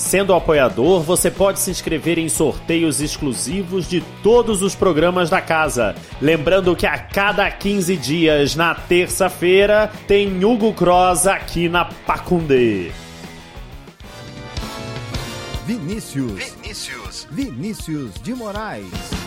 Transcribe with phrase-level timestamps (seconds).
[0.00, 5.94] Sendo apoiador, você pode se inscrever em sorteios exclusivos de todos os programas da casa.
[6.22, 12.90] Lembrando que a cada 15 dias, na terça-feira, tem Hugo Cross aqui na Pacundê.
[15.66, 16.32] Vinícius.
[16.32, 17.28] Vinícius.
[17.30, 19.19] Vinícius de Moraes.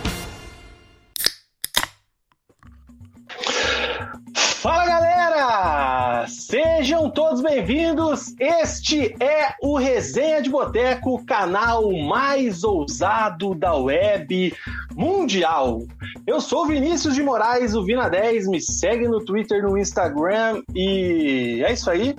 [4.64, 6.25] Fala galera!
[6.30, 8.33] Sejam todos bem-vindos.
[8.39, 14.53] Este é o Resenha de Boteco, canal mais ousado da web
[14.95, 15.81] mundial.
[16.25, 18.47] Eu sou Vinícius de Moraes, o Vina 10.
[18.47, 22.16] Me segue no Twitter, no Instagram e é isso aí.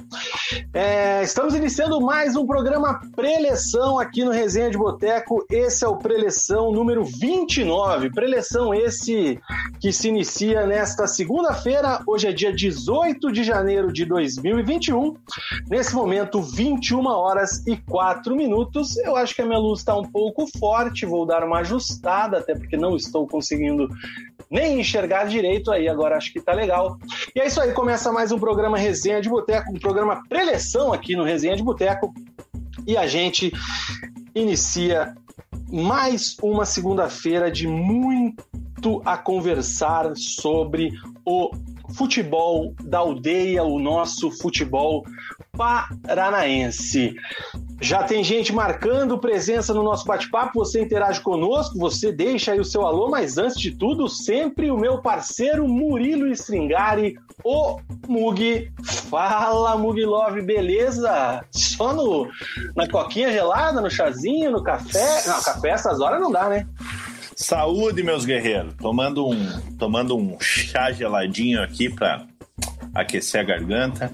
[0.74, 5.46] É, estamos iniciando mais um programa preleção aqui no Resenha de Boteco.
[5.50, 8.10] Esse é o preleção número 29.
[8.10, 9.40] Preleção esse
[9.80, 12.02] que se inicia nesta segunda-feira.
[12.06, 15.14] Hoje é dia 18 de janeiro de 2021.
[15.68, 18.96] Nesse momento, 21 horas e 4 minutos.
[18.98, 22.54] Eu acho que a minha luz está um pouco forte, vou dar uma ajustada, até
[22.54, 23.88] porque não estou conseguindo
[24.50, 26.98] nem enxergar direito aí, agora acho que tá legal.
[27.34, 31.16] E é isso aí, começa mais um programa Resenha de Boteco, um programa preleção aqui
[31.16, 32.12] no Resenha de Boteco.
[32.86, 33.52] E a gente
[34.34, 35.14] inicia
[35.70, 40.92] mais uma segunda-feira de muito a conversar sobre
[41.24, 41.50] o
[41.92, 45.04] futebol da aldeia, o nosso futebol
[45.56, 47.14] paranaense.
[47.80, 52.64] Já tem gente marcando presença no nosso bate-papo, você interage conosco, você deixa aí o
[52.64, 57.78] seu alô, mas antes de tudo, sempre o meu parceiro Murilo Stringari, o
[58.08, 58.72] Mug.
[59.10, 61.44] Fala, Mug Love, beleza?
[61.50, 62.28] Só no,
[62.74, 65.26] na coquinha gelada, no chazinho, no café?
[65.26, 66.66] Não, café essas horas não dá, né?
[67.36, 68.74] Saúde, meus guerreiros.
[68.74, 72.26] Tomando um, tomando um chá geladinho aqui para
[72.94, 74.12] aquecer a garganta.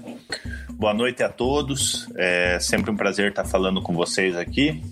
[0.71, 2.07] Boa noite a todos.
[2.15, 4.83] É sempre um prazer estar falando com vocês aqui.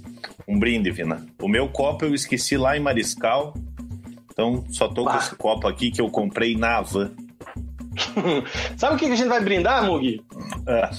[0.48, 1.26] Um brinde, Vina.
[1.42, 3.54] O meu copo eu esqueci lá em Mariscal.
[4.32, 5.14] Então só tô bah.
[5.14, 7.12] com esse copo aqui que eu comprei na Havan.
[8.78, 10.22] Sabe o que a gente vai brindar, Mugi?
[10.68, 10.90] É.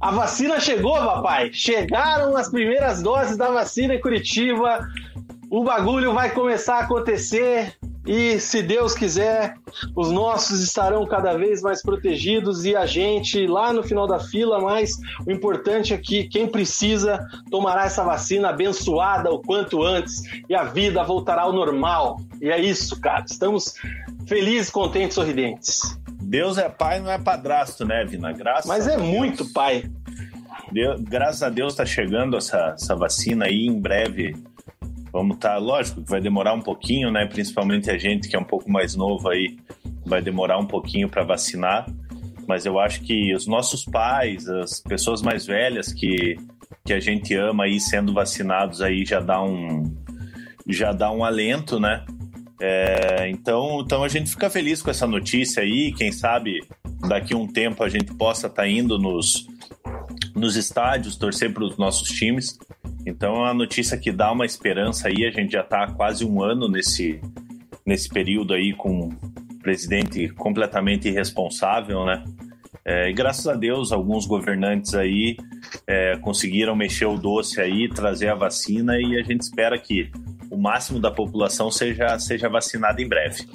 [0.00, 1.50] A vacina chegou, papai.
[1.52, 4.86] Chegaram as primeiras doses da vacina em Curitiba
[5.50, 7.74] o bagulho vai começar a acontecer
[8.06, 9.54] e, se Deus quiser,
[9.96, 14.60] os nossos estarão cada vez mais protegidos e a gente lá no final da fila.
[14.60, 20.54] Mas o importante é que quem precisa tomará essa vacina abençoada o quanto antes e
[20.54, 22.20] a vida voltará ao normal.
[22.42, 23.24] E é isso, cara.
[23.26, 23.74] Estamos
[24.26, 25.98] felizes, contentes, sorridentes.
[26.22, 28.32] Deus é pai, não é padrasto, né, Vina?
[28.32, 29.90] Graças Mas é muito pai.
[30.70, 34.34] Deus, graças a Deus está chegando essa, essa vacina aí em breve
[35.14, 37.24] Vamos estar, tá, lógico, vai demorar um pouquinho, né?
[37.24, 39.56] Principalmente a gente que é um pouco mais novo aí,
[40.04, 41.86] vai demorar um pouquinho para vacinar.
[42.48, 46.36] Mas eu acho que os nossos pais, as pessoas mais velhas que,
[46.84, 49.84] que a gente ama aí sendo vacinados aí já dá um
[50.66, 52.04] já dá um alento, né?
[52.60, 55.92] É, então, então a gente fica feliz com essa notícia aí.
[55.92, 56.58] Quem sabe
[57.08, 59.46] daqui a um tempo a gente possa estar tá indo nos,
[60.34, 62.58] nos estádios torcer para os nossos times.
[63.06, 65.26] Então é uma notícia que dá uma esperança aí.
[65.26, 67.20] A gente já está quase um ano nesse,
[67.84, 72.22] nesse período aí com um presidente completamente irresponsável, né?
[72.84, 75.36] É, e graças a Deus, alguns governantes aí
[75.86, 80.10] é, conseguiram mexer o doce aí, trazer a vacina e a gente espera que
[80.50, 83.46] o máximo da população seja, seja vacinada em breve.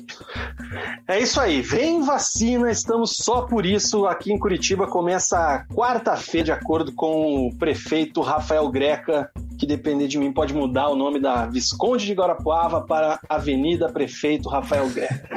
[1.07, 4.05] É isso aí, vem vacina, estamos só por isso.
[4.05, 10.17] Aqui em Curitiba começa quarta-feira, de acordo com o prefeito Rafael Greca, que depender de
[10.17, 15.27] mim pode mudar o nome da Visconde de Guarapuava para Avenida Prefeito Rafael Greco.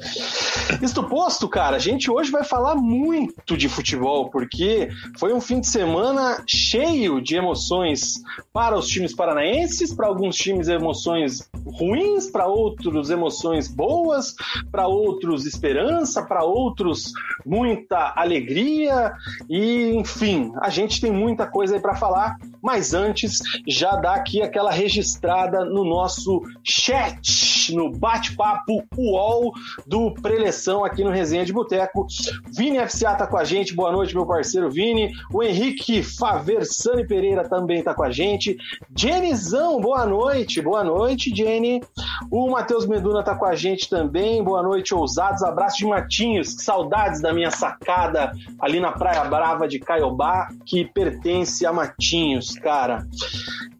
[0.82, 4.88] Isto posto, cara, a gente hoje vai falar muito de futebol, porque
[5.18, 8.14] foi um fim de semana cheio de emoções
[8.52, 14.34] para os times paranaenses, para alguns times emoções ruins, para outros emoções boas,
[14.72, 17.12] para outros esperança, para outros
[17.44, 19.12] muita alegria
[19.50, 24.42] e enfim, a gente tem muita coisa aí para falar, mas antes já dá aqui
[24.42, 29.52] aquela registrada no nosso chat, no bate-papo UOL
[29.86, 32.06] do Preleção aqui no Resenha de Boteco.
[32.48, 35.12] Vini FCA tá com a gente, boa noite, meu parceiro Vini.
[35.32, 38.56] O Henrique Faversani Pereira também tá com a gente.
[38.96, 41.82] Jenizão, boa noite, boa noite, Jenny.
[42.30, 45.42] O Matheus Meduna tá com a gente também, boa noite, ousados.
[45.42, 50.84] Abraço de Matinhos, que saudades da minha sacada ali na Praia Brava de Caiobá, que
[50.84, 53.06] pertence a Matinhos, cara.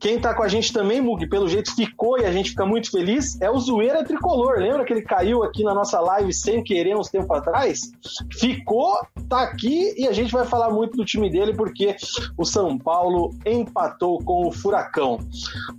[0.07, 2.93] Quem tá com a gente também, Mug, pelo jeito ficou e a gente fica muito
[2.93, 4.61] feliz, é o Zoeira Tricolor.
[4.61, 7.91] Lembra que ele caiu aqui na nossa live sem querer uns tempo atrás?
[8.39, 8.97] Ficou,
[9.29, 11.97] tá aqui e a gente vai falar muito do time dele porque
[12.39, 15.19] o São Paulo empatou com o Furacão.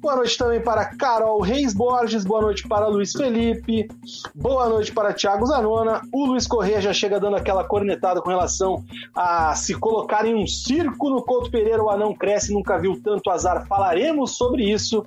[0.02, 3.88] Boa noite também para Carol Reis Borges, boa noite para Luiz Felipe,
[4.36, 6.02] boa noite para Thiago Zanona.
[6.12, 8.84] O Luiz Corrêa já chega dando aquela cornetada com relação
[9.16, 13.30] a se colocar em um circo no Couto Pereira, o anão cresce, nunca viu tanto
[13.30, 13.66] azar.
[13.68, 15.06] Falaremos sobre isso.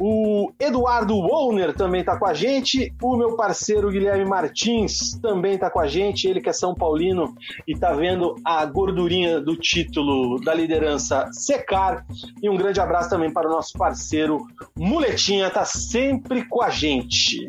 [0.00, 2.92] O Eduardo Wollner também está com a gente.
[3.02, 6.26] O meu parceiro Guilherme Martins também está com a gente.
[6.26, 7.34] Ele que é São Paulino
[7.68, 12.04] e está vendo a gordurinha do título da liderança secar.
[12.42, 17.48] E um grande abraço também para o nosso parceiro Muletinha, está sempre com a gente.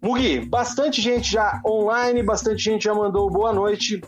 [0.00, 4.00] Mugi, bastante gente já online, bastante gente já mandou boa noite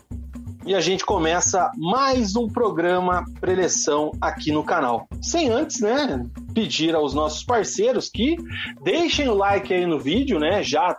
[0.65, 5.07] e a gente começa mais um programa preleção aqui no canal.
[5.21, 8.35] Sem antes, né, pedir aos nossos parceiros que
[8.83, 10.63] deixem o like aí no vídeo, né?
[10.63, 10.95] Já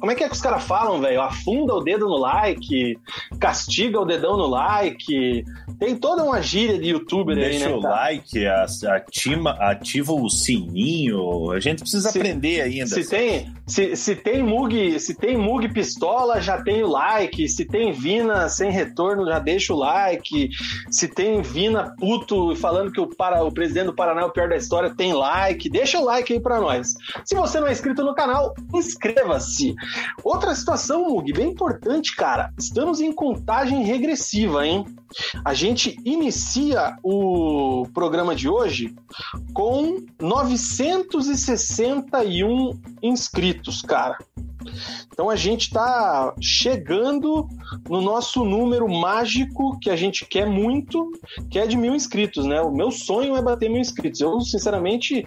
[0.00, 1.20] como é que é que os caras falam, velho?
[1.20, 2.98] Afunda o dedo no like,
[3.38, 5.44] castiga o dedão no like.
[5.78, 7.66] Tem toda uma gíria de youtuber Deixa aí, né?
[7.66, 8.46] Deixa o like,
[8.84, 11.52] ativa, ativa o sininho.
[11.52, 12.86] A gente precisa Se- aprender ainda.
[12.88, 17.48] Se tem, se, se tem mug, se tem mug pistola, já tem o like.
[17.48, 20.50] Se tem Vina sem retorno, já deixa o like.
[20.90, 24.48] Se tem Vina puto falando que o, para, o presidente do Paraná é o pior
[24.48, 25.70] da história, tem like.
[25.70, 26.94] Deixa o like aí pra nós.
[27.24, 29.74] Se você não é inscrito no canal, inscreva-se.
[30.24, 32.50] Outra situação, Mug, bem importante, cara.
[32.58, 34.84] Estamos em contagem regressiva, hein?
[35.44, 38.94] A gente inicia o programa de hoje
[39.52, 44.16] com 961 inscritos, cara.
[45.12, 47.46] Então a gente está chegando
[47.88, 51.10] no nosso número mágico que a gente quer muito,
[51.50, 52.60] que é de mil inscritos, né?
[52.60, 54.20] O meu sonho é bater mil inscritos.
[54.20, 55.24] Eu, sinceramente,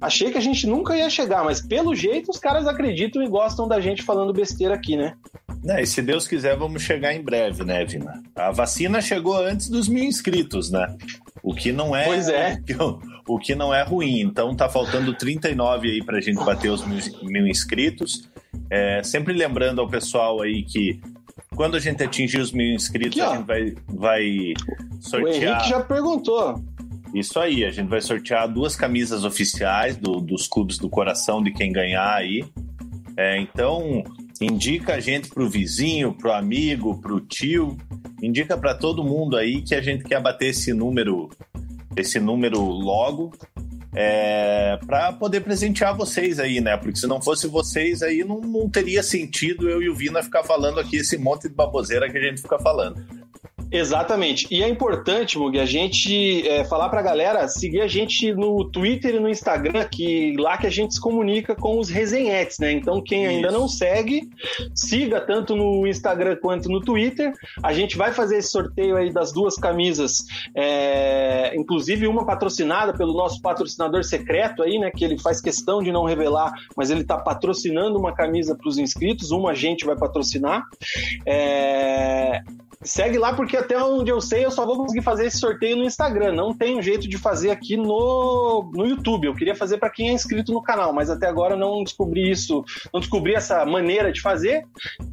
[0.00, 3.66] achei que a gente nunca ia chegar, mas pelo jeito os caras acreditam e gostam
[3.66, 5.16] da gente falando besteira aqui, né?
[5.62, 8.22] Né, e se Deus quiser, vamos chegar em breve, né, Vina?
[8.36, 10.96] A vacina chegou antes dos mil inscritos, né?
[11.42, 12.04] O que não é.
[12.04, 12.58] Pois é.
[13.28, 14.20] O que não é ruim.
[14.20, 18.28] Então tá faltando 39 aí pra gente bater os mil, mil inscritos.
[18.70, 21.00] É, sempre lembrando ao pessoal aí que
[21.56, 24.22] quando a gente atingir os mil inscritos, Aqui, a gente vai, vai
[24.52, 25.34] O sortear.
[25.54, 26.62] Henrique já perguntou.
[27.12, 31.50] Isso aí, a gente vai sortear duas camisas oficiais do- dos clubes do coração de
[31.50, 32.44] quem ganhar aí.
[33.16, 34.04] É, então,
[34.40, 37.76] indica a gente pro vizinho, pro amigo, pro tio,
[38.22, 41.30] indica para todo mundo aí que a gente quer bater esse número,
[41.96, 43.32] esse número logo,
[43.94, 46.76] é, para poder presentear vocês aí, né?
[46.76, 50.44] Porque se não fosse vocês aí, não, não teria sentido eu e o Vina ficar
[50.44, 53.02] falando aqui esse monte de baboseira que a gente fica falando.
[53.70, 54.46] Exatamente.
[54.50, 59.14] E é importante, Mug, a gente é, falar pra galera seguir a gente no Twitter
[59.14, 62.72] e no Instagram, que lá que a gente se comunica com os resenhetes, né?
[62.72, 63.58] Então, quem ainda Isso.
[63.58, 64.28] não segue,
[64.74, 67.32] siga tanto no Instagram quanto no Twitter.
[67.62, 73.12] A gente vai fazer esse sorteio aí das duas camisas, é, inclusive uma patrocinada pelo
[73.12, 74.90] nosso patrocinador secreto aí, né?
[74.90, 78.78] Que ele faz questão de não revelar, mas ele tá patrocinando uma camisa para os
[78.78, 80.62] inscritos, uma a gente vai patrocinar.
[81.24, 82.42] É,
[82.82, 85.84] Segue lá, porque até onde eu sei, eu só vou conseguir fazer esse sorteio no
[85.84, 86.32] Instagram.
[86.32, 89.26] Não tem um jeito de fazer aqui no, no YouTube.
[89.26, 92.64] Eu queria fazer para quem é inscrito no canal, mas até agora não descobri isso,
[92.92, 94.66] não descobri essa maneira de fazer.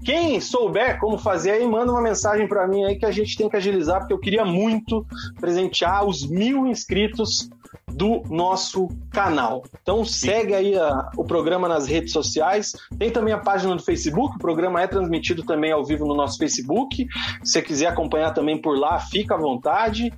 [0.04, 3.50] Quem souber como fazer aí, manda uma mensagem para mim aí que a gente tem
[3.50, 5.06] que agilizar, porque eu queria muito
[5.40, 7.50] presentear os mil inscritos
[7.94, 9.64] do nosso canal.
[9.82, 12.74] Então segue aí a- o programa nas redes sociais.
[12.98, 14.36] Tem também a página do Facebook.
[14.36, 17.08] O programa é transmitido também ao vivo no nosso Facebook.
[17.44, 20.12] Se você quiser acompanhar também por lá, fica à vontade.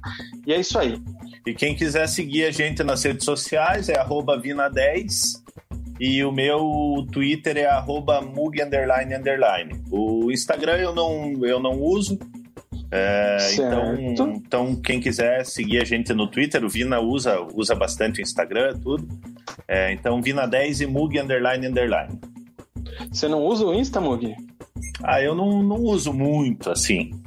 [0.47, 0.99] E é isso aí.
[1.45, 3.99] E quem quiser seguir a gente nas redes sociais é
[4.39, 5.43] Vina10
[5.99, 7.67] e o meu Twitter é
[8.21, 9.81] Mug underline, underline.
[9.91, 12.17] O Instagram eu não, eu não uso.
[12.91, 18.19] É, então, então, quem quiser seguir a gente no Twitter, o Vina usa, usa bastante
[18.19, 19.07] o Instagram, tudo.
[19.67, 22.19] É, então, Vina10 e Mug underline, underline.
[23.11, 24.35] Você não usa o Insta, Mug?
[25.03, 27.11] Ah, eu não, não uso muito, assim.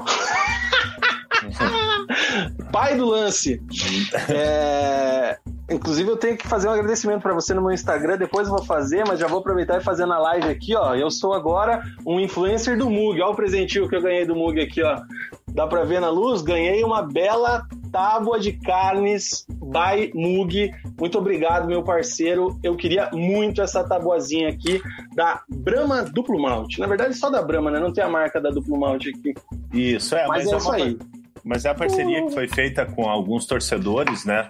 [2.73, 3.61] Pai do lance.
[4.31, 5.39] É...
[5.71, 8.17] Inclusive, eu tenho que fazer um agradecimento para você no meu Instagram.
[8.17, 10.95] Depois eu vou fazer, mas já vou aproveitar e fazer na live aqui, ó.
[10.95, 13.21] Eu sou agora um influencer do Mug.
[13.21, 15.03] Olha o presentinho que eu ganhei do Mug aqui, ó.
[15.49, 16.41] Dá para ver na luz?
[16.41, 20.71] Ganhei uma bela tábua de carnes by Mug.
[20.99, 22.59] Muito obrigado, meu parceiro.
[22.63, 24.81] Eu queria muito essa tabuazinha aqui
[25.15, 26.81] da Brahma Duplo Malte.
[26.81, 27.79] Na verdade, só da Brahma, né?
[27.79, 29.35] Não tem a marca da Duplo Malte aqui.
[29.73, 30.99] Isso, é, mas, mas é, é isso aí.
[31.45, 34.49] Mas é a parceria que foi feita com alguns torcedores, né?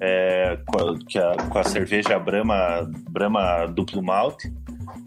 [0.00, 4.52] É, com, a, com, a, cerveja Brahma, Brahma Duplo Malte.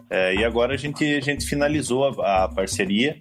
[0.10, 3.20] É, e agora a gente, a gente finalizou a, a parceria.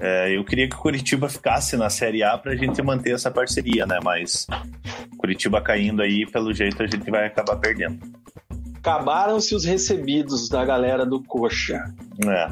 [0.00, 3.30] É, eu queria que o Curitiba ficasse na Série A para a gente manter essa
[3.30, 3.98] parceria, né?
[4.02, 4.46] Mas
[5.18, 7.98] Curitiba caindo aí, pelo jeito a gente vai acabar perdendo.
[8.76, 11.82] Acabaram-se os recebidos da galera do Coxa.
[12.26, 12.48] É.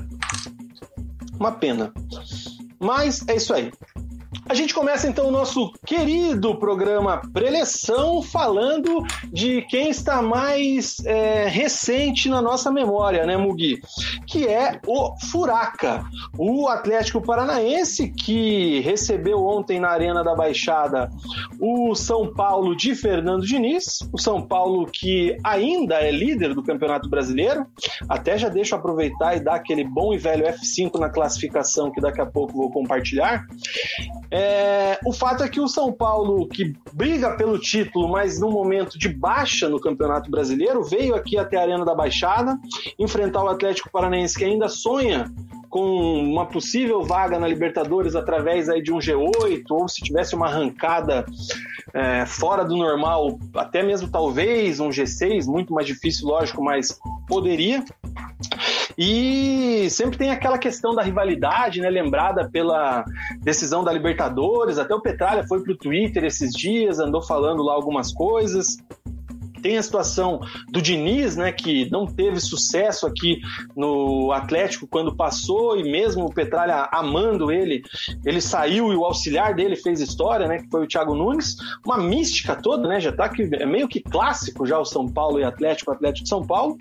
[1.38, 1.92] Uma pena.
[2.80, 3.71] Mas é isso aí.
[4.48, 11.46] A gente começa então o nosso querido programa Preleção falando de quem está mais é,
[11.48, 13.80] recente na nossa memória, né, Mugi?
[14.26, 16.04] Que é o Furaca,
[16.38, 21.10] o Atlético Paranaense que recebeu ontem na Arena da Baixada
[21.60, 27.08] o São Paulo de Fernando Diniz, o São Paulo que ainda é líder do Campeonato
[27.08, 27.66] Brasileiro.
[28.08, 32.20] Até já deixo aproveitar e dar aquele bom e velho F5 na classificação que daqui
[32.20, 33.46] a pouco vou compartilhar.
[34.31, 38.99] É, o fato é que o São Paulo, que briga pelo título, mas num momento
[38.99, 42.59] de baixa no Campeonato Brasileiro, veio aqui até a Arena da Baixada
[42.99, 45.31] enfrentar o Atlético Paranaense, que ainda sonha
[45.69, 50.47] com uma possível vaga na Libertadores através aí de um G8, ou se tivesse uma
[50.47, 51.25] arrancada
[51.95, 57.83] é, fora do normal, até mesmo talvez um G6, muito mais difícil, lógico, mas poderia.
[58.96, 61.88] E sempre tem aquela questão da rivalidade, né?
[61.88, 63.04] Lembrada pela
[63.40, 64.78] decisão da Libertadores.
[64.78, 68.76] Até o Petralha foi pro Twitter esses dias, andou falando lá algumas coisas.
[69.62, 73.40] Tem a situação do Diniz, né, que não teve sucesso aqui
[73.76, 77.83] no Atlético quando passou, e mesmo o Petralha amando ele,
[78.25, 81.57] ele saiu e o auxiliar dele fez história, né, que foi o Thiago Nunes.
[81.85, 85.38] Uma mística toda, né, já tá que é meio que clássico já o São Paulo
[85.38, 86.78] e Atlético, Atlético São Paulo.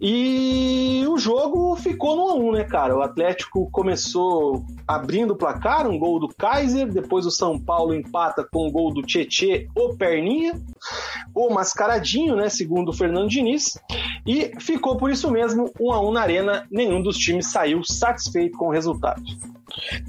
[0.00, 2.96] E o jogo ficou no a 1, né, cara?
[2.96, 8.46] O Atlético começou abrindo o placar, um gol do Kaiser, depois o São Paulo empata
[8.50, 10.60] com um gol do Tietê, o Perninha,
[11.34, 11.97] o mascaradinho,
[12.36, 13.78] né, segundo o Fernando Diniz,
[14.26, 18.56] e ficou por isso mesmo um a um na arena, nenhum dos times saiu satisfeito
[18.56, 19.22] com o resultado.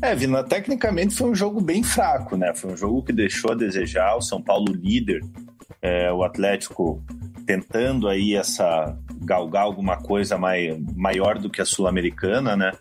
[0.02, 2.54] É, Vina, tecnicamente foi um jogo bem fraco, né?
[2.56, 5.24] Foi um jogo que deixou a desejar, o São Paulo líder,
[5.82, 7.04] é, o Atlético
[7.46, 12.72] tentando aí essa galgar alguma coisa mai, maior do que a sul-americana, né?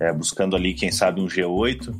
[0.00, 1.94] É, buscando ali, quem sabe, um G8.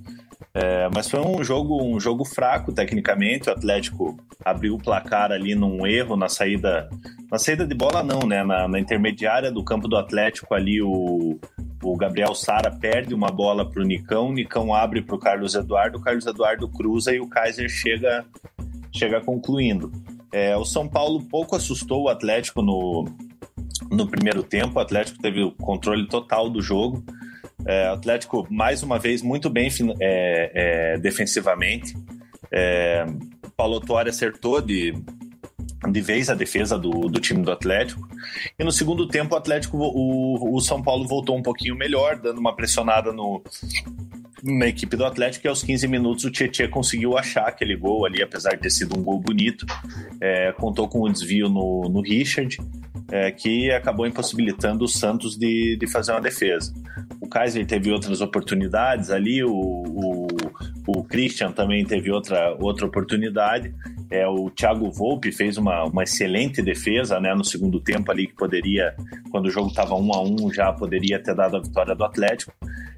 [0.55, 3.49] É, mas foi um jogo, um jogo fraco tecnicamente.
[3.49, 6.88] O Atlético abriu o placar ali num erro na saída,
[7.31, 8.43] na saída de bola não, né?
[8.43, 11.38] Na, na intermediária do campo do Atlético ali o,
[11.83, 15.99] o Gabriel Sara perde uma bola para o Nicão, Nicão abre para o Carlos Eduardo,
[15.99, 18.25] o Carlos Eduardo cruza e o Kaiser chega,
[18.93, 19.93] chega concluindo.
[20.33, 23.07] É, o São Paulo pouco assustou o Atlético no,
[23.90, 24.78] no primeiro tempo.
[24.78, 27.02] O Atlético teve o controle total do jogo.
[27.67, 29.69] É, Atlético, mais uma vez, muito bem
[30.00, 30.53] é,
[30.95, 31.95] é, defensivamente.
[32.53, 33.05] É,
[33.57, 34.95] Paulo Tuori acertou de,
[35.91, 38.09] de vez a defesa do, do time do Atlético.
[38.59, 42.38] E no segundo tempo, o Atlético, o, o São Paulo voltou um pouquinho melhor, dando
[42.38, 43.43] uma pressionada no,
[44.43, 48.23] na equipe do Atlético e aos 15 minutos o Tietchan conseguiu achar aquele gol ali,
[48.23, 49.67] apesar de ter sido um gol bonito.
[50.21, 52.57] É, contou com um desvio no, no Richard,
[53.11, 56.73] é, que acabou impossibilitando o Santos de, de fazer uma defesa.
[57.29, 60.27] O Kaiser teve outras oportunidades ali, o, o,
[60.87, 63.75] o Christian também teve outra, outra oportunidade.
[64.11, 68.35] É, o Thiago Volpe fez uma, uma excelente defesa né, no segundo tempo ali, que
[68.35, 68.97] poderia,
[69.31, 72.51] quando o jogo estava um a um, já poderia ter dado a vitória do Atlético.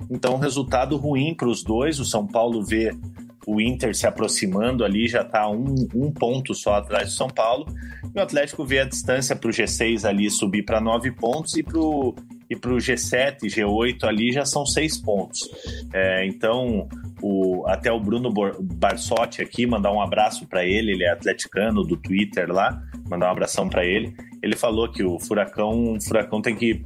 [0.08, 1.98] Então, resultado ruim para os dois.
[1.98, 2.96] O São Paulo vê
[3.44, 7.66] o Inter se aproximando ali, já está um, um ponto só atrás do São Paulo.
[8.14, 11.64] E o Atlético vê a distância para o G6 ali subir para nove pontos e
[11.64, 12.14] para o
[12.50, 15.48] e para o G7 G8 ali já são seis pontos.
[15.94, 16.88] É, então,
[17.22, 21.96] o, até o Bruno Barsotti aqui, mandar um abraço para ele, ele é atleticano do
[21.96, 24.12] Twitter lá, mandar um abração para ele.
[24.42, 26.84] Ele falou que o Furacão, o Furacão tem que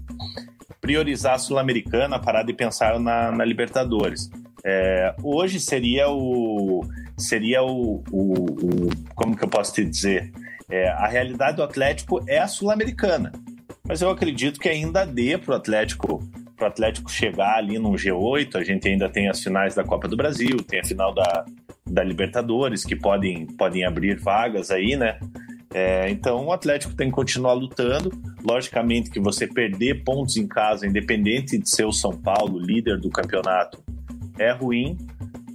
[0.83, 4.31] priorizar a Sul-Americana, parar de pensar na, na Libertadores.
[4.63, 10.33] É, hoje seria o seria o, o, o, como que eu posso te dizer
[10.71, 13.31] é, a realidade do Atlético é a sul-americana
[13.87, 16.23] mas eu acredito que ainda dê para o Atlético
[16.61, 20.57] Atlético chegar ali num G8 a gente ainda tem as finais da Copa do Brasil
[20.67, 21.45] tem a final da,
[21.87, 25.19] da Libertadores que podem podem abrir vagas aí né
[25.75, 28.13] é, então o Atlético tem que continuar lutando.
[28.45, 33.11] Logicamente que você perder pontos em casa, independente de ser o São Paulo, líder do
[33.11, 33.83] campeonato,
[34.39, 34.97] é ruim.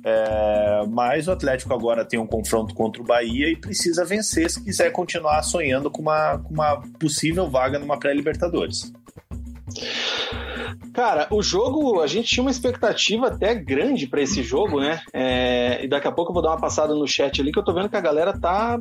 [0.10, 4.64] É, mas o Atlético agora tem um confronto contra o Bahia e precisa vencer se
[4.64, 8.92] quiser continuar sonhando com uma, com uma possível vaga numa pré-Libertadores.
[10.94, 15.00] Cara, o jogo, a gente tinha uma expectativa até grande para esse jogo, né?
[15.14, 17.64] É, e daqui a pouco eu vou dar uma passada no chat ali que eu
[17.64, 18.80] tô vendo que a galera tá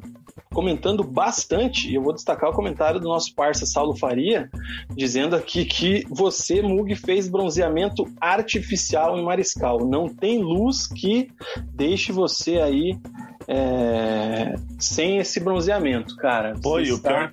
[0.53, 4.51] comentando bastante, e eu vou destacar o comentário do nosso parça Saulo Faria,
[4.91, 9.87] dizendo aqui que você, Mug, fez bronzeamento artificial em Mariscal.
[9.87, 11.29] Não tem luz que
[11.73, 12.99] deixe você aí
[13.47, 16.55] é, sem esse bronzeamento, cara.
[16.63, 17.33] Pô, e o pior,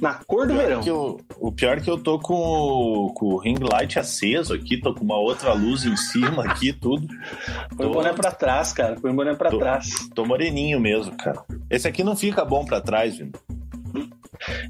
[0.00, 0.82] na cor do verão.
[0.84, 4.80] Eu, o pior é que eu tô com o, com o ring light aceso aqui,
[4.80, 7.06] tô com uma outra luz em cima aqui, tudo.
[7.76, 7.90] Põe tô...
[7.90, 8.96] o boné pra trás, cara.
[9.00, 9.88] Põe o boné pra tô, trás.
[10.14, 11.42] Tô moreninho mesmo, cara.
[11.70, 13.30] Esse aqui não fica bom pra trás, viu?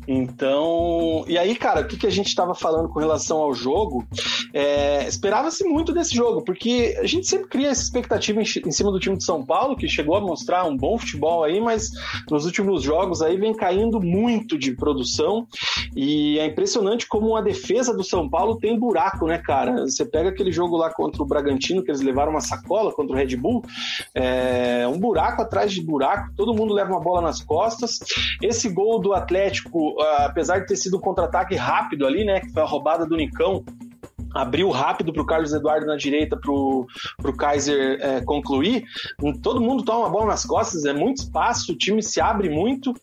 [0.07, 4.07] Então, e aí, cara, o que, que a gente estava falando com relação ao jogo?
[4.53, 8.91] É, Esperava-se muito desse jogo, porque a gente sempre cria essa expectativa em, em, cima
[8.91, 11.91] do time de São Paulo, que chegou a mostrar um bom futebol aí, mas
[12.31, 15.47] nos últimos jogos aí vem caindo muito de produção.
[15.95, 19.83] E é impressionante como a defesa do São Paulo tem buraco, né, cara?
[19.87, 23.19] Você pega aquele jogo lá contra o Bragantino, que eles levaram uma sacola contra o
[23.19, 23.65] Red Bull,
[24.15, 27.99] é, um buraco atrás de buraco, todo mundo leva uma bola nas costas.
[28.43, 29.58] Esse gol do Atlético
[30.01, 32.41] ah, apesar de ter sido um contra-ataque rápido ali, né?
[32.41, 33.65] Que foi a roubada do Nicão,
[34.35, 36.87] abriu rápido para o Carlos Eduardo na direita para o
[37.37, 38.85] Kaiser é, concluir.
[39.43, 42.95] Todo mundo toma uma bola nas costas, é muito espaço, o time se abre muito.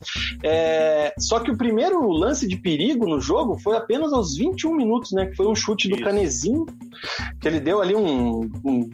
[0.44, 5.12] É, só que o primeiro lance de perigo no jogo foi apenas aos 21 minutos,
[5.12, 5.26] né?
[5.28, 6.66] Que foi um chute do Canezinho,
[7.40, 8.90] que ele deu ali um, um,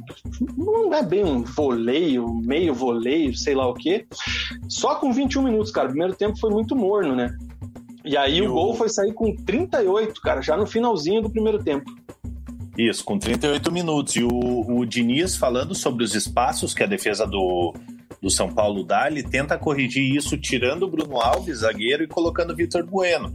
[0.58, 4.06] Não é bem um voleio, meio voleio, sei lá o quê.
[4.68, 5.88] Só com 21 minutos, cara.
[5.88, 7.36] O primeiro tempo foi muito morno, né?
[8.04, 11.30] E aí e o, o gol foi sair com 38, cara, já no finalzinho do
[11.30, 11.92] primeiro tempo.
[12.78, 14.16] Isso, com 38 minutos.
[14.16, 17.74] E o, o Diniz falando sobre os espaços que a defesa do,
[18.22, 22.52] do São Paulo dá, ele tenta corrigir isso tirando o Bruno Alves, zagueiro, e colocando
[22.52, 23.34] o Vitor Bueno,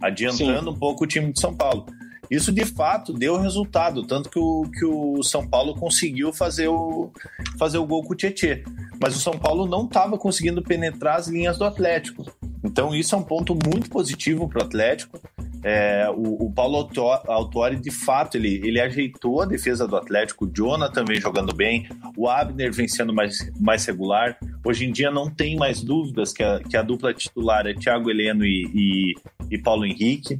[0.00, 0.76] adiantando Sim.
[0.76, 1.86] um pouco o time de São Paulo.
[2.30, 7.10] Isso de fato deu resultado, tanto que o, que o São Paulo conseguiu fazer o,
[7.58, 8.64] fazer o gol com o Tietê.
[9.00, 12.24] Mas o São Paulo não estava conseguindo penetrar as linhas do Atlético.
[12.62, 15.20] Então isso é um ponto muito positivo para o Atlético.
[15.64, 16.90] É, o, o, Paulo
[17.26, 21.88] Autori, de fato, ele, ele ajeitou a defesa do Atlético, o Jonah também jogando bem,
[22.14, 24.38] o Abner vem sendo mais, mais regular.
[24.62, 28.10] Hoje em dia não tem mais dúvidas que a, que a dupla titular é Thiago
[28.10, 29.14] Heleno e, e,
[29.50, 30.38] e Paulo Henrique.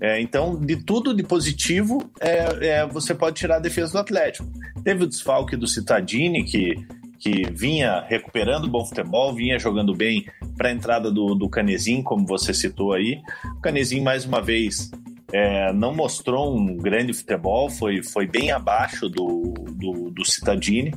[0.00, 4.48] É, então, de tudo de positivo, é, é, você pode tirar a defesa do Atlético.
[4.84, 6.76] Teve o desfalque do Citadini, que
[7.22, 12.26] que vinha recuperando bom futebol, vinha jogando bem para a entrada do, do Canezinho, como
[12.26, 13.20] você citou aí.
[13.56, 14.90] O Canezinho, mais uma vez,
[15.32, 20.92] é, não mostrou um grande futebol, foi, foi bem abaixo do, do, do Citadini.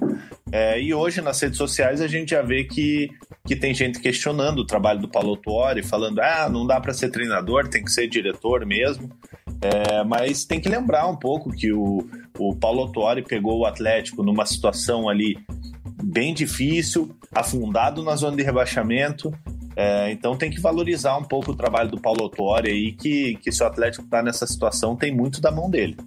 [0.52, 3.08] É, e hoje nas redes sociais a gente já vê que,
[3.46, 7.12] que tem gente questionando o trabalho do Paulo Tuori, falando: ah, não dá para ser
[7.12, 9.12] treinador, tem que ser diretor mesmo.
[9.62, 12.04] É, mas tem que lembrar um pouco que o,
[12.40, 15.38] o Paulo Tuori pegou o Atlético numa situação ali
[16.04, 19.34] bem difícil, afundado na zona de rebaixamento.
[19.76, 23.52] É, então tem que valorizar um pouco o trabalho do Paulo Autori aí, que, que
[23.52, 25.98] se o Atlético está nessa situação, tem muito da mão dele.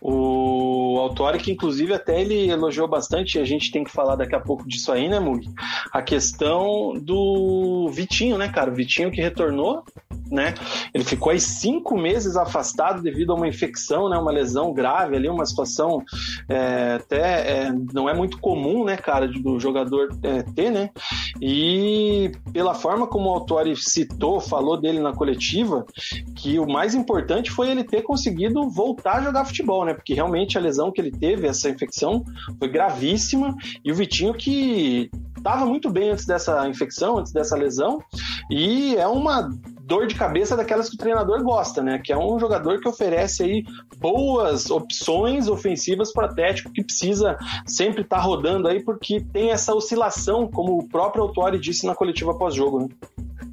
[0.00, 4.34] O Autori, que inclusive até ele elogiou bastante, e a gente tem que falar daqui
[4.34, 5.48] a pouco disso aí, né, Mug?
[5.92, 8.70] A questão do Vitinho, né, cara?
[8.70, 9.84] O Vitinho que retornou
[10.30, 10.54] né?
[10.92, 14.16] Ele ficou aí cinco meses afastado devido a uma infecção, né?
[14.18, 16.02] Uma lesão grave ali, uma situação
[16.48, 20.90] é, até é, não é muito comum, né, cara, do jogador é, ter, né?
[21.40, 25.84] E pela forma como o Autori citou, falou dele na coletiva,
[26.34, 29.94] que o mais importante foi ele ter conseguido voltar a jogar futebol, né?
[29.94, 32.24] Porque realmente a lesão que ele teve, essa infecção,
[32.58, 38.02] foi gravíssima e o Vitinho que estava muito bem antes dessa infecção, antes dessa lesão,
[38.50, 39.48] e é uma
[39.86, 42.00] dor de cabeça daquelas que o treinador gosta, né?
[42.02, 43.64] Que é um jogador que oferece aí
[43.98, 49.52] boas opções ofensivas para o Atlético, que precisa sempre estar tá rodando aí, porque tem
[49.52, 52.88] essa oscilação, como o próprio Autori disse na coletiva pós-jogo, né?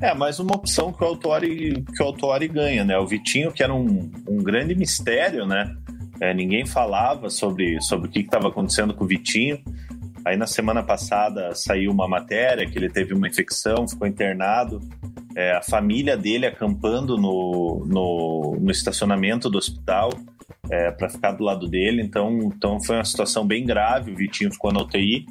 [0.02, 2.98] É, mais uma opção que o Autori, que o Autori ganha, né?
[2.98, 5.76] O Vitinho, que era um, um grande mistério, né?
[6.20, 9.60] É, ninguém falava sobre, sobre o que estava acontecendo com o Vitinho.
[10.26, 14.80] Aí na semana passada saiu uma matéria que ele teve uma infecção, ficou internado.
[15.36, 20.12] É, a família dele acampando no, no, no estacionamento do hospital
[20.70, 22.02] é, para ficar do lado dele.
[22.02, 24.12] Então, então foi uma situação bem grave.
[24.12, 25.26] O Vitinho ficou na UTI.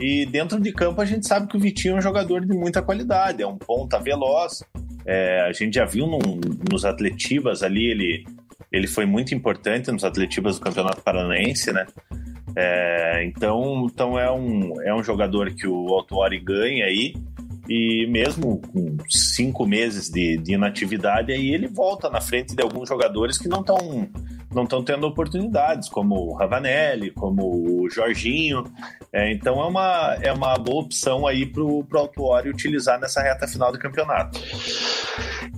[0.00, 2.82] E dentro de campo a gente sabe que o Vitinho é um jogador de muita
[2.82, 4.64] qualidade, é um ponta veloz.
[5.04, 6.40] É, a gente já viu num,
[6.70, 8.24] nos atletivas ali, ele,
[8.72, 11.86] ele foi muito importante nos atletivas do Campeonato Paranaense, né?
[12.56, 17.14] É, então, então é, um, é um jogador que o Autuori ganha aí,
[17.68, 22.88] e mesmo com cinco meses de, de inatividade, aí ele volta na frente de alguns
[22.88, 24.08] jogadores que não estão
[24.54, 28.64] não estão tendo oportunidades, como o Ravanelli, como o Jorginho.
[29.12, 33.46] É, então é uma, é uma boa opção aí para o Autuori utilizar nessa reta
[33.46, 34.40] final do campeonato.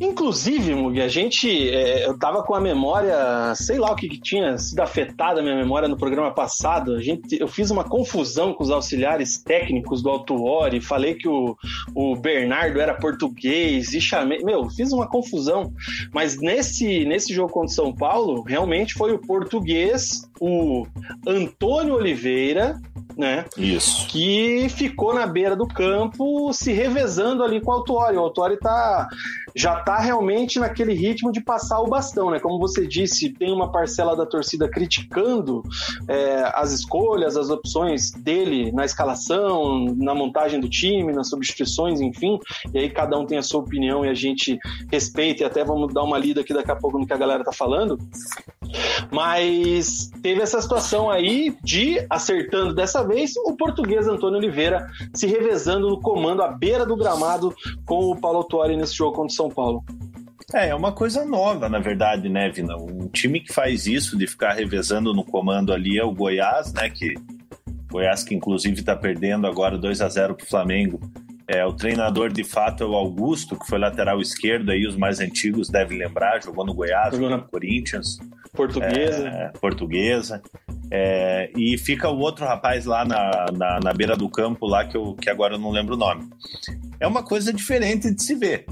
[0.00, 1.70] Inclusive, Mugi, a gente.
[1.70, 5.42] É, eu tava com a memória, sei lá o que, que tinha sido afetada a
[5.42, 6.96] minha memória no programa passado.
[6.96, 11.56] A gente, eu fiz uma confusão com os auxiliares técnicos do Autuori, falei que o,
[11.94, 14.42] o Bernardo era português e chamei.
[14.42, 15.72] Meu, fiz uma confusão.
[16.12, 20.86] Mas nesse, nesse jogo contra o São Paulo, realmente foi o português, o
[21.26, 22.78] Antônio Oliveira,
[23.16, 23.46] né?
[23.56, 24.06] Isso.
[24.08, 28.16] Que ficou na beira do campo se revezando ali com o Autuori.
[28.16, 29.08] O Autuori tá
[29.54, 32.40] já está realmente naquele ritmo de passar o bastão, né?
[32.40, 35.62] Como você disse, tem uma parcela da torcida criticando
[36.08, 42.38] é, as escolhas, as opções dele na escalação, na montagem do time, nas substituições, enfim.
[42.72, 44.58] E aí cada um tem a sua opinião e a gente
[44.90, 47.44] respeita e até vamos dar uma lida aqui daqui a pouco no que a galera
[47.44, 47.98] tá falando.
[49.12, 55.88] Mas teve essa situação aí de, acertando dessa vez, o português Antônio Oliveira se revezando
[55.88, 57.54] no comando à beira do gramado
[57.86, 59.84] com o Paulo Tuori nesse jogo contra o São Paulo.
[60.52, 62.76] É, é uma coisa nova, na verdade, né, Vina?
[62.76, 66.90] Um time que faz isso, de ficar revezando no comando ali, é o Goiás, né?
[66.90, 67.14] Que
[67.90, 71.00] Goiás que inclusive está perdendo agora 2 a 0 para o Flamengo.
[71.46, 75.20] É, o treinador de fato é o Augusto, que foi lateral esquerdo, aí os mais
[75.20, 78.18] antigos devem lembrar, jogou no Goiás, jogou no Corinthians.
[78.52, 79.28] Portuguesa.
[79.28, 80.42] É, portuguesa.
[80.90, 84.96] É, e fica o outro rapaz lá na, na, na, beira do campo, lá que,
[84.96, 86.28] eu, que agora eu não lembro o nome.
[87.00, 88.64] É uma coisa diferente de se ver.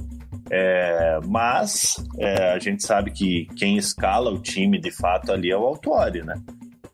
[0.55, 5.57] É, mas é, a gente sabe que quem escala o time de fato ali é
[5.57, 6.35] o Autuori, né?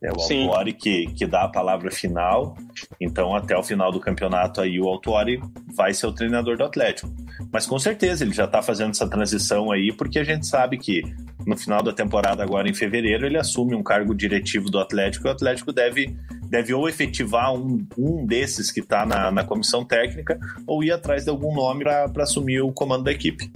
[0.02, 0.44] É o Sim.
[0.44, 2.56] Autuori que, que dá a palavra final.
[3.00, 5.40] Então, até o final do campeonato, aí o Autuori
[5.74, 7.12] vai ser o treinador do Atlético.
[7.52, 11.02] Mas com certeza ele já está fazendo essa transição aí, porque a gente sabe que
[11.46, 15.30] no final da temporada, agora em fevereiro, ele assume um cargo diretivo do Atlético e
[15.30, 16.14] o Atlético deve,
[16.48, 21.24] deve ou efetivar um, um desses que está na, na comissão técnica ou ir atrás
[21.24, 23.50] de algum nome para assumir o comando da equipe.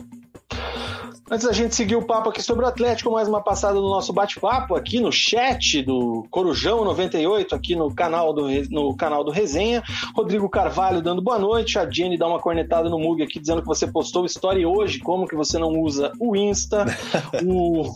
[1.32, 4.12] Antes da gente seguir o papo aqui sobre o Atlético, mais uma passada do nosso
[4.12, 9.82] bate-papo aqui no chat do Corujão 98, aqui no canal do, no canal do Resenha.
[10.14, 11.78] Rodrigo Carvalho dando boa noite.
[11.78, 15.26] A Jenny dá uma cornetada no Mug aqui dizendo que você postou story hoje, como
[15.26, 16.84] que você não usa o Insta.
[17.42, 17.90] o,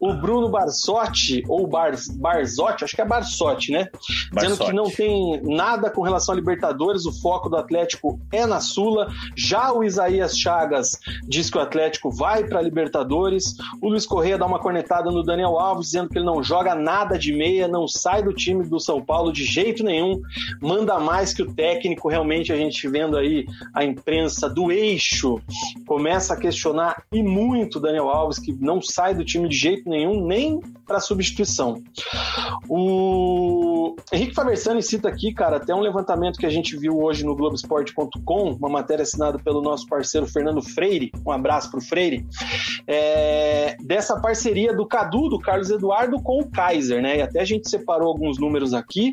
[0.00, 3.90] o Bruno Barsotti, ou Bar, Barzotti, acho que é Barsotti, né?
[4.32, 8.60] Dizendo que não tem nada com relação a Libertadores, o foco do Atlético é na
[8.60, 9.12] Sula.
[9.36, 10.98] Já o Isaías Chagas
[11.28, 12.77] diz que o Atlético vai para a Libertadores.
[13.80, 17.18] O Luiz Correia dá uma cornetada no Daniel Alves, dizendo que ele não joga nada
[17.18, 20.20] de meia, não sai do time do São Paulo de jeito nenhum,
[20.60, 22.08] manda mais que o técnico.
[22.08, 25.40] Realmente, a gente vendo aí a imprensa do eixo
[25.86, 30.24] começa a questionar e muito Daniel Alves, que não sai do time de jeito nenhum,
[30.26, 31.82] nem para substituição.
[32.68, 37.36] O Henrique Faversani cita aqui, cara, até um levantamento que a gente viu hoje no
[37.36, 41.10] Globoesporte.com, uma matéria assinada pelo nosso parceiro Fernando Freire.
[41.24, 42.26] Um abraço para o Freire
[42.86, 47.18] é, dessa parceria do Cadu, do Carlos Eduardo, com o Kaiser, né?
[47.18, 49.12] E até a gente separou alguns números aqui,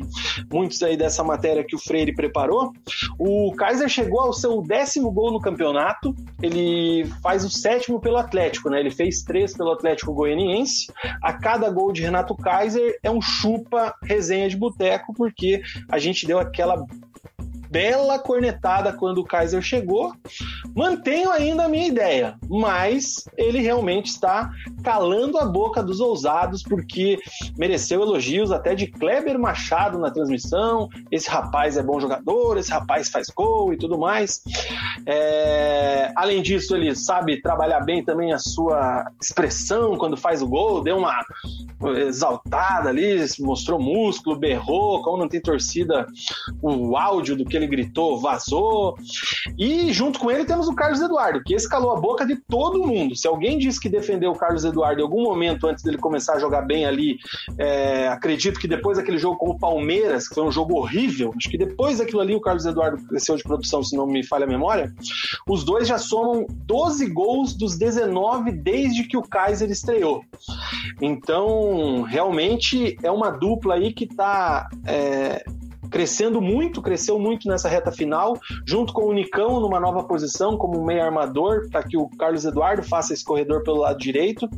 [0.52, 2.72] muitos aí dessa matéria que o Freire preparou.
[3.18, 8.70] O Kaiser chegou ao seu décimo gol no campeonato, ele faz o sétimo pelo Atlético,
[8.70, 8.80] né?
[8.80, 10.92] Ele fez três pelo Atlético Goianiense.
[11.22, 16.26] A cada gol de Renato Kaiser é um chupa resenha de boteco, porque a gente
[16.26, 16.84] deu aquela
[17.76, 20.14] bela cornetada quando o Kaiser chegou,
[20.76, 24.50] Mantenho ainda a minha ideia, mas ele realmente está
[24.84, 27.18] calando a boca dos ousados, porque
[27.56, 30.90] mereceu elogios até de Kleber Machado na transmissão.
[31.10, 34.42] Esse rapaz é bom jogador, esse rapaz faz gol e tudo mais.
[35.06, 36.12] É...
[36.14, 40.98] Além disso, ele sabe trabalhar bem também a sua expressão quando faz o gol, deu
[40.98, 41.24] uma
[42.06, 46.06] exaltada ali, mostrou músculo, berrou, como não tem torcida,
[46.60, 48.96] o áudio do que ele gritou vazou.
[49.58, 52.86] E junto com ele temos o Carlos Eduardo, que esse calou a boca de todo
[52.86, 53.16] mundo.
[53.16, 56.38] Se alguém disse que defendeu o Carlos Eduardo em algum momento antes dele começar a
[56.38, 57.18] jogar bem ali,
[57.58, 61.50] é, acredito que depois daquele jogo com o Palmeiras, que foi um jogo horrível, acho
[61.50, 64.48] que depois daquilo ali o Carlos Eduardo cresceu de produção, se não me falha a
[64.48, 64.92] memória,
[65.48, 70.22] os dois já somam 12 gols dos 19 desde que o Kaiser estreou.
[71.00, 75.44] Então, realmente é uma dupla aí que está é,
[75.90, 80.84] crescendo muito, cresceu muito nessa reta final, junto com o Nicão numa nova posição como
[80.84, 84.48] meio armador, para que o Carlos Eduardo faça esse corredor pelo lado direito.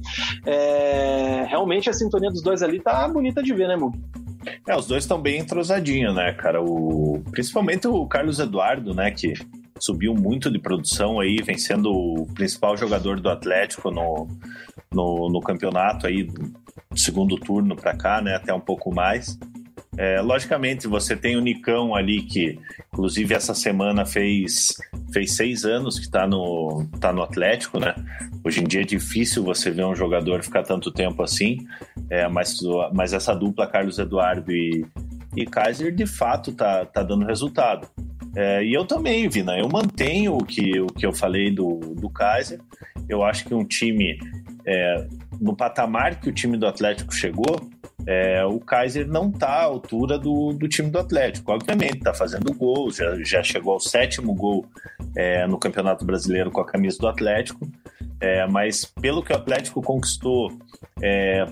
[0.46, 3.98] É, realmente a sintonia dos dois ali tá bonita de ver, né, Mug?
[4.66, 6.62] É, os dois estão bem entrosadinhos, né, cara?
[6.62, 9.34] O, principalmente o Carlos Eduardo, né, que
[9.78, 14.28] subiu muito de produção aí, vem sendo o principal jogador do Atlético no,
[14.92, 16.28] no, no campeonato aí,
[16.94, 19.38] segundo turno para cá, né, até um pouco mais.
[19.98, 22.56] É, logicamente, você tem o Nicão ali, que
[22.92, 24.68] inclusive essa semana fez,
[25.12, 27.96] fez seis anos que está no, tá no Atlético, né?
[28.44, 31.66] Hoje em dia é difícil você ver um jogador ficar tanto tempo assim,
[32.08, 32.58] é, mas,
[32.94, 34.86] mas essa dupla Carlos Eduardo e,
[35.34, 37.88] e Kaiser de fato tá, tá dando resultado.
[38.36, 42.08] É, e eu também, Vina, eu mantenho o que, o que eu falei do, do
[42.08, 42.60] Kaiser.
[43.08, 44.16] Eu acho que um time,
[44.68, 45.06] é,
[45.40, 47.58] no patamar que o time do Atlético chegou,
[48.06, 51.52] é, o Kaiser não está à altura do, do time do Atlético.
[51.52, 54.66] Obviamente, está fazendo gol, já, já chegou ao sétimo gol
[55.16, 57.66] é, no Campeonato Brasileiro com a camisa do Atlético.
[58.20, 60.52] É, mas pelo que o Atlético conquistou,
[61.00, 61.46] é,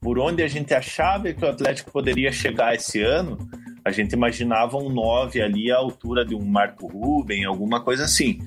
[0.00, 3.36] por onde a gente achava que o Atlético poderia chegar esse ano,
[3.84, 8.38] a gente imaginava um 9 ali à altura de um Marco Ruben, alguma coisa assim.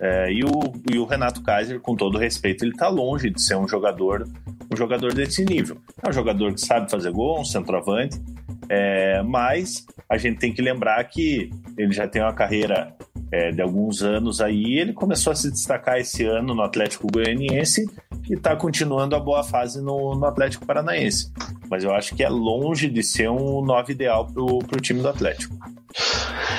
[0.00, 3.56] É, e, o, e o Renato Kaiser, com todo respeito, ele está longe de ser
[3.56, 4.26] um jogador
[4.72, 5.78] um jogador desse nível.
[6.02, 8.20] É um jogador que sabe fazer gol, um centroavante,
[8.68, 12.94] é, mas a gente tem que lembrar que ele já tem uma carreira
[13.32, 17.84] é, de alguns anos aí, ele começou a se destacar esse ano no Atlético Goianiense
[18.28, 21.32] e está continuando a boa fase no, no, Atlético Paranaense.
[21.68, 25.08] Mas eu acho que é longe de ser um 9 ideal para o time do
[25.08, 25.56] Atlético.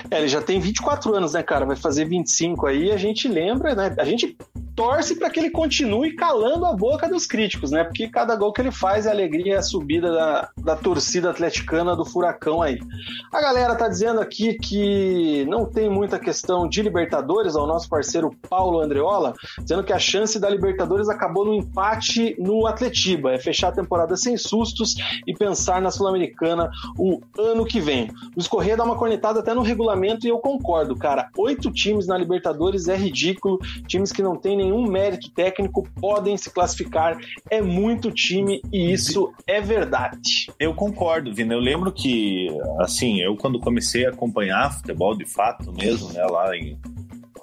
[0.09, 1.65] É, ele já tem 24 anos, né, cara?
[1.65, 2.91] Vai fazer 25 aí.
[2.91, 3.95] A gente lembra, né?
[3.97, 4.37] A gente
[4.75, 7.83] torce para que ele continue calando a boca dos críticos, né?
[7.83, 12.03] Porque cada gol que ele faz é alegria, a subida da, da torcida atleticana do
[12.03, 12.79] Furacão aí.
[13.31, 18.35] A galera tá dizendo aqui que não tem muita questão de Libertadores, ao nosso parceiro
[18.49, 23.69] Paulo Andreola, dizendo que a chance da Libertadores acabou no empate no Atletiba, é fechar
[23.69, 28.09] a temporada sem sustos e pensar na Sul-Americana o ano que vem.
[28.35, 31.29] O Escorreia dá uma cornetada até no regulamento e eu concordo, cara.
[31.37, 36.49] Oito times na Libertadores é ridículo, times que não têm nenhum mérito técnico podem se
[36.49, 37.17] classificar.
[37.49, 40.51] É muito time e isso é verdade.
[40.59, 41.53] Eu concordo, Vina.
[41.53, 42.47] Eu lembro que,
[42.79, 46.77] assim, eu quando comecei a acompanhar futebol de fato mesmo, né, lá em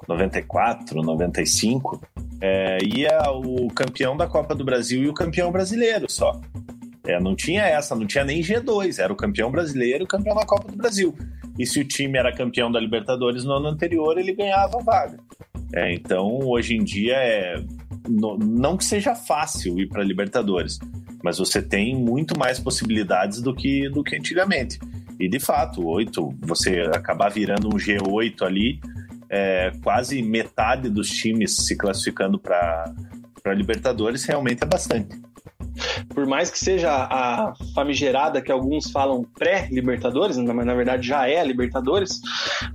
[0.08, 2.00] 94, 95,
[2.40, 6.40] é, ia o campeão da Copa do Brasil e o campeão brasileiro só.
[7.04, 10.36] É, não tinha essa, não tinha nem G2, era o campeão brasileiro e o campeão
[10.36, 11.14] da Copa do Brasil.
[11.58, 15.18] E se o time era campeão da Libertadores no ano anterior, ele ganhava a vaga.
[15.74, 17.62] É, então, hoje em dia, é,
[18.08, 20.78] não que seja fácil ir para Libertadores,
[21.22, 24.78] mas você tem muito mais possibilidades do que, do que antigamente.
[25.18, 28.80] E de fato, oito, você acabar virando um G8 ali,
[29.28, 32.94] é, quase metade dos times se classificando para
[33.54, 35.27] Libertadores realmente é bastante
[36.14, 41.40] por mais que seja a famigerada que alguns falam pré-Libertadores, mas na verdade já é
[41.40, 42.20] a Libertadores,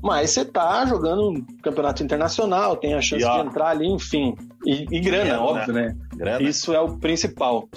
[0.02, 4.36] mas você tá jogando campeonato internacional, tem a chance de entrar ali, enfim.
[4.66, 5.88] E, e grana, grana, óbvio, né?
[5.88, 5.96] né?
[6.16, 6.42] Grana.
[6.42, 7.68] Isso é o principal.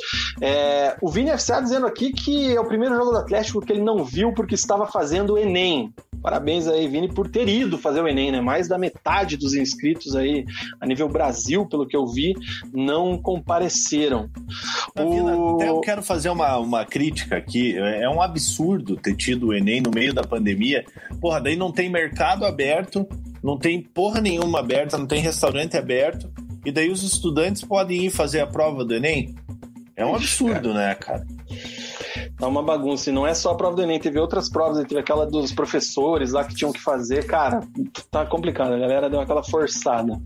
[0.40, 3.82] É, o Vini FCA dizendo aqui que é o primeiro jogo do Atlético que ele
[3.82, 5.92] não viu porque estava fazendo o Enem.
[6.22, 8.40] Parabéns aí, Vini, por ter ido fazer o Enem, né?
[8.40, 10.44] Mais da metade dos inscritos aí
[10.80, 12.34] a nível Brasil, pelo que eu vi,
[12.72, 14.28] não compareceram.
[14.98, 15.56] O...
[15.56, 17.76] Até eu quero fazer uma, uma crítica aqui.
[17.76, 20.84] É um absurdo ter tido o Enem no meio da pandemia.
[21.20, 23.06] Porra, daí não tem mercado aberto,
[23.42, 26.30] não tem porra nenhuma aberta, não tem restaurante aberto.
[26.64, 29.34] E daí os estudantes podem ir fazer a prova do Enem?
[29.94, 31.24] É um absurdo, né, cara?
[32.38, 33.10] Tá uma bagunça.
[33.10, 36.32] E não é só a prova do Enem, teve outras provas, teve aquela dos professores
[36.32, 37.26] lá que tinham que fazer.
[37.26, 37.62] Cara,
[38.10, 38.74] tá complicado.
[38.74, 40.20] A galera deu aquela forçada.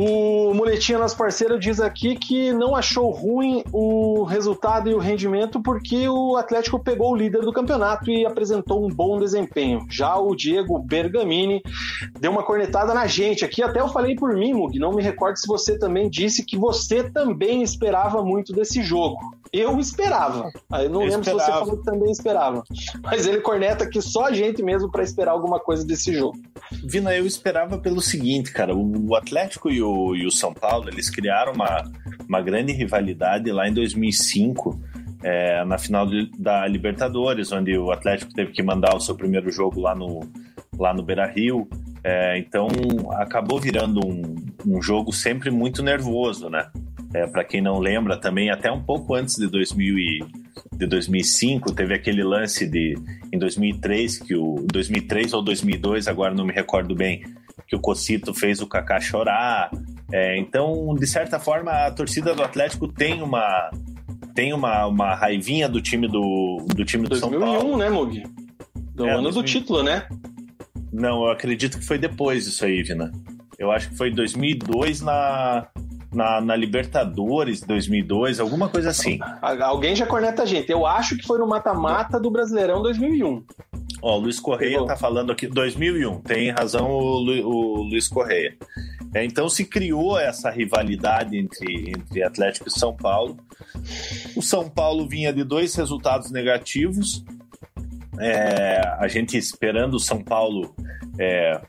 [0.00, 5.60] O Muletinha, nosso parceiro, diz aqui que não achou ruim o resultado e o rendimento
[5.60, 9.84] porque o Atlético pegou o líder do campeonato e apresentou um bom desempenho.
[9.90, 11.60] Já o Diego Bergamini
[12.20, 13.60] deu uma cornetada na gente aqui.
[13.60, 17.02] Até eu falei por mim, Mug, não me recordo se você também disse que você
[17.02, 19.18] também esperava muito desse jogo.
[19.52, 20.50] Eu esperava.
[20.72, 21.40] Eu não eu lembro esperava.
[21.40, 22.64] se você falou que também esperava.
[23.02, 26.38] Mas ele corneta que só a gente mesmo para esperar alguma coisa desse jogo.
[26.84, 28.74] Vina, eu esperava pelo seguinte, cara.
[28.74, 31.84] O Atlético e o, e o São Paulo, eles criaram uma,
[32.28, 34.78] uma grande rivalidade lá em 2005.
[35.20, 36.06] É, na final
[36.38, 40.20] da Libertadores, onde o Atlético teve que mandar o seu primeiro jogo lá no,
[40.78, 41.68] lá no Beira Rio.
[42.08, 42.68] É, então
[43.18, 44.34] acabou virando um,
[44.66, 46.70] um jogo sempre muito nervoso, né?
[47.12, 50.24] É, para quem não lembra, também até um pouco antes de, 2000 e,
[50.72, 52.94] de 2005, teve aquele lance de
[53.30, 57.24] em 2003 que o 2003 ou 2002, agora não me recordo bem,
[57.66, 59.70] que o Cocito fez o Kaká chorar.
[60.10, 63.70] É, então, de certa forma, a torcida do Atlético tem uma
[64.34, 67.76] tem uma, uma raivinha do time do, do time do 2001, São Paulo.
[67.76, 68.22] 2001, né, Mug?
[68.94, 69.42] Do é, ano 2000...
[69.42, 70.06] do título, né?
[70.92, 73.12] Não, eu acredito que foi depois isso aí, Vina.
[73.58, 75.68] Eu acho que foi 2002 na
[76.12, 79.18] na, na Libertadores 2002, alguma coisa assim.
[79.42, 80.70] Alguém já corneta a gente.
[80.70, 83.44] Eu acho que foi no mata-mata do Brasileirão 2001.
[84.00, 86.20] Ó, o Luiz Correia tá falando aqui 2001.
[86.20, 88.56] Tem razão o, Lu, o Luiz Correia.
[89.14, 93.36] É, então se criou essa rivalidade entre, entre Atlético e São Paulo.
[94.36, 97.24] O São Paulo vinha de dois resultados negativos.
[98.20, 100.74] É, a gente esperando o São Paulo
[101.18, 101.60] é,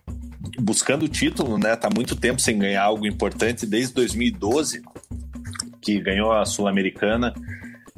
[0.59, 1.75] buscando o título, né?
[1.75, 4.81] Tá muito tempo sem ganhar algo importante desde 2012,
[5.81, 7.33] que ganhou a Sul-Americana,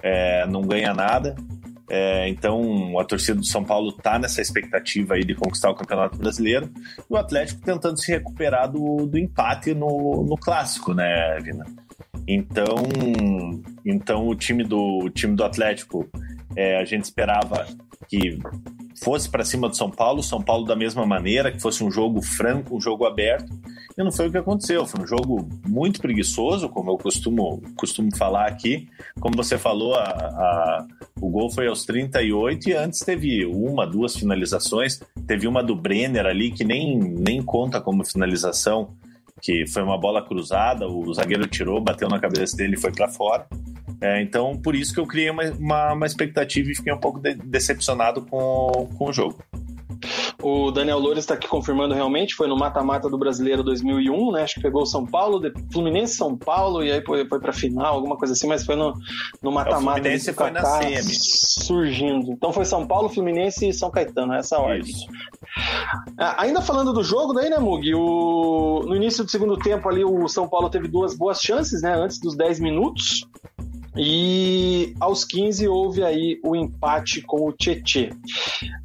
[0.02, 1.36] é, não ganha nada.
[1.94, 6.18] É, então a torcida do São Paulo tá nessa expectativa aí de conquistar o Campeonato
[6.18, 11.66] Brasileiro e o Atlético tentando se recuperar do, do empate no, no clássico, né, Vina?
[12.26, 12.78] Então,
[13.86, 16.10] então o time do o time do Atlético,
[16.56, 17.68] é, a gente esperava
[18.08, 18.40] que
[19.02, 22.22] fosse para cima do São Paulo, São Paulo da mesma maneira, que fosse um jogo
[22.22, 23.52] franco, um jogo aberto.
[23.98, 24.86] E não foi o que aconteceu.
[24.86, 28.88] Foi um jogo muito preguiçoso, como eu costumo, costumo falar aqui.
[29.20, 30.88] Como você falou, a, a,
[31.20, 35.00] o gol foi aos 38 e antes teve uma, duas finalizações.
[35.26, 38.94] Teve uma do Brenner ali que nem, nem conta como finalização,
[39.42, 43.08] que foi uma bola cruzada, o zagueiro tirou, bateu na cabeça dele e foi para
[43.08, 43.48] fora.
[44.00, 47.20] É, então, por isso que eu criei uma, uma, uma expectativa e fiquei um pouco
[47.20, 49.38] de, decepcionado com, com o jogo.
[50.42, 54.44] O Daniel Loures está aqui confirmando realmente, foi no mata-mata do Brasileiro 2001, né?
[54.44, 57.96] Acho que pegou o São Paulo, Fluminense São Paulo e aí foi, foi para final,
[57.96, 58.94] alguma coisa assim, mas foi no
[59.52, 60.00] mata-mata.
[60.00, 61.14] O Fluminense foi na semi.
[61.14, 62.32] Surgindo.
[62.32, 64.82] Então foi São Paulo, Fluminense e São Caetano, essa ordem.
[64.82, 65.06] Isso.
[66.18, 67.94] Ah, ainda falando do jogo, daí, né, Mug?
[67.94, 68.84] O...
[68.86, 71.94] No início do segundo tempo ali, o São Paulo teve duas boas chances, né?
[71.94, 73.28] Antes dos 10 minutos.
[73.96, 78.12] E aos 15 houve aí o empate com o Tietê.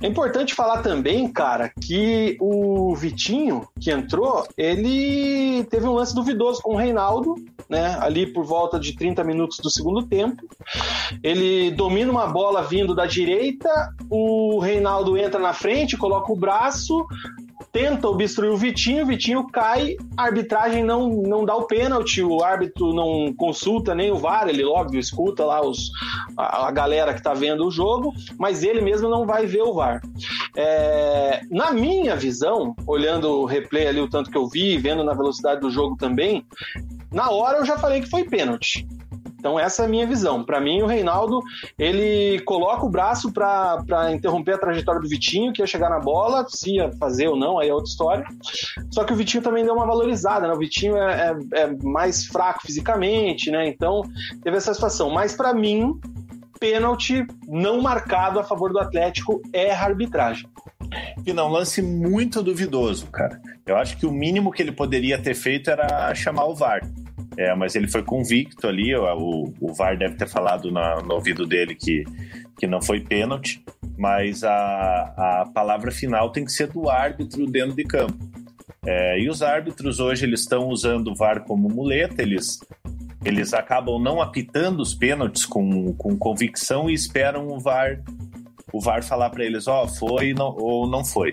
[0.02, 6.60] É importante falar também, cara, que o Vitinho, que entrou, ele teve um lance duvidoso
[6.60, 7.36] com o Reinaldo,
[7.68, 7.96] né?
[8.00, 10.42] Ali por volta de 30 minutos do segundo tempo.
[11.22, 13.68] Ele domina uma bola vindo da direita,
[14.10, 17.06] o Reinaldo entra na frente, coloca o braço,
[17.76, 22.42] tenta obstruir o Vitinho, o Vitinho cai, a arbitragem não, não dá o pênalti, o
[22.42, 25.90] árbitro não consulta nem o VAR, ele óbvio escuta lá os,
[26.38, 29.74] a, a galera que está vendo o jogo, mas ele mesmo não vai ver o
[29.74, 30.00] VAR.
[30.56, 35.12] É, na minha visão, olhando o replay ali, o tanto que eu vi, vendo na
[35.12, 36.46] velocidade do jogo também,
[37.12, 38.88] na hora eu já falei que foi pênalti.
[39.46, 40.42] Então essa é a minha visão.
[40.42, 41.40] Para mim, o Reinaldo
[41.78, 46.44] ele coloca o braço para interromper a trajetória do Vitinho, que ia chegar na bola,
[46.48, 48.24] se ia fazer ou não, aí é outra história.
[48.90, 50.52] Só que o Vitinho também deu uma valorizada, né?
[50.52, 53.68] O Vitinho é, é, é mais fraco fisicamente, né?
[53.68, 54.02] Então
[54.42, 55.10] teve essa situação.
[55.10, 55.92] Mas para mim,
[56.58, 60.50] pênalti não marcado a favor do Atlético é arbitragem.
[61.24, 63.40] E não, lance muito duvidoso, cara.
[63.64, 66.80] Eu acho que o mínimo que ele poderia ter feito era chamar o VAR.
[67.38, 71.44] É, mas ele foi convicto ali, o, o VAR deve ter falado na, no ouvido
[71.44, 72.04] dele que,
[72.58, 73.62] que não foi pênalti,
[73.98, 78.16] mas a, a palavra final tem que ser do árbitro dentro de campo.
[78.86, 82.60] É, e os árbitros hoje eles estão usando o VAR como muleta, eles,
[83.24, 88.00] eles acabam não apitando os pênaltis com, com convicção e esperam o VAR,
[88.72, 91.32] o VAR falar para eles, ó, oh, foi não, ou não foi.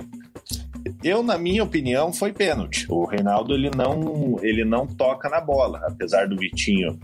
[1.04, 2.86] Eu, na minha opinião, foi pênalti.
[2.90, 6.98] O Reinaldo ele não, ele não toca na bola, apesar do Vitinho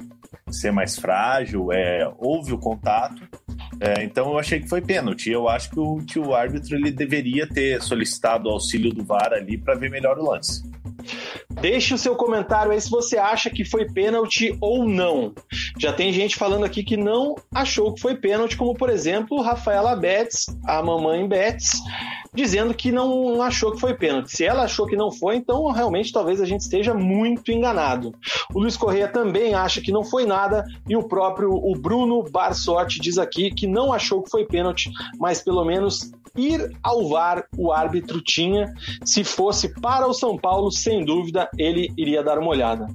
[0.51, 3.21] ser mais frágil, é, houve o contato.
[3.79, 5.29] É, então eu achei que foi pênalti.
[5.29, 9.33] Eu acho que o, que o árbitro ele deveria ter solicitado o auxílio do VAR
[9.33, 10.63] ali para ver melhor o lance.
[11.61, 15.33] Deixe o seu comentário aí se você acha que foi pênalti ou não.
[15.77, 19.95] Já tem gente falando aqui que não achou que foi pênalti, como por exemplo Rafaela
[19.95, 21.81] Betts, a mamãe Betts,
[22.33, 24.31] dizendo que não achou que foi pênalti.
[24.31, 28.13] Se ela achou que não foi, então realmente talvez a gente esteja muito enganado.
[28.53, 32.99] O Luiz Correia também acha que não foi nada e o próprio o Bruno Barsotti
[32.99, 37.71] diz aqui que não achou que foi pênalti, mas pelo menos ir ao VAR o
[37.71, 38.73] árbitro tinha.
[39.03, 42.87] Se fosse para o São Paulo, sem dúvida, ele iria dar uma olhada.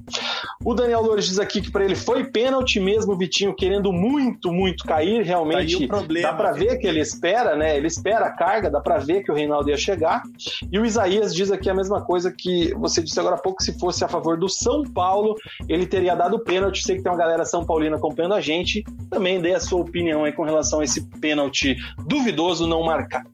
[0.63, 4.51] O Daniel Loures diz aqui que para ele foi pênalti mesmo, o Vitinho querendo muito,
[4.51, 5.23] muito cair.
[5.23, 7.77] Realmente tá problema, dá para ver que ele espera, né?
[7.77, 10.23] Ele espera a carga, dá para ver que o Reinaldo ia chegar.
[10.71, 13.77] E o Isaías diz aqui a mesma coisa que você disse agora há pouco: se
[13.77, 15.35] fosse a favor do São Paulo,
[15.67, 16.83] ele teria dado pênalti.
[16.83, 18.83] Sei que tem uma galera São Paulina acompanhando a gente.
[19.09, 21.75] Também dê a sua opinião aí com relação a esse pênalti
[22.07, 23.29] duvidoso não marcado.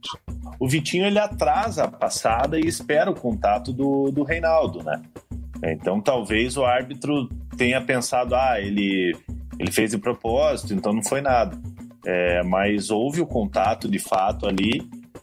[0.59, 4.50] O Vitinho ele atrasa a passada e espera o contato do, do Reinaldo,
[4.83, 5.01] né?
[5.63, 9.15] Então talvez o árbitro tenha pensado, ah, ele,
[9.59, 11.57] ele fez de propósito, então não foi nada.
[12.05, 14.81] É, mas houve o contato de fato ali.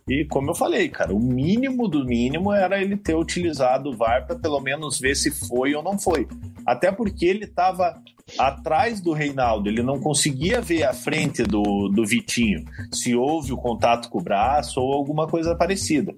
[0.09, 4.27] E como eu falei, cara, o mínimo do mínimo era ele ter utilizado o VAR
[4.27, 6.27] para pelo menos ver se foi ou não foi.
[6.65, 8.01] Até porque ele estava
[8.39, 13.57] atrás do Reinaldo, ele não conseguia ver a frente do, do Vitinho, se houve o
[13.57, 16.15] contato com o braço ou alguma coisa parecida.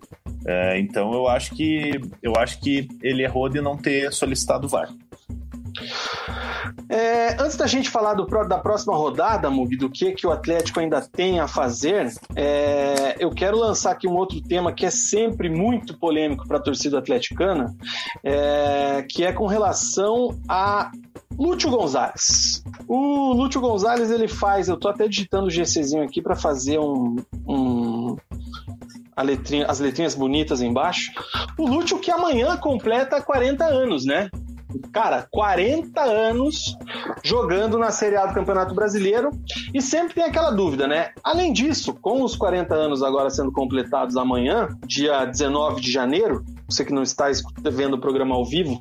[0.46, 4.70] É, então eu acho que eu acho que ele errou de não ter solicitado o
[4.70, 4.88] VAR.
[6.88, 10.80] É, antes da gente falar do, da próxima rodada, Mug, do que, que o Atlético
[10.80, 15.48] ainda tem a fazer, é, eu quero lançar aqui um outro tema que é sempre
[15.48, 17.74] muito polêmico para a torcida atleticana,
[18.24, 20.90] é, que é com relação a
[21.38, 22.62] Lúcio Gonzalez.
[22.86, 27.16] O Lúcio Gonzalez ele faz, eu tô até digitando o GCzinho aqui para fazer um,
[27.46, 28.16] um
[29.22, 31.12] letrinha, as letrinhas bonitas embaixo.
[31.58, 34.30] O Lúcio que amanhã completa 40 anos, né?
[34.92, 36.76] Cara, 40 anos
[37.22, 39.30] jogando na Série A do Campeonato Brasileiro
[39.72, 41.10] e sempre tem aquela dúvida, né?
[41.22, 46.84] Além disso, com os 40 anos agora sendo completados amanhã, dia 19 de janeiro, você
[46.84, 47.26] que não está
[47.70, 48.80] vendo o programa ao vivo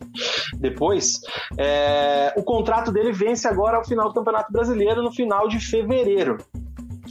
[0.55, 1.19] depois,
[1.57, 6.37] é, o contrato dele vence agora ao final do Campeonato Brasileiro, no final de fevereiro.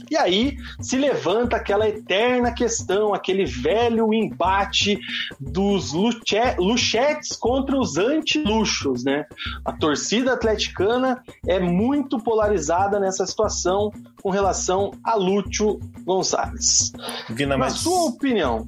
[0.09, 4.99] E aí se levanta aquela eterna questão, aquele velho embate
[5.39, 9.25] dos luchetes contra os anti-luxos, né?
[9.63, 13.91] A torcida atleticana é muito polarizada nessa situação
[14.21, 16.91] com relação a Lúcio Gonçalves.
[17.29, 17.73] Vina, Na mas...
[17.73, 18.65] sua opinião,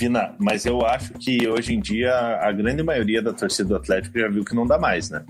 [0.00, 4.18] Vina, mas eu acho que hoje em dia a grande maioria da torcida do Atlético
[4.18, 5.22] já viu que não dá mais, né?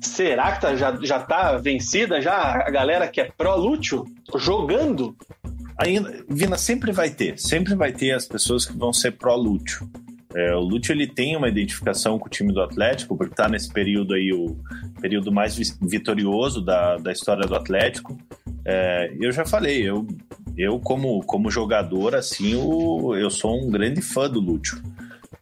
[0.00, 4.04] Será que tá, já, já tá vencida já a galera que é pró-lúcio
[4.36, 5.16] jogando?
[5.78, 9.88] Ainda, Vina, sempre vai ter, sempre vai ter as pessoas que vão ser pró-lúcio.
[10.34, 13.72] É, o Lúcio ele tem uma identificação com o time do Atlético, porque está nesse
[13.72, 14.54] período aí, o
[15.00, 18.18] período mais vitorioso da, da história do Atlético.
[18.62, 20.06] É, eu já falei, eu,
[20.54, 24.82] eu como, como jogador, assim, o, eu sou um grande fã do Lúcio.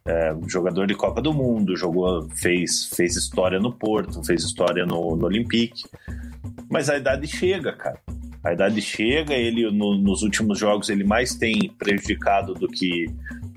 [0.07, 5.15] É, jogador de Copa do Mundo, jogou, fez, fez história no Porto, fez história no,
[5.15, 5.83] no Olympique.
[6.69, 7.99] Mas a idade chega, cara.
[8.43, 13.07] A idade chega, ele no, nos últimos jogos ele mais tem prejudicado do que,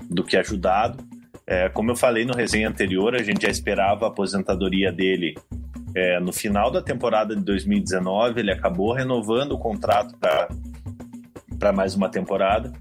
[0.08, 1.04] do que ajudado.
[1.46, 5.34] É, como eu falei no resenha anterior, a gente já esperava a aposentadoria dele
[5.94, 8.40] é, no final da temporada de 2019.
[8.40, 10.14] Ele acabou renovando o contrato
[11.58, 12.72] para mais uma temporada.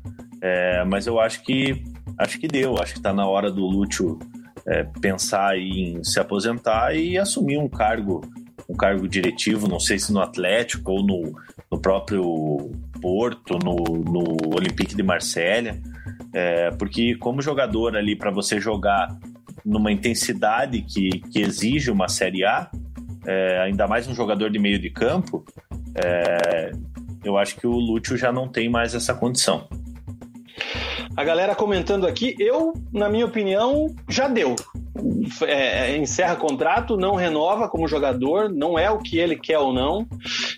[0.41, 1.84] É, mas eu acho que
[2.18, 2.78] acho que deu.
[2.82, 4.20] Acho que está na hora do Lúcio
[4.65, 8.22] é, pensar em se aposentar e assumir um cargo,
[8.68, 11.34] um cargo diretivo, não sei se no Atlético ou no,
[11.72, 15.82] no próprio Porto, no, no Olympique de Marselha,
[16.34, 19.18] é, porque como jogador ali para você jogar
[19.63, 22.70] numa intensidade que, que exige uma Série A,
[23.26, 25.45] é, ainda mais um jogador de meio de campo,
[25.95, 26.72] é,
[27.24, 29.68] eu acho que o Lúcio já não tem mais essa condição.
[31.18, 34.55] A galera comentando aqui, eu, na minha opinião, já deu.
[35.41, 39.74] É, é, encerra contrato, não renova como jogador, não é o que ele quer ou
[39.74, 40.07] não.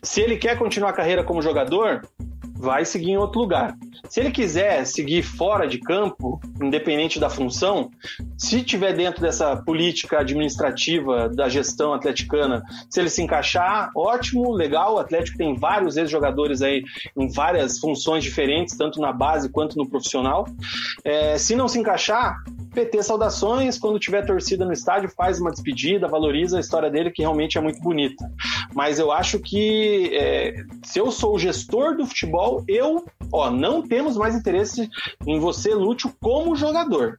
[0.03, 2.05] Se ele quer continuar a carreira como jogador,
[2.60, 3.76] vai seguir em outro lugar.
[4.10, 7.89] Se ele quiser seguir fora de campo, independente da função,
[8.38, 14.95] se tiver dentro dessa política administrativa da gestão atleticana, se ele se encaixar, ótimo, legal.
[14.95, 16.84] O Atlético tem vários ex-jogadores aí
[17.18, 20.45] em várias funções diferentes, tanto na base quanto no profissional.
[21.05, 22.43] É, se não se encaixar,
[22.74, 27.22] PT saudações, quando tiver torcida no estádio, faz uma despedida, valoriza a história dele, que
[27.22, 28.30] realmente é muito bonita.
[28.74, 30.53] Mas eu acho que é,
[30.84, 34.89] se eu sou o gestor do futebol, eu ó, não temos mais interesse
[35.26, 37.18] em você, Lúcio, como jogador.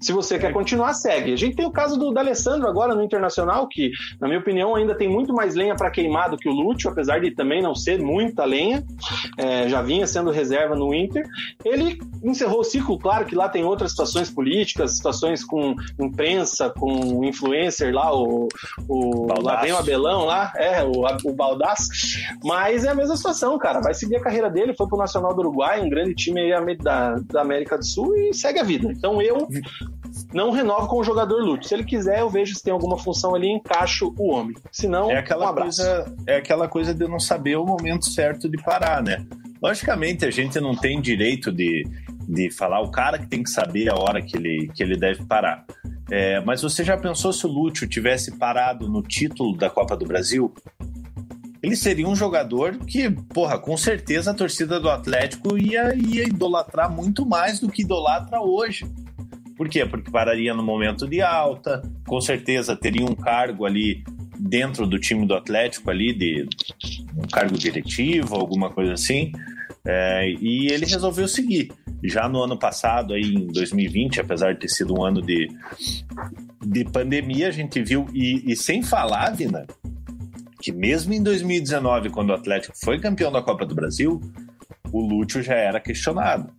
[0.00, 1.32] Se você quer continuar, segue.
[1.32, 4.94] A gente tem o caso do D'Alessandro agora no Internacional, que, na minha opinião, ainda
[4.94, 8.00] tem muito mais lenha para queimar do que o Lúcio, apesar de também não ser
[8.00, 8.84] muita lenha.
[9.38, 11.26] É, já vinha sendo reserva no Inter.
[11.64, 17.24] Ele encerrou o ciclo, claro que lá tem outras situações políticas, situações com imprensa, com
[17.24, 18.48] influencer lá, o,
[18.88, 21.88] o lá vem o Abelão lá, é, o, o Baldaço.
[22.44, 23.80] Mas é a mesma situação, cara.
[23.80, 27.16] Vai seguir a carreira dele, foi pro Nacional do Uruguai, um grande time aí da,
[27.30, 28.90] da América do Sul e segue a vida.
[28.90, 29.46] Então eu
[30.32, 31.68] não renovo com o jogador Lute.
[31.68, 34.56] Se ele quiser, eu vejo se tem alguma função ali, encaixo o homem.
[34.70, 38.48] Se não, é aquela um coisa, é aquela coisa de não saber o momento certo
[38.48, 39.24] de parar, né?
[39.62, 41.84] Logicamente, a gente não tem direito de,
[42.28, 45.24] de falar o cara que tem que saber a hora que ele, que ele deve
[45.24, 45.64] parar.
[46.10, 50.06] É, mas você já pensou se o Lúcio tivesse parado no título da Copa do
[50.06, 50.52] Brasil?
[51.62, 56.92] Ele seria um jogador que, porra, com certeza a torcida do Atlético ia, ia idolatrar
[56.92, 58.86] muito mais do que idolatra hoje.
[59.56, 59.86] Por quê?
[59.86, 64.04] Porque pararia no momento de alta, com certeza teria um cargo ali
[64.38, 66.46] dentro do time do Atlético ali, de
[67.16, 69.32] um cargo diretivo, alguma coisa assim.
[69.84, 71.72] É, e ele resolveu seguir.
[72.04, 75.48] Já no ano passado, aí em 2020, apesar de ter sido um ano de,
[76.64, 79.66] de pandemia, a gente viu, e, e sem falar, Vina,
[80.60, 84.20] que mesmo em 2019, quando o Atlético foi campeão da Copa do Brasil,
[84.92, 86.50] o Lúcio já era questionado.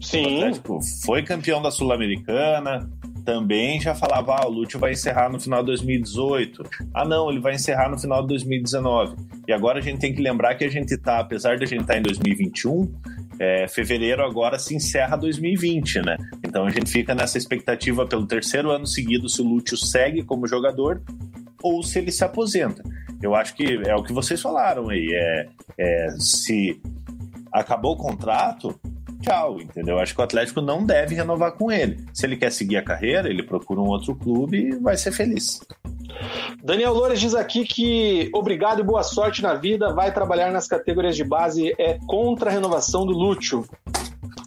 [0.00, 0.38] Sim.
[0.38, 2.88] Atlético foi campeão da Sul-Americana,
[3.24, 6.62] também já falava, ah, o Lúcio vai encerrar no final de 2018.
[6.94, 9.16] Ah, não, ele vai encerrar no final de 2019.
[9.46, 11.82] E agora a gente tem que lembrar que a gente tá, apesar de a gente
[11.82, 12.92] estar tá em 2021,
[13.38, 16.16] é, fevereiro agora se encerra 2020, né?
[16.44, 20.46] Então a gente fica nessa expectativa pelo terceiro ano seguido se o Lúcio segue como
[20.46, 21.02] jogador
[21.62, 22.82] ou se ele se aposenta.
[23.22, 25.08] Eu acho que é o que vocês falaram aí.
[25.12, 25.48] É,
[25.78, 26.80] é se
[27.52, 28.78] acabou o contrato,
[29.20, 29.98] tchau, entendeu?
[29.98, 32.04] Acho que o Atlético não deve renovar com ele.
[32.12, 35.60] Se ele quer seguir a carreira, ele procura um outro clube e vai ser feliz.
[36.62, 41.16] Daniel Loures diz aqui que obrigado e boa sorte na vida, vai trabalhar nas categorias
[41.16, 43.64] de base, é contra a renovação do Lúcio.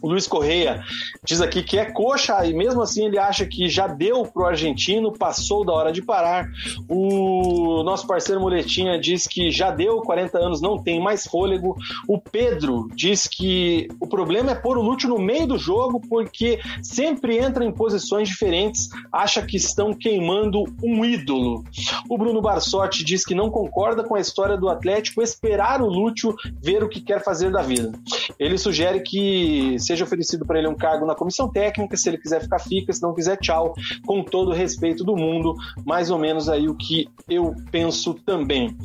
[0.04, 0.84] O Luiz Correia
[1.24, 5.10] diz aqui que é coxa e mesmo assim ele acha que já deu pro argentino,
[5.10, 6.46] passou da hora de parar.
[6.90, 11.74] O nosso parceiro Muletinha diz que já deu, 40 anos não tem mais fôlego.
[12.06, 16.60] O Pedro diz que o problema é pôr o Lúcio no meio do jogo porque
[16.82, 21.64] sempre entra em posições diferentes, acha que estão queimando um ídolo.
[22.10, 26.34] O Bruno Barsotti diz que não concorda com a história do Atlético esperar o Lúcio
[26.62, 27.90] ver o que quer fazer da vida.
[28.38, 32.42] Ele sugere que seja oferecido para ele um cargo na comissão técnica, se ele quiser
[32.42, 33.74] ficar, fica, se não quiser, tchau,
[34.04, 35.54] com todo o respeito do mundo,
[35.86, 38.76] mais ou menos aí o que eu penso também.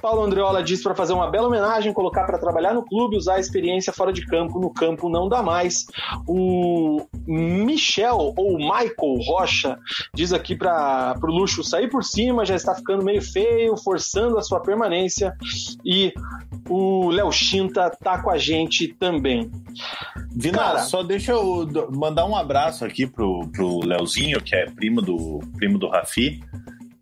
[0.00, 3.40] Paulo Andreola diz para fazer uma bela homenagem, colocar para trabalhar no clube, usar a
[3.40, 5.84] experiência fora de campo, no campo não dá mais.
[6.26, 9.78] O Michel ou Michael Rocha
[10.14, 14.42] diz aqui para o Luxo sair por cima, já está ficando meio feio, forçando a
[14.42, 15.36] sua permanência
[15.84, 16.12] e
[16.68, 19.50] o Léo Chinta tá com a gente também.
[20.54, 25.40] Cara, só deixa eu mandar um abraço aqui pro, pro Leozinho, que é primo do,
[25.56, 26.40] primo do Rafi.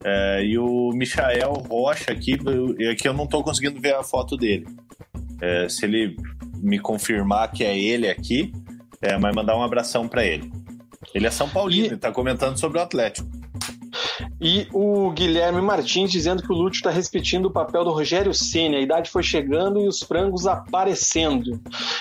[0.05, 2.39] É, e o Michael Rocha aqui,
[2.79, 4.67] eu, que eu não tô conseguindo ver a foto dele.
[5.41, 6.17] É, se ele
[6.57, 8.53] me confirmar que é ele aqui,
[9.01, 10.51] é, mas mandar um abração para ele.
[11.15, 11.89] Ele é São Paulino, e...
[11.89, 13.29] ele tá comentando sobre o Atlético.
[14.45, 18.75] E o Guilherme Martins dizendo que o Lúcio está repetindo o papel do Rogério Ceni.
[18.75, 21.61] A idade foi chegando e os frangos aparecendo.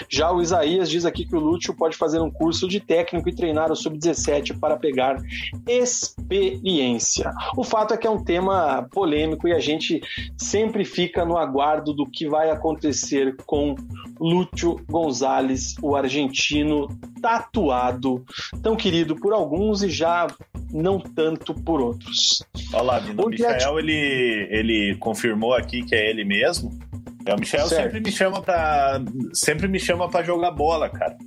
[0.10, 3.36] Já o Isaías diz aqui que o Lúcio pode fazer um curso de técnico e
[3.36, 5.22] treinar o sub-17 para pegar
[5.68, 7.32] experiência.
[7.56, 10.02] O fato é que é um tema polêmico e a gente
[10.36, 13.76] sempre fica no aguardo do que vai acontecer com
[14.20, 16.88] Lúcio Gonzalez, o argentino
[17.22, 18.26] tatuado,
[18.64, 20.26] tão querido por alguns e já
[20.72, 22.31] não tanto por outros.
[22.74, 26.78] Olha lá, o Michael, ele, ele confirmou aqui que é ele mesmo.
[27.26, 27.84] É, o Michel certo.
[27.84, 29.02] sempre me chama para
[29.34, 31.18] sempre me chama para jogar bola, cara.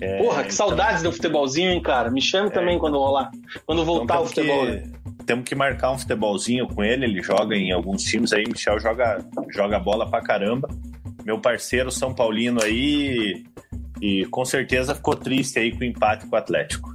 [0.00, 0.68] É, Porra, que então...
[0.68, 2.10] saudades do futebolzinho, hein, cara?
[2.10, 3.30] Me chame é, também quando rolar,
[3.64, 4.66] quando então voltar então, o futebol.
[4.66, 8.78] Que, temos que marcar um futebolzinho com ele, ele joga em alguns times aí, Michel
[8.80, 10.68] joga joga bola pra caramba.
[11.24, 13.44] Meu parceiro São Paulino aí
[14.00, 16.92] e com certeza ficou triste aí com o empate com o Atlético.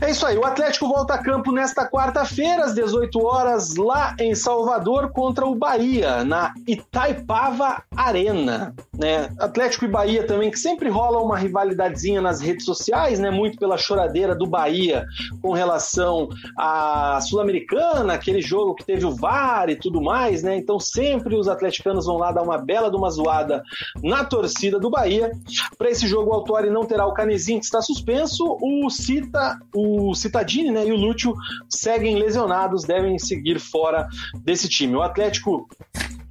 [0.00, 4.34] É isso aí, o Atlético volta a campo nesta quarta-feira, às 18 horas, lá em
[4.34, 8.74] Salvador, contra o Bahia, na Itaipava Arena.
[8.92, 9.28] né?
[9.38, 13.30] Atlético e Bahia também, que sempre rola uma rivalidadezinha nas redes sociais, né?
[13.30, 15.04] Muito pela choradeira do Bahia
[15.40, 16.28] com relação
[16.58, 20.56] à Sul-Americana, aquele jogo que teve o VAR e tudo mais, né?
[20.56, 23.62] Então sempre os atleticanos vão lá dar uma bela de uma zoada
[24.02, 25.30] na torcida do Bahia.
[25.78, 29.83] Para esse jogo o Autori não terá o Canezinho que está suspenso, o Cita, o
[30.14, 31.34] Citadini, né, e o Lúcio
[31.68, 34.06] seguem lesionados, devem seguir fora
[34.42, 34.94] desse time.
[34.94, 35.68] O Atlético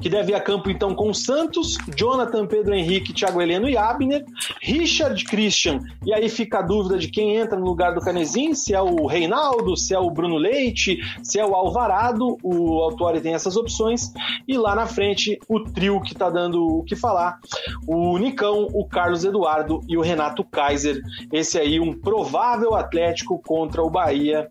[0.04, 4.26] que deve ir a campo então com Santos, Jonathan, Pedro Henrique, Thiago Heleno e Abner,
[4.62, 8.74] Richard Christian, e aí fica a dúvida de quem entra no lugar do Canezinho, se
[8.74, 13.34] é o Reinaldo, se é o Bruno Leite, se é o Alvarado, o Autori tem
[13.34, 14.12] essas opções,
[14.46, 17.40] e lá na frente o trio que tá dando o que falar,
[17.88, 21.02] o Nicão, o Carlos Eduardo e o Renato Kaiser,
[21.32, 24.50] esse aí um provável Atlético contra o Bahia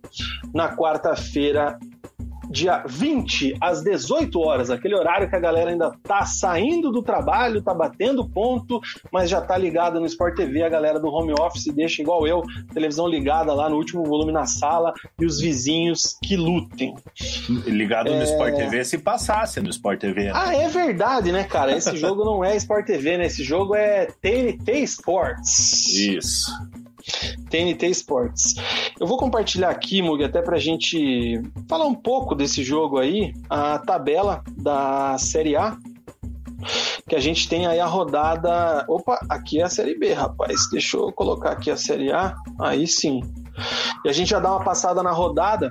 [0.54, 1.78] na quarta-feira
[2.52, 7.62] dia 20 às 18 horas, aquele horário que a galera ainda tá saindo do trabalho,
[7.62, 8.80] tá batendo ponto,
[9.10, 12.42] mas já tá ligada no Sport TV, a galera do home office deixa igual eu,
[12.72, 16.94] televisão ligada lá no último volume na sala e os vizinhos que lutem.
[17.66, 18.18] Ligado é...
[18.18, 20.24] no Sport TV se passasse no Sport TV.
[20.24, 20.32] Né?
[20.34, 21.74] Ah, é verdade, né, cara?
[21.74, 23.26] Esse jogo não é Sport TV, né?
[23.26, 25.88] Esse jogo é TNT Sports.
[25.96, 26.52] Isso.
[27.50, 28.54] TNT Sports.
[28.98, 33.32] Eu vou compartilhar aqui, Mug, até para a gente falar um pouco desse jogo aí,
[33.48, 35.76] a tabela da Série A.
[37.08, 38.84] Que a gente tem aí a rodada.
[38.88, 40.68] Opa, aqui é a Série B, rapaz.
[40.70, 42.34] Deixa eu colocar aqui a Série A.
[42.60, 43.20] Aí sim.
[44.04, 45.70] E a gente já dá uma passada na rodada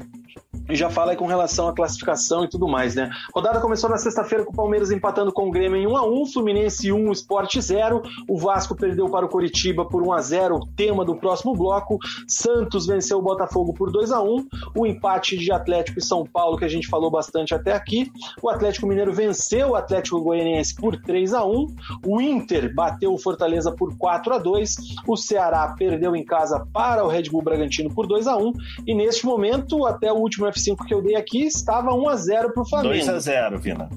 [0.72, 3.10] e já fala aí com relação à classificação e tudo mais, né?
[3.34, 6.26] Rodada começou na sexta-feira com o Palmeiras empatando com o Grêmio em 1 a 1,
[6.28, 8.02] Fluminense 1, Sport 0.
[8.28, 11.98] O Vasco perdeu para o Coritiba por 1 a 0, tema do próximo bloco.
[12.28, 14.48] Santos venceu o Botafogo por 2 a 1.
[14.76, 18.12] O empate de Atlético e São Paulo que a gente falou bastante até aqui.
[18.42, 21.66] O Atlético Mineiro venceu o Atlético Goianiense por 3 a 1.
[22.06, 24.76] O Inter bateu o Fortaleza por 4 a 2.
[25.08, 28.54] O Ceará perdeu em casa para o Red Bull Bragantino por 2 a 1
[28.88, 32.16] e neste momento até o último FC F5 que eu dei aqui estava 1 a
[32.16, 32.94] 0 para o Flamengo.
[32.94, 33.90] 2 a 0 Vina.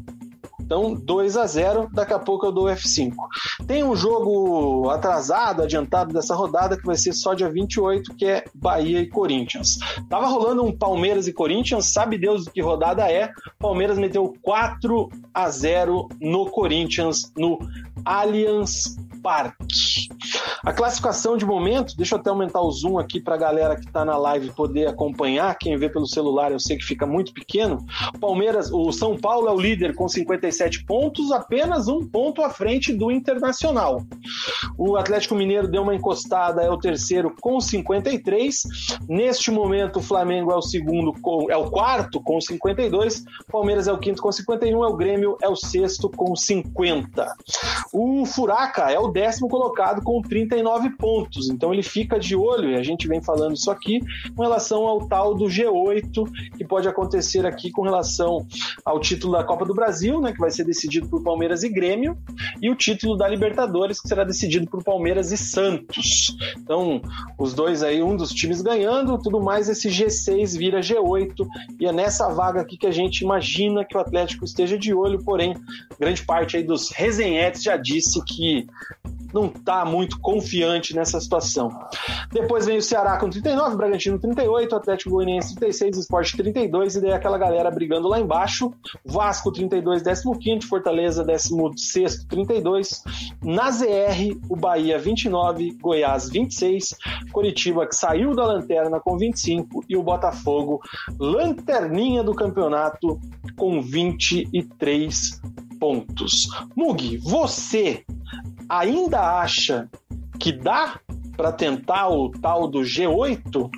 [0.64, 3.12] Então, 2 a 0 daqui a pouco eu dou F5.
[3.66, 8.44] Tem um jogo atrasado, adiantado dessa rodada, que vai ser só dia 28, que é
[8.54, 9.78] Bahia e Corinthians.
[10.08, 13.30] Tava rolando um Palmeiras e Corinthians, sabe Deus que rodada é.
[13.58, 17.58] Palmeiras meteu 4 a 0 no Corinthians, no
[18.02, 20.08] Allianz Parque.
[20.64, 23.86] A classificação de momento, deixa eu até aumentar o zoom aqui para a galera que
[23.86, 25.56] está na live poder acompanhar.
[25.58, 27.84] Quem vê pelo celular eu sei que fica muito pequeno.
[28.14, 32.50] O Palmeiras, o São Paulo é o líder com 57 pontos, apenas um ponto à
[32.50, 34.02] frente do Internacional.
[34.78, 38.62] O Atlético Mineiro deu uma encostada, é o terceiro com 53.
[39.08, 43.24] Neste momento, o Flamengo é o segundo, com, é o quarto com 52.
[43.48, 44.84] O Palmeiras é o quinto com 51.
[44.84, 47.34] É o Grêmio é o sexto com 50.
[47.92, 51.48] O Furaca é o décimo colocado com 39 pontos.
[51.48, 54.00] Então ele fica de olho, e a gente vem falando isso aqui,
[54.34, 58.46] com relação ao tal do G8, que pode acontecer aqui com relação
[58.84, 62.16] ao título da Copa do Brasil, né, que vai ser decidido por Palmeiras e Grêmio,
[62.60, 66.36] e o título da Libertadores, que será decidido por Palmeiras e Santos.
[66.56, 67.00] Então,
[67.38, 71.46] os dois aí, um dos times ganhando, tudo mais, esse G6 vira G8,
[71.78, 75.22] e é nessa vaga aqui que a gente imagina que o Atlético esteja de olho,
[75.22, 75.54] porém,
[75.98, 78.66] grande parte aí dos resenhetes já disse que
[79.32, 81.68] não está muito confiante nessa situação.
[82.32, 87.12] Depois vem o Ceará com 39, Bragantino 38, Atlético Goianiense 36, Sport 32, e daí
[87.12, 88.72] aquela galera brigando lá embaixo.
[89.04, 93.02] Vasco 32, 15, Fortaleza 16, 32.
[93.42, 96.96] Na ZR, o Bahia 29, Goiás 26,
[97.32, 100.80] Coritiba que saiu da lanterna com 25 e o Botafogo,
[101.18, 103.18] lanterninha do campeonato
[103.56, 105.40] com 23
[105.78, 106.48] pontos.
[106.76, 108.04] Mug, você
[108.68, 109.88] ainda acha
[110.44, 111.00] que dá
[111.38, 113.70] para tentar o tal do G8,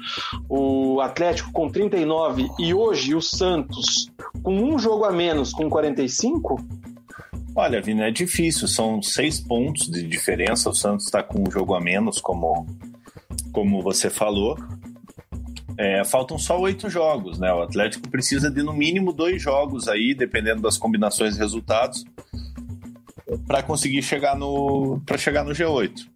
[0.49, 4.11] o Atlético com 39 e hoje o Santos
[4.43, 6.59] com um jogo a menos com 45?
[7.55, 10.69] Olha, Vina, é difícil, são seis pontos de diferença.
[10.69, 12.67] O Santos está com um jogo a menos, como,
[13.53, 14.59] como você falou.
[15.79, 17.53] É, faltam só oito jogos, né?
[17.53, 22.05] O Atlético precisa de no mínimo dois jogos aí, dependendo das combinações de resultados,
[23.47, 26.16] para conseguir chegar no para chegar no G8.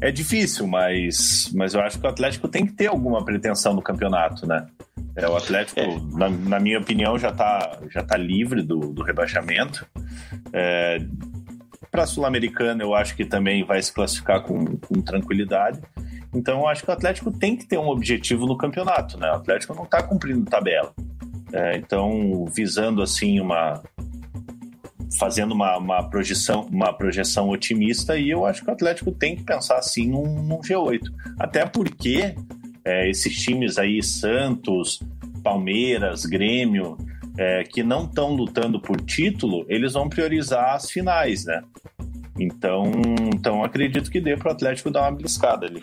[0.00, 3.82] É difícil, mas, mas eu acho que o Atlético tem que ter alguma pretensão no
[3.82, 4.66] campeonato, né?
[5.16, 5.86] É, o Atlético, é.
[6.12, 9.86] Na, na, minha opinião, já está já tá livre do, do rebaixamento.
[10.52, 10.98] É,
[11.90, 15.80] para a Sul-Americana, eu acho que também vai se classificar com, com tranquilidade.
[16.34, 19.30] Então, eu acho que o Atlético tem que ter um objetivo no campeonato, né?
[19.30, 20.92] O Atlético não está cumprindo tabela.
[21.52, 23.82] É, então, visando assim uma
[25.18, 29.44] fazendo uma, uma, projeção, uma projeção otimista e eu acho que o Atlético tem que
[29.44, 31.00] pensar assim num, num G8.
[31.38, 32.34] Até porque
[32.84, 35.00] é, esses times aí, Santos,
[35.42, 36.96] Palmeiras, Grêmio,
[37.38, 41.62] é, que não estão lutando por título, eles vão priorizar as finais, né?
[42.38, 42.90] Então,
[43.34, 45.82] então acredito que dê para o Atlético dar uma beliscada ali.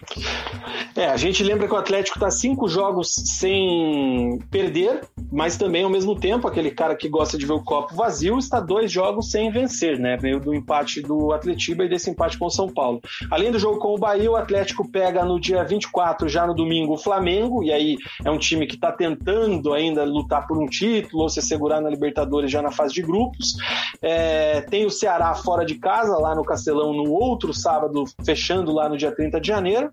[0.96, 5.02] É, a gente lembra que o Atlético está cinco jogos sem perder,
[5.32, 8.60] mas também ao mesmo tempo aquele cara que gosta de ver o copo vazio está
[8.60, 10.18] dois jogos sem vencer, né?
[10.18, 13.02] Veio do empate do Atletiba e desse empate com o São Paulo.
[13.32, 16.94] Além do jogo com o Bahia, o Atlético pega no dia 24, já no domingo,
[16.94, 21.24] o Flamengo, e aí é um time que está tentando ainda lutar por um título
[21.24, 23.56] ou se segurar na Libertadores já na fase de grupos.
[24.02, 28.72] É, tem o Ceará fora de casa, lá no no Castelão no outro sábado, fechando
[28.74, 29.90] lá no dia 30 de janeiro.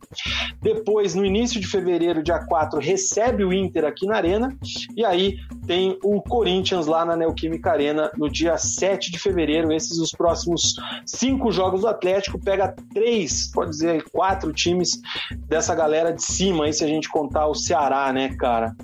[0.60, 4.54] Depois, no início de fevereiro, dia 4, recebe o Inter aqui na Arena.
[4.96, 5.36] E aí
[5.66, 9.72] tem o Corinthians lá na Neoquímica Arena no dia 7 de fevereiro.
[9.72, 10.74] Esses os próximos
[11.06, 12.38] cinco jogos do Atlético.
[12.38, 15.00] Pega três, pode dizer, quatro times
[15.46, 18.74] dessa galera de cima, aí se a gente contar o Ceará, né, cara?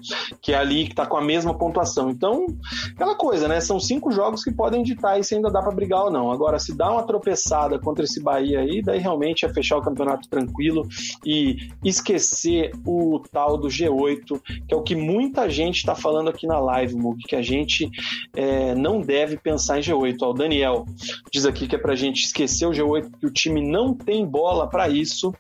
[0.41, 2.11] Que é ali que tá com a mesma pontuação.
[2.11, 2.47] Então,
[2.95, 3.61] aquela coisa, né?
[3.61, 6.31] São cinco jogos que podem ditar aí se ainda dá para brigar ou não.
[6.31, 9.83] Agora, se dá uma tropeçada passada contra esse Bahia aí, daí realmente é fechar o
[9.83, 10.87] campeonato tranquilo
[11.25, 16.47] e esquecer o tal do G8, que é o que muita gente está falando aqui
[16.47, 17.91] na live, Mug, que a gente
[18.35, 20.17] é, não deve pensar em G8.
[20.23, 20.85] Ó, o Daniel
[21.33, 24.25] diz aqui que é para a gente esquecer o G8, que o time não tem
[24.27, 25.33] bola para isso.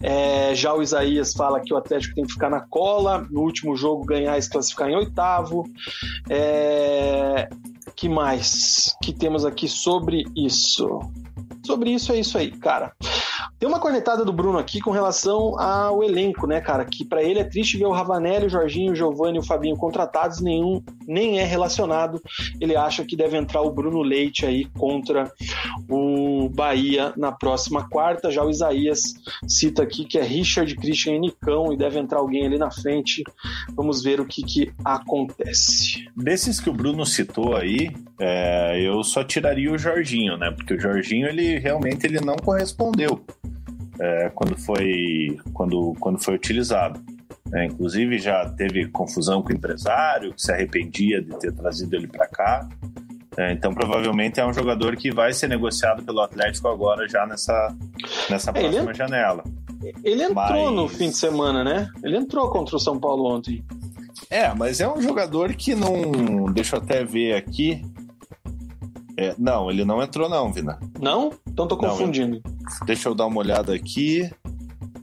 [0.00, 3.76] É, já o Isaías fala que o Atlético tem que ficar na cola, no último
[3.76, 5.64] jogo ganhar e se classificar em oitavo.
[6.28, 7.48] É,
[7.98, 11.00] que mais que temos aqui sobre isso?
[11.66, 12.92] Sobre isso é isso aí, cara.
[13.58, 16.84] Tem uma cornetada do Bruno aqui com relação ao elenco, né, cara?
[16.84, 19.76] Que para ele é triste ver o Ravanelli, o Jorginho, o Giovanni e o Fabinho
[19.76, 22.22] contratados, nenhum nem é relacionado.
[22.60, 25.32] Ele acha que deve entrar o Bruno Leite aí contra
[25.88, 28.30] o Bahia na próxima quarta.
[28.30, 29.14] Já o Isaías
[29.46, 33.24] cita aqui que é Richard, Christian e Nicão e deve entrar alguém ali na frente.
[33.74, 36.06] Vamos ver o que, que acontece.
[36.16, 37.90] Desses que o Bruno citou aí,
[38.20, 40.50] é, eu só tiraria o Jorginho, né?
[40.50, 43.20] Porque o Jorginho ele realmente ele não correspondeu
[44.00, 47.00] é, quando foi quando, quando foi utilizado.
[47.52, 52.06] É, inclusive já teve confusão com o empresário que se arrependia de ter trazido ele
[52.06, 52.68] para cá.
[53.36, 57.74] É, então provavelmente é um jogador que vai ser negociado pelo Atlético agora já nessa
[58.28, 59.44] nessa é, próxima ele, janela.
[60.04, 60.74] Ele entrou mas...
[60.74, 61.88] no fim de semana, né?
[62.02, 63.64] Ele entrou contra o São Paulo ontem.
[64.30, 66.52] É, mas é um jogador que não.
[66.52, 67.82] Deixa eu até ver aqui.
[69.16, 70.78] É, não, ele não entrou, não, Vina.
[71.00, 71.32] Não?
[71.46, 72.40] Então tô confundindo.
[72.44, 74.30] Não, deixa eu dar uma olhada aqui.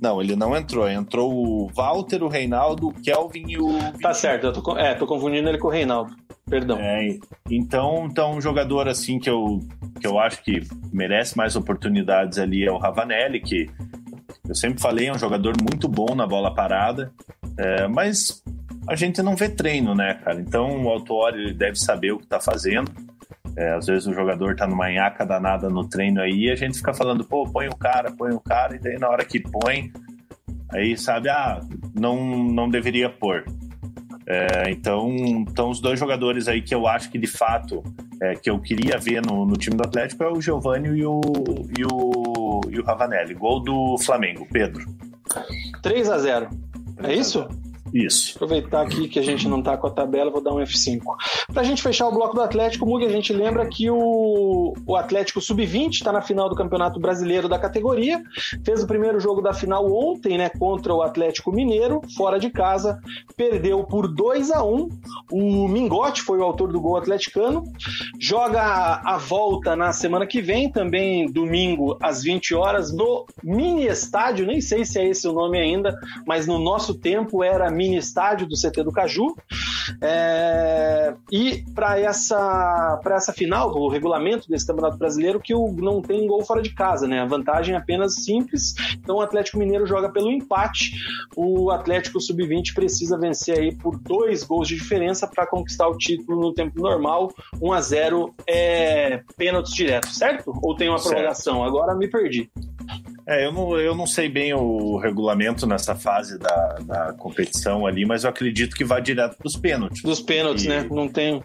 [0.02, 0.90] Não, ele não entrou.
[0.90, 3.70] Entrou o Walter, o Reinaldo, o Kelvin e o.
[4.02, 6.16] Tá certo, eu tô, é, tô confundindo ele com o Reinaldo.
[6.48, 6.78] Perdão.
[6.80, 7.18] É,
[7.50, 9.60] então, então, um jogador assim que eu,
[10.00, 10.62] que eu acho que
[10.94, 13.68] merece mais oportunidades ali é o Ravanelli, que
[14.48, 17.12] eu sempre falei, é um jogador muito bom na bola parada,
[17.58, 18.44] é, mas
[18.88, 20.40] a gente não vê treino, né, cara?
[20.40, 22.92] Então o Autuori ele deve saber o que tá fazendo.
[23.58, 26.78] É, às vezes o jogador tá numa nhaca danada no treino aí e a gente
[26.78, 29.92] fica falando, pô, põe o cara, põe o cara, e daí na hora que põe,
[30.74, 31.62] aí sabe, ah,
[31.94, 33.46] não, não deveria pôr.
[34.28, 37.84] É, então, então, os dois jogadores aí que eu acho que de fato
[38.22, 41.22] é, que eu queria ver no, no time do Atlético é o Giovanni e o,
[41.78, 43.36] e o, e o Ravanelli.
[43.36, 44.84] Gol do Flamengo, Pedro.
[45.82, 46.50] 3 a 0
[47.04, 47.48] É isso?
[47.96, 48.34] Isso.
[48.36, 51.00] Aproveitar aqui que a gente não está com a tabela, vou dar um F5.
[51.54, 54.96] Para a gente fechar o bloco do Atlético, Mug, a gente lembra que o, o
[54.98, 58.22] Atlético Sub-20 está na final do Campeonato Brasileiro da categoria.
[58.66, 63.00] Fez o primeiro jogo da final ontem, né, contra o Atlético Mineiro, fora de casa.
[63.38, 64.90] Perdeu por 2 a 1
[65.32, 67.64] O Mingote foi o autor do gol atleticano.
[68.20, 74.46] Joga a volta na semana que vem, também domingo às 20 horas, no mini estádio.
[74.46, 77.98] Nem sei se é esse o nome ainda, mas no nosso tempo era mini mini
[77.98, 79.36] estádio do CT do Caju.
[80.02, 86.26] É, e para essa, essa final, o regulamento desse Campeonato Brasileiro, que o, não tem
[86.28, 87.22] gol fora de casa, né?
[87.22, 88.74] A vantagem é apenas simples.
[88.98, 90.94] Então o Atlético Mineiro joga pelo empate.
[91.36, 96.42] O Atlético Sub-20 precisa vencer aí por dois gols de diferença para conquistar o título
[96.42, 97.32] no tempo normal.
[97.62, 100.54] 1 a 0 é pênalti direto, certo?
[100.62, 101.56] Ou tem uma prorrogação?
[101.56, 101.68] Certo.
[101.68, 102.50] Agora me perdi.
[103.28, 108.06] É, eu não, eu não sei bem o regulamento nessa fase da, da competição ali,
[108.06, 110.04] mas eu acredito que vai direto para os pênaltis.
[110.04, 110.86] Dos pênaltis, né?
[110.90, 111.44] Não tem.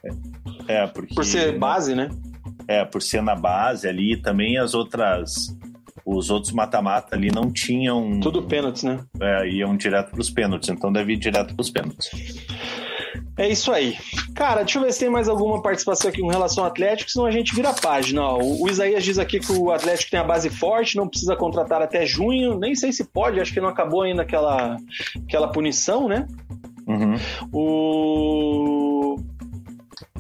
[0.69, 1.15] É, é, porque.
[1.15, 2.11] Por ser base, né?
[2.69, 5.57] É, por ser na base ali, também as outras.
[6.05, 8.21] Os outros mata-mata ali não tinham.
[8.21, 9.01] Tudo pênaltis, né?
[9.21, 12.11] É, iam direto para os pênaltis, então deve ir direto para os pênaltis.
[13.41, 13.97] É isso aí.
[14.35, 17.25] Cara, deixa eu ver se tem mais alguma participação aqui com relação ao Atlético, senão
[17.25, 18.23] a gente vira a página.
[18.23, 21.81] Ó, o Isaías diz aqui que o Atlético tem a base forte, não precisa contratar
[21.81, 22.59] até junho.
[22.59, 24.77] Nem sei se pode, acho que não acabou ainda aquela,
[25.27, 26.27] aquela punição, né?
[26.87, 27.15] Uhum.
[27.51, 29.17] O...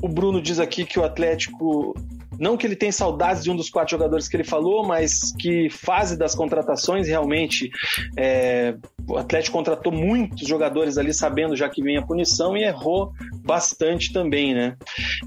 [0.01, 1.95] o Bruno diz aqui que o Atlético
[2.41, 5.68] não que ele tem saudades de um dos quatro jogadores que ele falou, mas que
[5.68, 7.70] fase das contratações realmente
[8.16, 8.74] é,
[9.07, 13.12] o Atlético contratou muitos jogadores ali sabendo já que vinha a punição e errou
[13.45, 14.76] bastante também, né?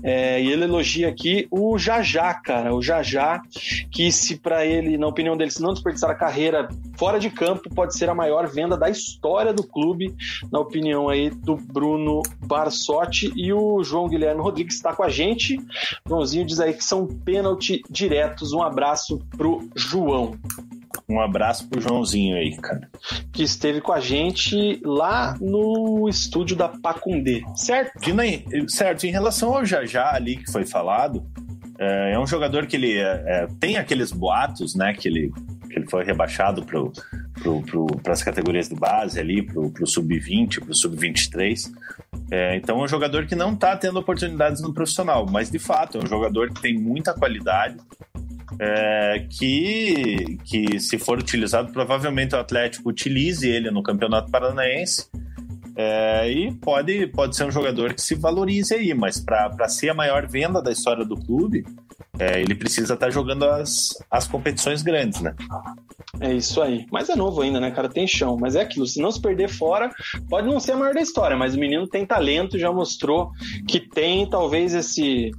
[0.02, 3.42] É, e ele elogia aqui o Jajá, cara, o Jajá,
[3.92, 7.70] que se para ele, na opinião dele, se não desperdiçar a carreira fora de campo,
[7.70, 10.16] pode ser a maior venda da história do clube,
[10.52, 15.60] na opinião aí do Bruno Barsotti e o João Guilherme Rodrigues está com a gente.
[16.08, 18.54] Joãozinho diz aí que são pênalti diretos.
[18.54, 20.38] Um abraço pro João.
[21.08, 22.90] Um abraço pro Joãozinho aí, cara.
[23.32, 28.00] Que esteve com a gente lá no estúdio da Pacundê, certo?
[28.68, 31.24] certo, em relação ao Jajá ali que foi falado,
[31.78, 35.32] é, é um jogador que ele é, é, tem aqueles boatos, né, que ele,
[35.74, 41.72] que ele foi rebaixado para as categorias de base ali, pro, pro sub-20, pro sub-23.
[42.32, 45.98] É, então é um jogador que não está tendo oportunidades no profissional, mas de fato
[45.98, 47.78] é um jogador que tem muita qualidade,
[48.60, 55.10] é, que, que, se for utilizado, provavelmente o Atlético utilize ele no Campeonato Paranaense.
[55.76, 59.94] É, e pode, pode ser um jogador que se valorize aí, mas para ser a
[59.94, 61.66] maior venda da história do clube,
[62.20, 65.36] é, ele precisa estar tá jogando as, as competições grandes, né?
[66.22, 66.86] É isso aí.
[66.92, 67.90] Mas é novo ainda, né, cara?
[67.90, 68.38] Tem chão.
[68.40, 68.86] Mas é aquilo.
[68.86, 69.90] Se não se perder fora,
[70.30, 73.32] pode não ser a maior da história, mas o menino tem talento, já mostrou
[73.68, 75.32] que tem talvez esse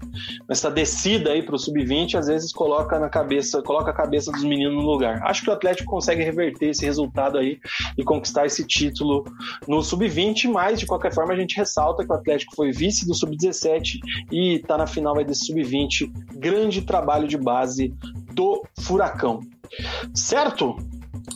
[0.48, 4.74] essa descida aí pro sub-20, às vezes coloca na cabeça, coloca a cabeça dos meninos
[4.74, 5.22] no lugar.
[5.22, 7.60] Acho que o Atlético consegue reverter esse resultado aí
[7.96, 9.24] e conquistar esse título
[9.68, 13.14] no sub-20, mas de qualquer forma a gente ressalta que o Atlético foi vice do
[13.14, 13.98] sub-17
[14.30, 16.10] e tá na final aí desse sub-20.
[16.34, 17.94] Grande trabalho de base
[18.32, 19.40] do Furacão.
[20.14, 20.76] Certo?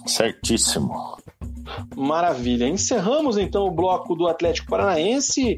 [0.07, 1.19] Certíssimo.
[1.97, 2.67] Maravilha.
[2.67, 5.57] Encerramos então o bloco do Atlético Paranaense.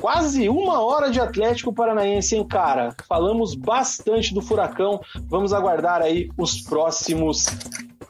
[0.00, 2.94] Quase uma hora de Atlético Paranaense, hein, cara?
[3.08, 5.00] Falamos bastante do Furacão.
[5.26, 7.46] Vamos aguardar aí os próximos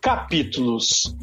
[0.09, 1.15] capítulos.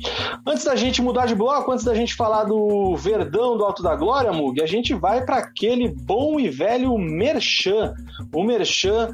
[0.45, 3.95] Antes da gente mudar de bloco, antes da gente falar do Verdão do Alto da
[3.95, 7.95] Glória, Mug, a gente vai para aquele bom e velho Merchan.
[8.31, 9.09] O Merchan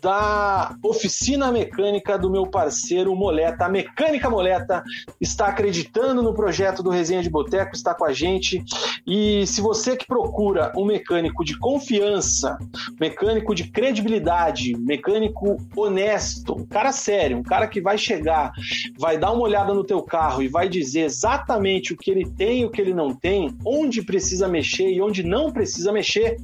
[0.00, 3.66] da oficina mecânica do meu parceiro Moleta.
[3.66, 4.82] A Mecânica Moleta
[5.20, 8.60] está acreditando no projeto do Resenha de Boteco, está com a gente.
[9.06, 12.58] E se você que procura um mecânico de confiança,
[12.98, 18.52] mecânico de credibilidade, mecânico honesto, um cara sério, um cara que vai chegar,
[18.98, 22.60] vai dar uma olhada no teu carro e vai dizer exatamente o que ele tem
[22.60, 26.36] e o que ele não tem, onde precisa mexer e onde não precisa mexer,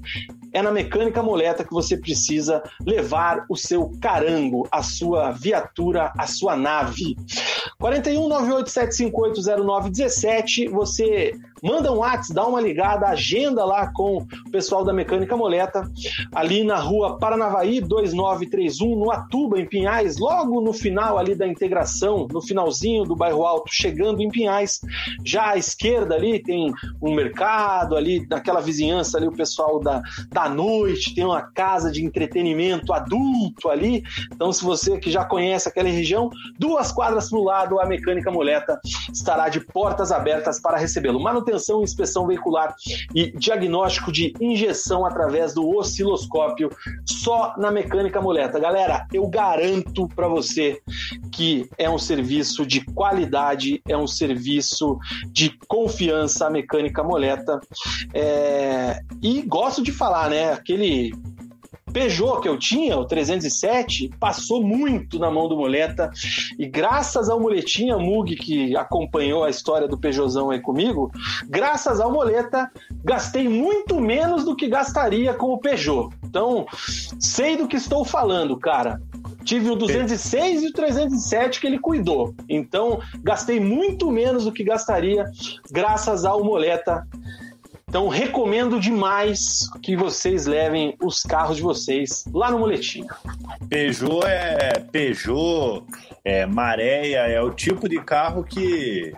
[0.53, 6.27] é na mecânica moleta que você precisa levar o seu carango, a sua viatura, a
[6.27, 7.17] sua nave.
[7.79, 11.33] 41 987580917, você
[11.63, 15.89] manda um WhatsApp, dá uma ligada, agenda lá com o pessoal da Mecânica Moleta,
[16.35, 22.27] ali na rua Paranavaí 2931, no Atuba, em Pinhais, logo no final ali da integração,
[22.31, 24.81] no finalzinho do bairro Alto, chegando em Pinhais.
[25.25, 30.49] Já à esquerda ali tem um mercado, ali naquela vizinhança ali o pessoal da, da
[30.49, 34.03] noite, tem uma casa de entretenimento adulto ali.
[34.33, 38.81] Então, se você que já conhece aquela região, duas quadras para lado, a Mecânica Moleta
[39.13, 41.21] estará de portas abertas para recebê-lo.
[41.49, 42.75] Manutenção e inspeção veicular
[43.15, 46.71] e diagnóstico de injeção através do osciloscópio
[47.07, 48.59] só na mecânica moleta.
[48.59, 50.81] Galera, eu garanto para você
[51.33, 57.61] que é um serviço de qualidade, é um serviço de confiança a mecânica moleta.
[58.13, 59.01] É...
[59.23, 60.53] E gosto de falar, né?
[60.53, 61.13] Aquele
[61.89, 66.11] Peugeot que eu tinha, o 307, passou muito na mão do Muleta
[66.59, 71.11] e graças ao Muletinha Mug que acompanhou a história do Peugeotzão aí comigo,
[71.49, 72.71] graças ao Muleta,
[73.05, 76.11] gastei muito menos do que gastaria com o Peugeot.
[76.25, 76.67] Então,
[77.19, 79.01] sei do que estou falando, cara.
[79.45, 82.35] Tive o 206 e o 307 que ele cuidou.
[82.49, 85.25] Então, gastei muito menos do que gastaria
[85.71, 87.03] graças ao Moleta
[87.89, 93.09] então, recomendo demais que vocês levem os carros de vocês lá no Moletinho.
[93.71, 95.85] Peugeot é Peugeot,
[96.29, 99.15] é Maréia, é o tipo de carro que,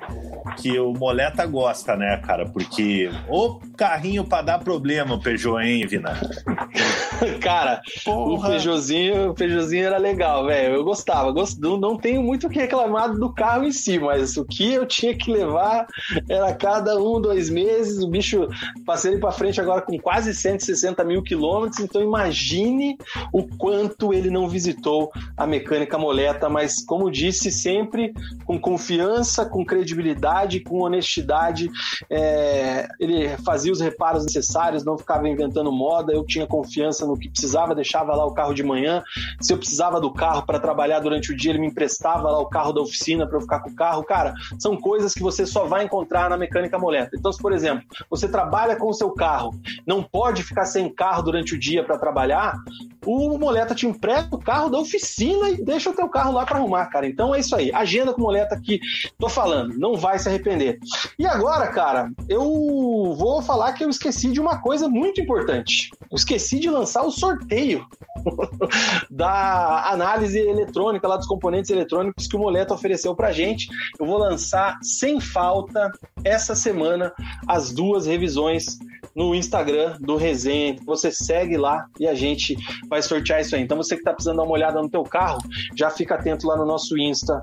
[0.58, 2.46] que o Moleta gosta, né, cara?
[2.46, 6.12] Porque o carrinho para dar problema, o Peugeot, hein, Vina?
[7.40, 8.48] Cara, Porra.
[8.48, 10.74] o Peugeotzinho, o Peugeotzinho era legal, velho.
[10.74, 11.30] Eu gostava.
[11.32, 11.58] Gost...
[11.58, 14.86] Não, não tenho muito o que reclamar do carro em si, mas o que eu
[14.86, 15.86] tinha que levar
[16.28, 18.02] era cada um, dois meses.
[18.02, 18.48] O bicho,
[18.86, 21.80] passei ele pra frente agora com quase 160 mil quilômetros.
[21.80, 22.96] Então imagine
[23.32, 26.48] o quanto ele não visitou a mecânica moleta.
[26.48, 28.12] Mas, como disse, sempre
[28.44, 31.70] com confiança, com credibilidade, com honestidade.
[32.11, 32.88] É...
[32.98, 36.12] Ele fazia os reparos necessários, não ficava inventando moda.
[36.12, 39.03] Eu tinha confiança no que precisava, deixava lá o carro de manhã.
[39.40, 42.46] Se eu precisava do carro para trabalhar durante o dia, ele me emprestava lá o
[42.46, 44.03] carro da oficina para eu ficar com o carro.
[44.03, 47.16] Cara, são coisas que você só vai encontrar na mecânica moleta.
[47.16, 49.55] Então, se por exemplo, você trabalha com o seu carro,
[49.86, 52.57] não pode ficar sem carro durante o dia para trabalhar,
[53.05, 56.59] o moleta te empresta o carro da oficina e deixa o teu carro lá para
[56.59, 57.07] arrumar, cara.
[57.07, 57.72] Então é isso aí.
[57.72, 58.80] Agenda com moleta aqui,
[59.18, 60.78] tô falando, não vai se arrepender.
[61.18, 65.91] E agora, cara, eu vou falar que eu esqueci de uma coisa muito importante.
[66.11, 67.86] Eu esqueci de lançar o sorteio
[69.11, 73.68] da análise eletrônica lá dos componentes eletrônicos que o Moleta ofereceu pra gente.
[73.99, 75.91] Eu vou lançar sem falta
[76.24, 77.12] essa semana
[77.47, 78.78] as duas revisões
[79.14, 80.76] no Instagram do Resenha.
[80.84, 82.57] Você segue lá e a gente
[82.88, 83.62] vai sortear isso aí.
[83.62, 85.38] Então você que está precisando dar uma olhada no teu carro,
[85.76, 87.42] já fica atento lá no nosso Insta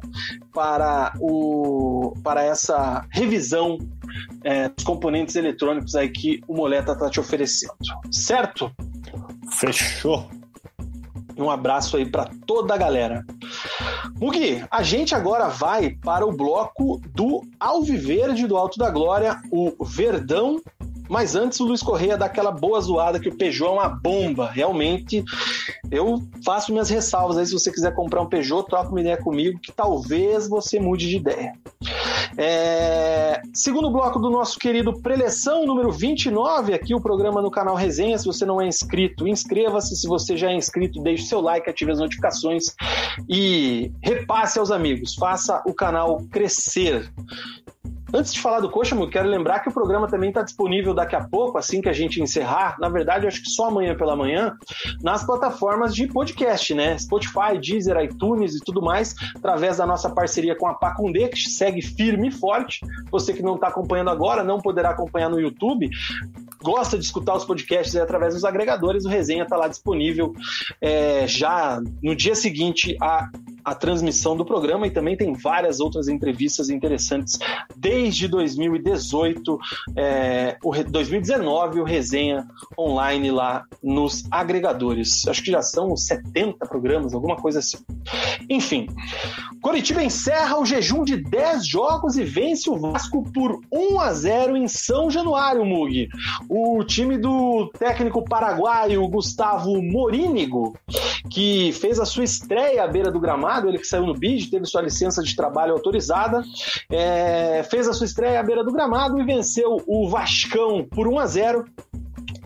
[0.53, 3.77] para o para essa revisão
[4.43, 7.73] é, dos componentes eletrônicos aí que o Moleta está te oferecendo.
[8.11, 8.71] Certo?
[9.59, 10.29] Fechou.
[11.37, 13.23] Um abraço aí para toda a galera.
[14.19, 19.85] Mugi, a gente agora vai para o bloco do Alviverde do Alto da Glória, o
[19.85, 20.59] Verdão
[21.09, 24.49] mas antes o Luiz Correia dá aquela boa zoada que o Peugeot é uma bomba.
[24.49, 25.23] Realmente,
[25.91, 27.45] eu faço minhas ressalvas aí.
[27.45, 31.17] Se você quiser comprar um Peugeot, troca uma ideia comigo que talvez você mude de
[31.17, 31.53] ideia.
[32.37, 33.41] É...
[33.53, 38.17] Segundo bloco do nosso querido Preleção, número 29, aqui o programa no canal Resenha.
[38.17, 39.95] Se você não é inscrito, inscreva-se.
[39.95, 42.65] Se você já é inscrito, deixe seu like, ative as notificações
[43.29, 45.15] e repasse aos amigos.
[45.15, 47.11] Faça o canal crescer.
[48.13, 51.15] Antes de falar do Coxa, eu quero lembrar que o programa também está disponível daqui
[51.15, 52.77] a pouco, assim que a gente encerrar.
[52.79, 54.55] Na verdade, acho que só amanhã pela manhã,
[55.01, 56.97] nas plataformas de podcast, né?
[56.97, 61.81] Spotify, Deezer, iTunes e tudo mais, através da nossa parceria com a Pacundê, que segue
[61.81, 62.79] firme e forte.
[63.11, 65.89] Você que não está acompanhando agora, não poderá acompanhar no YouTube
[66.63, 70.33] gosta de escutar os podcasts através dos agregadores, o Resenha está lá disponível
[70.81, 73.29] é, já no dia seguinte a
[73.67, 77.37] a transmissão do programa e também tem várias outras entrevistas interessantes
[77.75, 79.59] desde 2018,
[79.93, 82.47] é, o 2019, o Resenha
[82.79, 85.27] Online lá nos agregadores.
[85.27, 87.77] Acho que já são 70 programas, alguma coisa assim.
[88.49, 88.87] Enfim,
[89.61, 94.55] Coritiba encerra o jejum de 10 jogos e vence o Vasco por 1 a 0
[94.55, 96.07] em São Januário, Mug.
[96.47, 100.73] O time do técnico paraguaio Gustavo Morínigo,
[101.29, 104.65] que fez a sua estreia à beira do gramado, ele que saiu no BID, teve
[104.65, 106.43] sua licença de trabalho autorizada,
[106.91, 111.19] é, fez a sua estreia à beira do gramado e venceu o Vascão por 1
[111.19, 111.65] a 0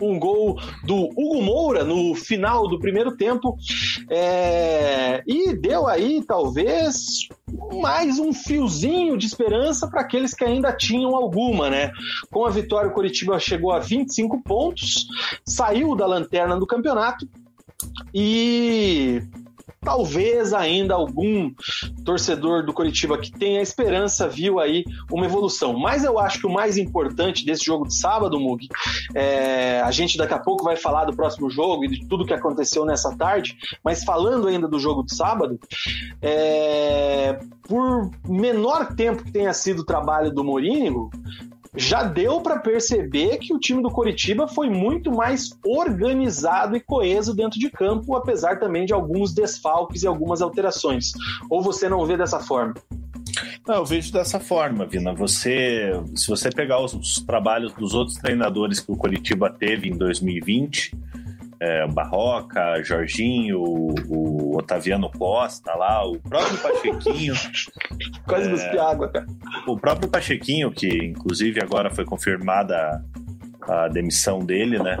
[0.00, 3.56] um gol do Hugo Moura no final do primeiro tempo
[4.10, 7.28] é, e deu aí talvez
[7.80, 11.92] mais um fiozinho de esperança para aqueles que ainda tinham alguma, né?
[12.30, 15.06] Com a vitória, o Curitiba chegou a 25 pontos,
[15.46, 17.28] saiu da lanterna do campeonato
[18.14, 19.22] e
[19.82, 21.52] talvez ainda algum
[22.04, 25.76] torcedor do Coritiba que tenha esperança viu aí uma evolução.
[25.76, 28.68] Mas eu acho que o mais importante desse jogo de sábado, Mug,
[29.14, 32.32] é, a gente daqui a pouco vai falar do próximo jogo e de tudo que
[32.32, 35.58] aconteceu nessa tarde, mas falando ainda do jogo de sábado,
[36.20, 41.10] é, por menor tempo que tenha sido o trabalho do Morínigo,
[41.76, 47.34] já deu para perceber que o time do Coritiba foi muito mais organizado e coeso
[47.34, 51.12] dentro de campo, apesar também de alguns desfalques e algumas alterações.
[51.48, 52.74] Ou você não vê dessa forma?
[53.66, 55.14] Não, eu vejo dessa forma, Vina.
[55.14, 59.96] Você, se você pegar os, os trabalhos dos outros treinadores que o Coritiba teve em
[59.96, 60.94] 2020,
[61.62, 67.34] é, Barroca, Jorginho, o, o, Otaviano Costa lá, o próprio Pachequinho.
[68.26, 69.26] Quase é, água, cara.
[69.68, 73.00] O próprio Pachequinho, que inclusive agora foi confirmada
[73.68, 74.98] a, a demissão dele, né?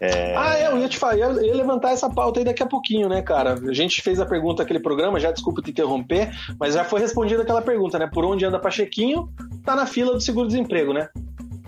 [0.00, 0.36] É...
[0.36, 3.08] Ah, é, eu ia te falar, eu ia levantar essa pauta aí daqui a pouquinho,
[3.08, 3.54] né, cara?
[3.54, 6.30] A gente fez a pergunta naquele programa, já desculpa te interromper,
[6.60, 8.08] mas já foi respondida aquela pergunta, né?
[8.12, 9.28] Por onde anda Pachequinho,
[9.64, 11.08] tá na fila do seguro-desemprego, né?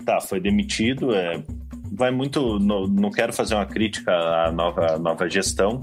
[0.05, 1.41] Tá, foi demitido, é,
[1.95, 2.59] vai muito.
[2.59, 5.81] No, não quero fazer uma crítica à nova, nova gestão,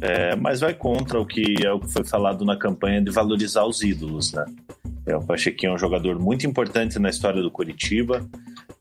[0.00, 3.64] é, mas vai contra o que é o que foi falado na campanha de valorizar
[3.64, 4.44] os ídolos, né?
[5.06, 8.24] É, o Pachequinho é um jogador muito importante na história do Curitiba.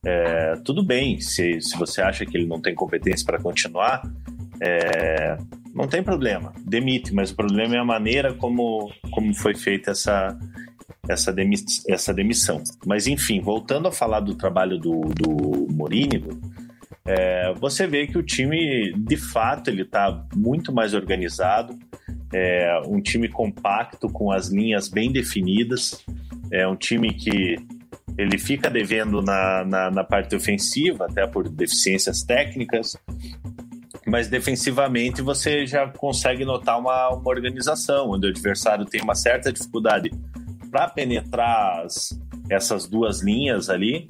[0.06, 4.04] É, tudo bem, se, se você acha que ele não tem competência para continuar,
[4.64, 5.38] É,
[5.74, 10.38] não tem problema, demite, mas o problema é a maneira como, como foi feita essa,
[11.08, 11.56] essa, demi,
[11.88, 12.64] essa demissão.
[12.86, 16.40] Mas enfim, voltando a falar do trabalho do, do Morínigo,
[17.06, 21.78] é, você vê que o time, de fato, ele está muito mais organizado,
[22.34, 26.04] é um time compacto, com as linhas bem definidas,
[26.52, 27.58] é um time que
[28.18, 32.96] ele fica devendo na, na, na parte ofensiva, até por deficiências técnicas,
[34.06, 39.52] mas defensivamente você já consegue notar uma, uma organização, onde o adversário tem uma certa
[39.52, 40.12] dificuldade
[40.72, 42.18] para penetrar as,
[42.50, 44.08] essas duas linhas ali.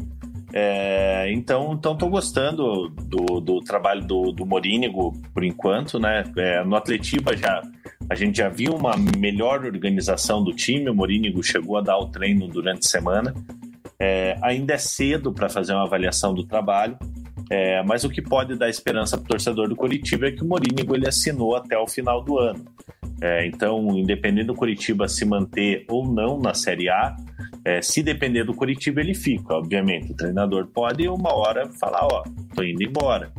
[0.54, 6.24] É, então, então tô gostando do, do trabalho do, do Morínigo por enquanto, né?
[6.38, 7.62] É, no Atletiba já
[8.10, 10.90] a gente já viu uma melhor organização do time.
[10.90, 13.34] O Morínigo chegou a dar o treino durante a semana.
[13.98, 16.98] É, ainda é cedo para fazer uma avaliação do trabalho,
[17.52, 20.48] é, mas o que pode dar esperança para o torcedor do Curitiba é que o
[20.48, 22.64] Morínigo ele assinou até o final do ano.
[23.22, 27.14] É, então, independente do Curitiba se manter ou não na Série A,
[27.66, 30.14] é, se depender do Curitiba, ele fica, obviamente.
[30.14, 32.24] O treinador pode uma hora falar, ó,
[32.56, 33.30] tô indo embora.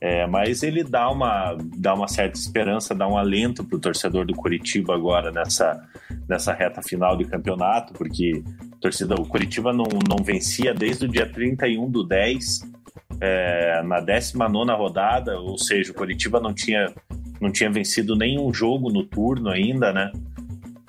[0.00, 4.24] É, mas ele dá uma, dá uma certa esperança, dá um alento para o torcedor
[4.24, 5.84] do Curitiba agora nessa,
[6.28, 8.44] nessa reta final de campeonato, porque
[8.80, 12.77] torcida, o Curitiba não, não vencia desde o dia 31 do 10,
[13.20, 16.92] é, na 19 rodada, ou seja, o Curitiba não tinha,
[17.40, 20.12] não tinha vencido nenhum jogo no turno ainda, né?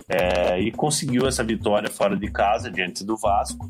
[0.07, 3.69] É, e conseguiu essa vitória fora de casa diante do Vasco.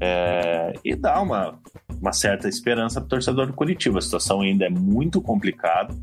[0.00, 1.58] É, e dá uma,
[2.00, 3.98] uma certa esperança para o torcedor do Curitiba.
[3.98, 5.94] A situação ainda é muito complicada.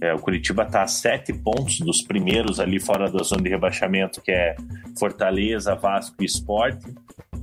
[0.00, 4.20] É, o Curitiba está a sete pontos dos primeiros ali fora da zona de rebaixamento,
[4.20, 4.54] que é
[4.98, 6.86] Fortaleza, Vasco e Esporte.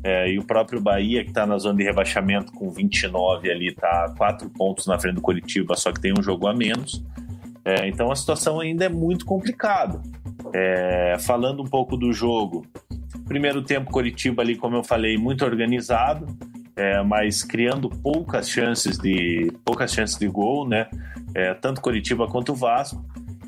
[0.03, 4.13] É, e o próprio Bahia, que está na zona de rebaixamento com 29 ali, está
[4.17, 7.01] quatro pontos na frente do Curitiba, só que tem um jogo a menos.
[7.63, 10.01] É, então a situação ainda é muito complicada.
[10.53, 12.65] É, falando um pouco do jogo,
[13.25, 16.27] primeiro tempo Curitiba ali, como eu falei, muito organizado,
[16.75, 20.87] é, mas criando poucas chances de poucas chances de gol, né?
[21.33, 23.03] É, tanto Curitiba quanto o Vasco.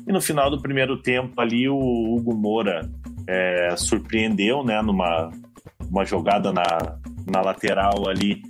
[0.06, 2.88] E no final do primeiro tempo ali o Hugo Moura
[3.26, 4.80] é, surpreendeu, né?
[4.80, 5.30] Numa
[5.90, 6.66] uma jogada na,
[7.26, 8.42] na lateral ali,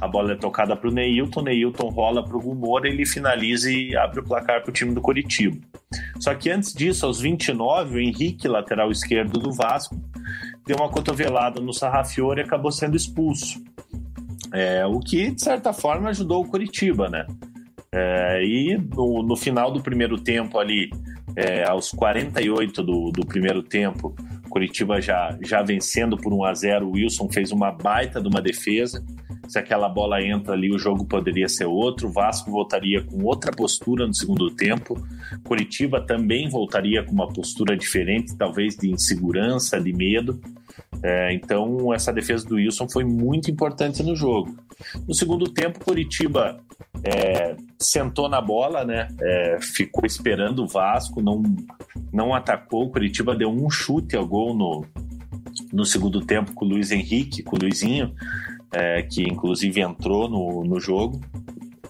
[0.00, 3.96] a bola é tocada para o Neilton, Neilton rola para o Gumora, ele finaliza e
[3.96, 5.56] abre o placar para o time do Curitiba.
[6.18, 9.96] Só que antes disso, aos 29, o Henrique, lateral esquerdo do Vasco,
[10.66, 13.62] deu uma cotovelada no Sarrafiore e acabou sendo expulso.
[14.52, 17.26] É, o que, de certa forma, ajudou o Curitiba, né?
[17.94, 20.90] É, e no, no, final do primeiro tempo ali,
[21.36, 24.14] é, aos 48 do, do primeiro tempo,
[24.48, 28.40] Curitiba já, já vencendo por 1 a 0 o Wilson fez uma baita de uma
[28.40, 29.04] defesa.
[29.48, 32.08] Se aquela bola entra ali, o jogo poderia ser outro.
[32.08, 34.94] O Vasco voltaria com outra postura no segundo tempo.
[35.42, 40.38] Curitiba também voltaria com uma postura diferente, talvez de insegurança, de medo.
[41.02, 44.56] É, então, essa defesa do Wilson foi muito importante no jogo.
[45.06, 46.60] No segundo tempo, Curitiba
[47.04, 49.08] é, sentou na bola, né?
[49.20, 51.42] É, ficou esperando o Vasco, não,
[52.12, 52.84] não atacou.
[52.84, 54.84] O Curitiba deu um chute ao gol no,
[55.72, 58.14] no segundo tempo com o Luiz Henrique, com o Luizinho,
[58.72, 61.20] é, que inclusive entrou no, no jogo.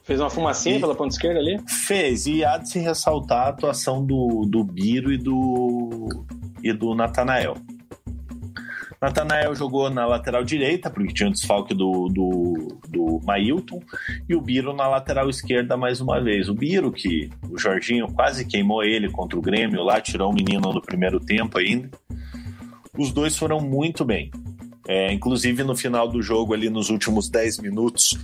[0.04, 1.60] Fez uma fumacinha e, pela ponta esquerda ali?
[1.66, 6.08] Fez, e há de se ressaltar a atuação do, do Biro e do,
[6.62, 7.56] e do Natanael.
[9.02, 13.82] Natanael jogou na lateral direita, porque tinha o desfalque do, do, do Mailton,
[14.28, 16.48] e o Biro na lateral esquerda mais uma vez.
[16.48, 20.72] O Biro, que o Jorginho quase queimou ele contra o Grêmio lá, tirou o menino
[20.72, 21.90] no primeiro tempo ainda.
[22.96, 24.30] Os dois foram muito bem.
[24.86, 28.16] É, inclusive no final do jogo, ali nos últimos 10 minutos,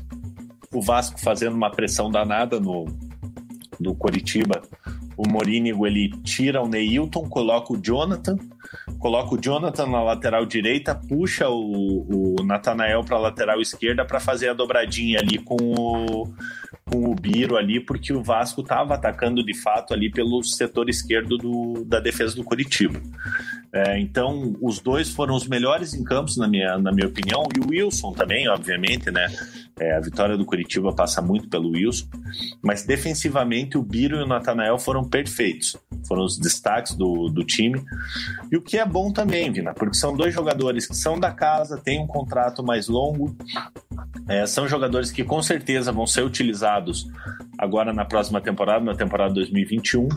[0.72, 2.86] o Vasco fazendo uma pressão danada no,
[3.80, 4.62] no Coritiba.
[5.16, 8.38] O Morínigo ele tira o Neilton, coloca o Jonathan
[8.98, 14.20] coloca o Jonathan na lateral direita, puxa o, o Natanael para a lateral esquerda para
[14.20, 16.32] fazer a dobradinha ali com o,
[16.84, 21.36] com o Biro ali, porque o Vasco estava atacando de fato ali pelo setor esquerdo
[21.36, 23.00] do, da defesa do Curitiba.
[23.72, 27.60] É, então, os dois foram os melhores em campos, na minha, na minha opinião, e
[27.60, 29.26] o Wilson também, obviamente, né?
[29.78, 32.06] É, a vitória do Curitiba passa muito pelo Wilson,
[32.62, 37.84] mas defensivamente o Biro e o Natanael foram perfeitos, foram os destaques do, do time.
[38.50, 41.78] E o que é bom também, Vina, porque são dois jogadores que são da casa,
[41.78, 43.36] têm um contrato mais longo,
[44.28, 47.06] é, são jogadores que com certeza vão ser utilizados
[47.56, 50.08] agora na próxima temporada, na temporada 2021.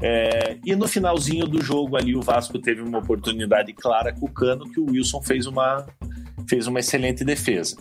[0.00, 4.30] É, e no finalzinho do jogo ali, o Vasco teve uma oportunidade clara com o
[4.30, 5.86] Cano, que o Wilson fez uma,
[6.48, 7.76] fez uma excelente defesa.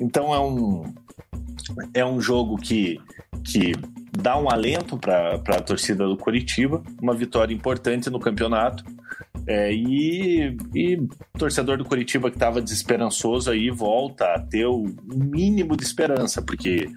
[0.00, 0.94] Então é um,
[1.92, 3.00] é um jogo que,
[3.44, 3.72] que
[4.12, 8.84] dá um alento para a torcida do Curitiba, uma vitória importante no campeonato.
[9.46, 11.08] É, e, e
[11.38, 16.88] torcedor do Curitiba que estava desesperançoso aí volta a ter o mínimo de esperança, porque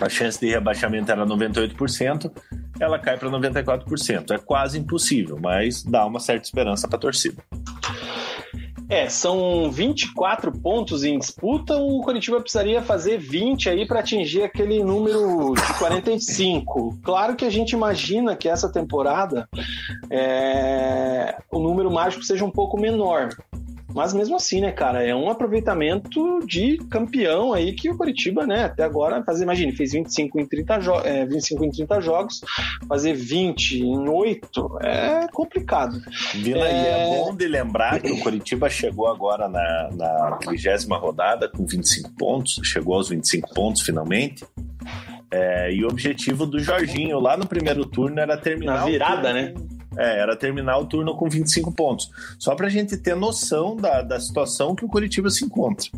[0.00, 2.30] a chance de rebaixamento era 98%,
[2.80, 4.32] ela cai para 94%.
[4.32, 7.42] É quase impossível, mas dá uma certa esperança para a torcida.
[8.88, 11.76] É, são 24 pontos em disputa.
[11.76, 16.98] O Curitiba precisaria fazer 20 aí para atingir aquele número de 45.
[17.02, 19.48] Claro que a gente imagina que essa temporada
[20.10, 23.30] é, o número mágico seja um pouco menor.
[23.94, 28.64] Mas mesmo assim, né, cara, é um aproveitamento de campeão aí que o Curitiba, né,
[28.64, 32.40] até agora, fazer, imagine, fez 25 em 30, é, 25 em 30 jogos,
[32.88, 36.00] fazer 20 em 8 é complicado.
[36.34, 36.72] Vila, é...
[36.72, 41.64] e é bom de lembrar que o Curitiba chegou agora na, na 30 rodada com
[41.64, 44.44] 25 pontos, chegou aos 25 pontos finalmente.
[45.30, 48.80] É, e o objetivo do Jorginho lá no primeiro turno era terminar.
[48.80, 49.52] Na virada, né?
[49.96, 52.10] É, era terminar o turno com 25 pontos.
[52.38, 55.88] Só para a gente ter noção da, da situação que o Curitiba se encontra.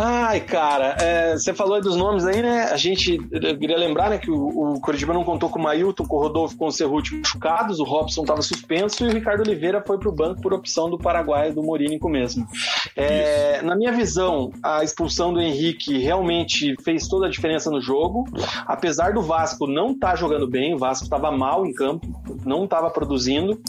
[0.00, 2.68] Ai, cara, é, você falou aí dos nomes aí, né?
[2.70, 6.06] A gente eu queria lembrar né, que o, o Curitiba não contou com o Mailton,
[6.06, 9.82] com o Rodolfo com o Cerruti machucados, o Robson estava suspenso e o Ricardo Oliveira
[9.84, 12.46] foi para o banco por opção do Paraguai do Morínico mesmo.
[12.94, 18.24] É, na minha visão, a expulsão do Henrique realmente fez toda a diferença no jogo.
[18.66, 22.06] Apesar do Vasco não estar tá jogando bem, o Vasco estava mal em campo,
[22.44, 23.60] não estava produzindo,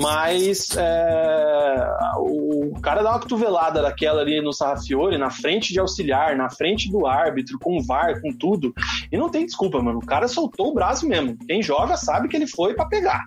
[0.00, 1.86] mas é,
[2.16, 6.48] o cara dá uma cotovelada daquela ali no Sarrafiore, na frente frente de auxiliar, na
[6.48, 8.74] frente do árbitro, com o VAR, com tudo.
[9.12, 9.98] E não tem desculpa, mano.
[9.98, 11.36] O cara soltou o braço mesmo.
[11.46, 13.24] Quem joga sabe que ele foi para pegar.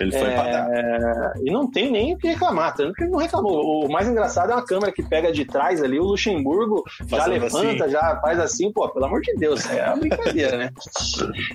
[0.00, 0.34] Ele foi é...
[0.34, 1.32] pra dar.
[1.44, 3.84] E não tem nem o que reclamar, tanto que ele não reclamou.
[3.84, 7.26] O mais engraçado é uma câmera que pega de trás ali, o Luxemburgo Fazendo já
[7.26, 7.92] levanta, assim.
[7.92, 10.70] já faz assim, pô, pelo amor de Deus, é uma brincadeira, né?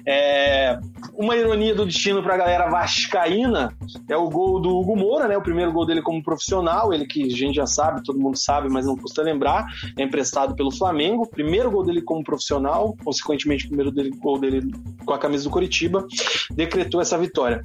[0.06, 0.77] É...
[1.14, 3.73] Uma ironia do destino pra galera vascaína
[4.07, 5.38] é o gol do Hugo Moura, né?
[5.38, 8.69] O primeiro gol dele como profissional, ele que a gente já sabe, todo mundo sabe,
[8.69, 9.65] mas não custa lembrar.
[9.97, 14.70] É emprestado pelo Flamengo, primeiro gol dele como profissional, consequentemente, primeiro dele, gol dele
[15.06, 16.06] com a camisa do Coritiba,
[16.52, 17.62] decretou essa vitória.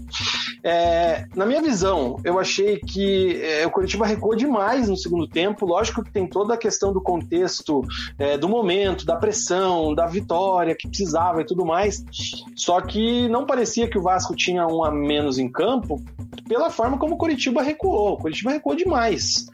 [0.63, 5.67] É, na minha visão, eu achei que é, o Coritiba recuou demais no segundo tempo.
[5.67, 7.83] Lógico que tem toda a questão do contexto,
[8.19, 12.05] é, do momento, da pressão, da vitória que precisava e tudo mais.
[12.55, 16.01] Só que não parecia que o Vasco tinha um a menos em campo
[16.49, 18.15] pela forma como o Coritiba recuou.
[18.15, 19.47] O Coritiba recuou demais.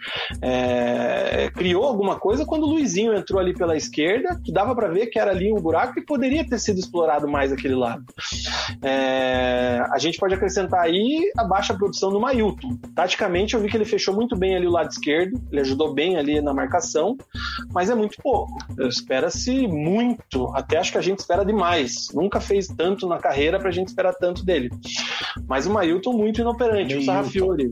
[0.43, 5.19] É, criou alguma coisa quando o Entrou ali pela esquerda, que dava para ver que
[5.19, 8.05] era ali um buraco e poderia ter sido explorado mais aquele lado.
[8.83, 12.79] É, a gente pode acrescentar aí a baixa produção do Mailton.
[12.95, 16.17] Taticamente, eu vi que ele fechou muito bem ali o lado esquerdo, ele ajudou bem
[16.17, 17.17] ali na marcação,
[17.73, 18.57] mas é muito pouco.
[18.81, 22.09] Espera-se muito, até acho que a gente espera demais.
[22.15, 24.71] Nunca fez tanto na carreira pra gente esperar tanto dele.
[25.47, 27.03] Mas o Mailton muito inoperante, Neilton.
[27.03, 27.71] o Sarrafiori.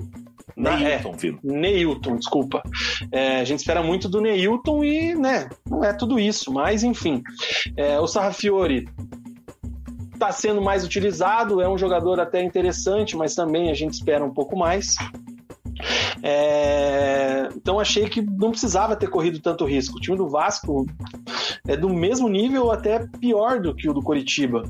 [0.59, 2.63] Neilton, é, Neilton, desculpa.
[3.13, 7.23] É, a gente espera muito do Neilton e, né, não é tudo isso, mas enfim.
[7.77, 8.89] É, o Sarrafiore
[10.13, 14.35] está sendo mais utilizado, é um jogador até interessante, mas também a gente espera um
[14.35, 14.97] pouco mais.
[16.23, 19.97] É, então achei que não precisava ter corrido tanto risco.
[19.99, 20.87] O time do Vasco
[21.67, 24.63] é do mesmo nível, até pior do que o do Coritiba.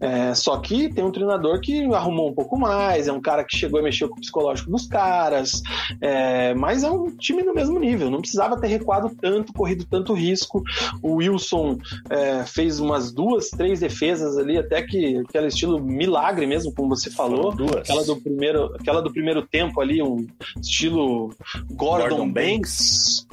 [0.00, 3.56] É, só que tem um treinador que arrumou um pouco mais, é um cara que
[3.56, 5.62] chegou e mexeu com o psicológico dos caras,
[6.00, 8.10] é, mas é um time no mesmo nível.
[8.10, 10.62] Não precisava ter recuado tanto, corrido tanto risco.
[11.02, 11.78] O Wilson
[12.08, 17.10] é, fez umas duas, três defesas ali, até que aquele estilo milagre mesmo, como você
[17.10, 17.54] falou.
[17.78, 20.26] Aquela do primeiro, aquela do primeiro tempo ali, um
[20.60, 21.34] estilo
[21.70, 23.26] Gordon, Gordon Banks,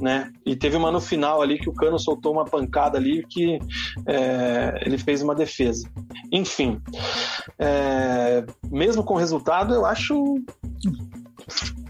[0.00, 0.32] né?
[0.46, 3.58] E teve uma no final ali que o Cano soltou uma pancada ali que
[4.06, 5.88] é, ele fez uma defesa.
[6.30, 6.80] Enfim,
[7.58, 10.36] é, mesmo com o resultado, eu acho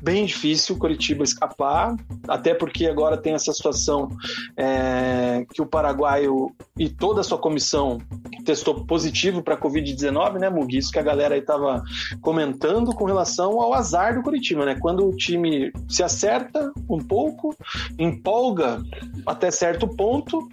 [0.03, 1.95] bem difícil o Curitiba escapar,
[2.27, 4.09] até porque agora tem essa situação
[4.57, 7.99] é, que o paraguaio e toda a sua comissão
[8.45, 10.79] testou positivo para a Covid-19, né, Mugi?
[10.79, 11.83] Isso que a galera aí estava
[12.21, 14.77] comentando com relação ao azar do Curitiba, né?
[14.81, 17.55] Quando o time se acerta um pouco,
[17.99, 18.83] empolga
[19.25, 20.49] até certo ponto,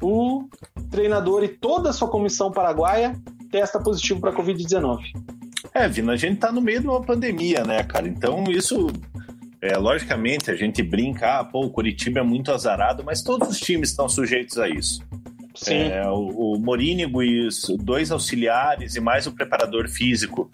[0.00, 0.44] o
[0.90, 3.14] treinador e toda a sua comissão paraguaia
[3.50, 5.41] testa positivo para a Covid-19.
[5.74, 8.08] É, Vina, a gente tá no meio de uma pandemia, né, cara?
[8.08, 8.88] Então isso.
[9.60, 13.60] É, logicamente, a gente brinca, ah, pô, o Curitiba é muito azarado, mas todos os
[13.60, 15.00] times estão sujeitos a isso.
[15.54, 15.82] Sim.
[15.84, 20.50] É, o, o Morínigo e os dois auxiliares e mais o preparador físico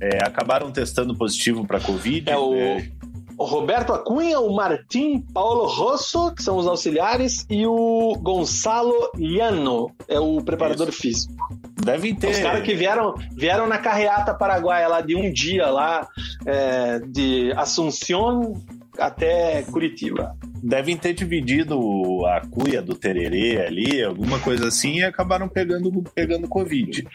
[0.00, 2.30] é, acabaram testando positivo para Covid.
[2.30, 2.88] É, o, é,
[3.44, 10.18] Roberto Acunha, o Martim Paulo Rosso, que são os auxiliares, e o Gonçalo Llano, é
[10.18, 11.00] o preparador Isso.
[11.00, 11.34] físico.
[11.84, 12.30] Devem ter.
[12.30, 16.06] Os caras que vieram, vieram na carreata paraguaia lá de um dia lá,
[16.46, 18.54] é, de Assunção
[18.98, 20.36] até Curitiba.
[20.62, 21.76] Devem ter dividido
[22.26, 27.06] a cuia do tererê ali, alguma coisa assim, e acabaram pegando, pegando Covid.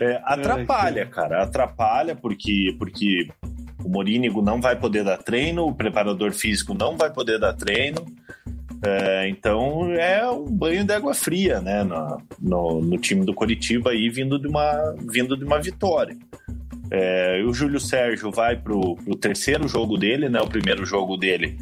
[0.00, 3.28] É, atrapalha, cara, atrapalha, porque, porque
[3.86, 8.04] o Morínigo não vai poder dar treino, o preparador físico não vai poder dar treino.
[8.82, 13.90] É, então é um banho de água fria, né, no, no, no, time do Coritiba
[13.90, 16.16] aí vindo de uma, vindo de uma vitória.
[16.90, 20.40] É, o Júlio Sérgio vai para o terceiro jogo dele, né?
[20.40, 21.56] O primeiro jogo dele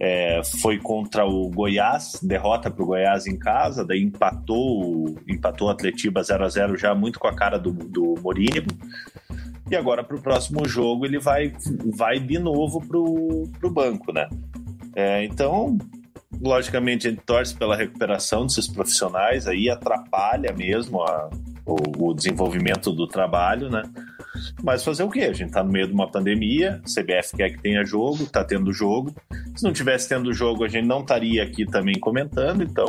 [0.00, 5.70] é, foi contra o Goiás, derrota para o Goiás em casa, daí empatou, empatou o
[5.70, 8.70] Atletiba 0 a 0 já muito com a cara do, do Morínigo.
[9.70, 11.52] E agora para o próximo jogo ele vai,
[11.94, 14.28] vai de novo para o banco, né?
[14.96, 15.78] É, então,
[16.40, 21.30] logicamente, a gente torce pela recuperação desses profissionais, aí atrapalha mesmo a,
[21.64, 23.82] o, o, desenvolvimento do trabalho, né?
[24.62, 25.20] Mas fazer o quê?
[25.20, 28.72] A gente tá no meio de uma pandemia, CBF quer que tenha jogo, tá tendo
[28.72, 29.14] jogo.
[29.54, 32.88] Se não tivesse tendo jogo, a gente não estaria aqui também comentando, então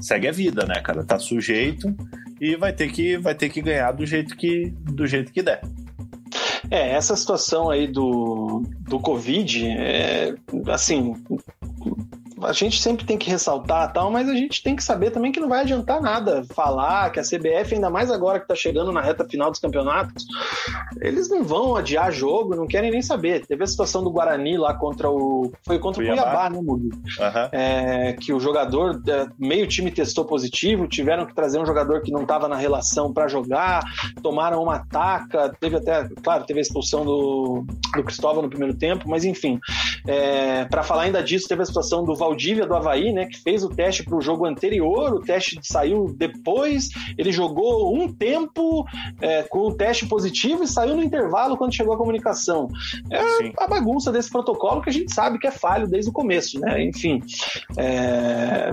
[0.00, 1.04] segue a vida, né, cara?
[1.04, 1.94] Tá sujeito
[2.40, 5.60] e vai ter que, vai ter que ganhar do jeito que, do jeito que der.
[6.70, 10.34] É, essa situação aí do, do Covid, é,
[10.68, 11.14] assim,
[12.42, 15.40] a gente sempre tem que ressaltar tal, mas a gente tem que saber também que
[15.40, 19.00] não vai adiantar nada falar que a CBF, ainda mais agora que está chegando na
[19.00, 20.24] reta final dos campeonatos,
[21.00, 23.46] eles não vão adiar jogo, não querem nem saber.
[23.46, 25.52] Teve a situação do Guarani lá contra o.
[25.64, 26.96] Foi contra o Cuiabá, né, Murilo?
[26.96, 27.48] Uhum.
[27.52, 32.10] É, que o jogador, é, meio time testou positivo, tiveram que trazer um jogador que
[32.10, 33.82] não estava na relação para jogar,
[34.22, 37.64] tomaram uma taca, teve até, claro, teve a expulsão do,
[37.94, 39.58] do Cristóvão no primeiro tempo, mas enfim.
[40.06, 43.38] É, para falar ainda disso, teve a situação do Val Valdívia do Havaí, né, que
[43.38, 46.88] fez o teste para o jogo anterior, o teste saiu depois,
[47.18, 48.86] ele jogou um tempo
[49.20, 52.68] é, com o teste positivo e saiu no intervalo quando chegou a comunicação.
[53.10, 53.52] É Sim.
[53.58, 56.82] a bagunça desse protocolo que a gente sabe que é falho desde o começo, né?
[56.82, 57.20] Enfim,
[57.76, 58.70] é,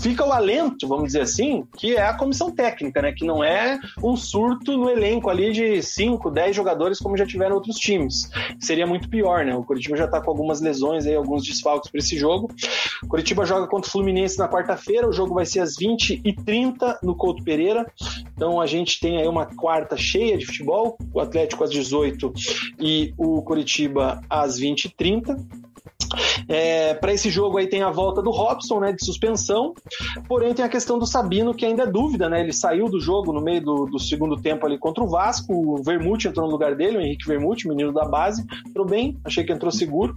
[0.00, 3.12] fica o alento, vamos dizer assim, que é a comissão técnica, né?
[3.12, 7.56] Que não é um surto no elenco ali de 5, 10 jogadores como já tiveram
[7.56, 8.30] outros times.
[8.60, 9.54] Seria muito pior, né?
[9.54, 12.48] O Curitiba já tá com algumas lesões aí, alguns desfalques para esse jogo.
[13.02, 17.14] O Curitiba joga contra o Fluminense na quarta-feira, o jogo vai ser às 20h30 no
[17.14, 17.86] Couto Pereira.
[18.34, 22.32] Então a gente tem aí uma quarta cheia de futebol, o Atlético às 18
[22.80, 25.67] e o Curitiba às 20h30.
[26.48, 29.74] É, para esse jogo aí tem a volta do Robson, né, de suspensão,
[30.28, 33.32] porém tem a questão do Sabino, que ainda é dúvida, né, ele saiu do jogo
[33.32, 36.74] no meio do, do segundo tempo ali contra o Vasco, o Vermute entrou no lugar
[36.74, 40.14] dele, o Henrique Vermute, menino da base, entrou bem, achei que entrou seguro.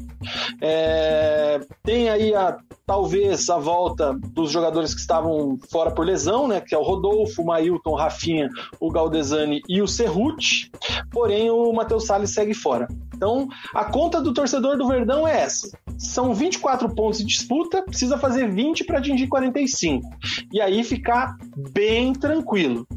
[0.62, 6.62] É, tem aí a, talvez a volta dos jogadores que estavam fora por lesão, né,
[6.62, 8.50] que é o Rodolfo, o Mailton, o Rafinha,
[8.80, 10.72] o Galdesani e o Serruti,
[11.12, 12.88] porém o Matheus Salles segue fora.
[13.22, 15.78] Então, a conta do torcedor do Verdão é essa.
[15.96, 20.10] São 24 pontos de disputa, precisa fazer 20 para atingir 45.
[20.52, 21.38] E aí ficar
[21.72, 22.88] bem tranquilo.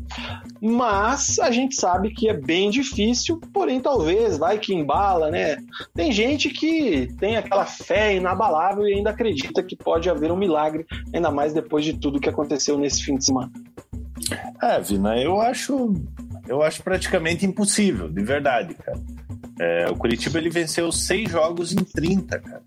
[0.62, 5.58] Mas a gente sabe que é bem difícil, porém talvez vai que embala, né?
[5.92, 10.86] Tem gente que tem aquela fé inabalável e ainda acredita que pode haver um milagre,
[11.14, 13.52] ainda mais depois de tudo que aconteceu nesse fim de semana.
[14.62, 15.92] É, Vina, eu acho
[16.48, 18.98] eu acho praticamente impossível, de verdade, cara.
[19.60, 22.62] É, o Curitiba ele venceu seis jogos em 30, cara.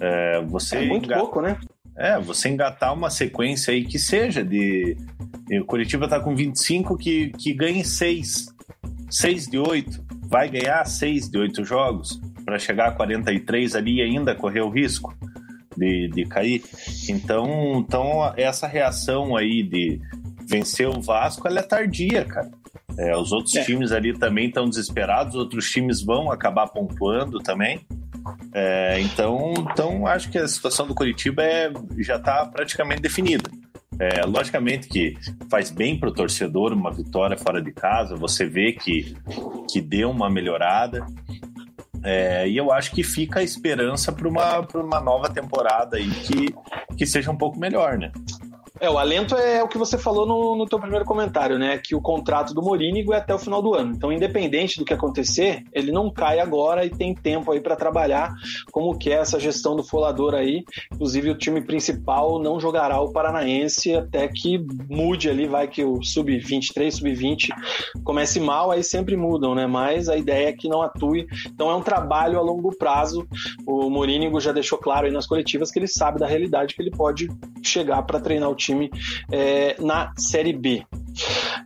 [0.00, 1.58] É, você é muito pouco, né?
[1.96, 4.96] É, você engatar uma sequência aí que seja de.
[5.60, 8.54] O Curitiba tá com 25 que, que ganhe 6.
[9.10, 10.06] 6 de 8.
[10.28, 14.70] Vai ganhar 6 de 8 jogos para chegar a 43 ali e ainda correr o
[14.70, 15.14] risco
[15.76, 16.62] de, de cair.
[17.08, 20.00] Então, então, essa reação aí de
[20.46, 22.50] vencer o Vasco, ela é tardia, cara.
[22.98, 23.64] É, os outros é.
[23.64, 27.86] times ali também estão desesperados, outros times vão acabar pontuando também.
[28.52, 33.48] É, então, então, acho que a situação do Curitiba é, já está praticamente definida.
[34.00, 35.16] É, logicamente que
[35.50, 39.16] faz bem para o torcedor uma vitória fora de casa, você vê que,
[39.70, 41.06] que deu uma melhorada.
[42.02, 46.54] É, e eu acho que fica a esperança para uma, uma nova temporada aí que,
[46.96, 48.12] que seja um pouco melhor, né?
[48.80, 51.78] É, o alento é o que você falou no, no teu primeiro comentário, né?
[51.78, 53.92] Que o contrato do Morínigo é até o final do ano.
[53.94, 58.32] Então, independente do que acontecer, ele não cai agora e tem tempo aí para trabalhar
[58.70, 60.64] como que é essa gestão do folador aí.
[60.92, 66.00] Inclusive, o time principal não jogará o Paranaense até que mude ali, vai que o
[66.00, 67.48] sub-23, sub-20
[68.04, 69.66] comece mal, aí sempre mudam, né?
[69.66, 71.26] Mas a ideia é que não atue.
[71.46, 73.26] Então, é um trabalho a longo prazo.
[73.66, 76.90] O Morínigo já deixou claro aí nas coletivas que ele sabe da realidade que ele
[76.90, 77.28] pode
[77.62, 78.90] chegar para treinar o time time
[79.32, 80.84] é, na Série B.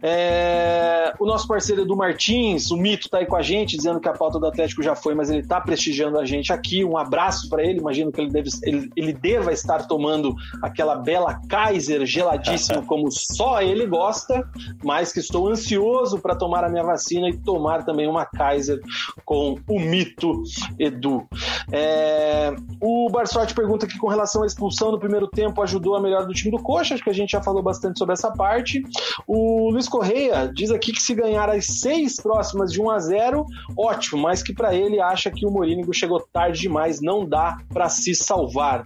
[0.03, 4.09] É, o nosso parceiro Edu Martins, o Mito, tá aí com a gente, dizendo que
[4.09, 6.85] a pauta do Atlético já foi, mas ele tá prestigiando a gente aqui.
[6.85, 7.79] Um abraço para ele.
[7.79, 13.63] Imagino que ele, deve, ele, ele deva estar tomando aquela bela Kaiser geladíssima, como só
[13.63, 14.49] ele gosta,
[14.83, 18.81] mas que estou ansioso para tomar a minha vacina e tomar também uma Kaiser
[19.25, 20.43] com o Mito
[20.79, 21.27] Edu.
[21.71, 26.27] É, o Barsotti pergunta aqui com relação à expulsão no primeiro tempo ajudou a melhor
[26.27, 26.95] do time do Coxa.
[26.95, 28.83] Acho que a gente já falou bastante sobre essa parte.
[29.27, 33.47] O Luiz Correia diz aqui que se ganhar as seis próximas de 1 a 0
[33.77, 37.89] ótimo, mas que para ele acha que o Morínigo chegou tarde demais, não dá para
[37.89, 38.85] se salvar.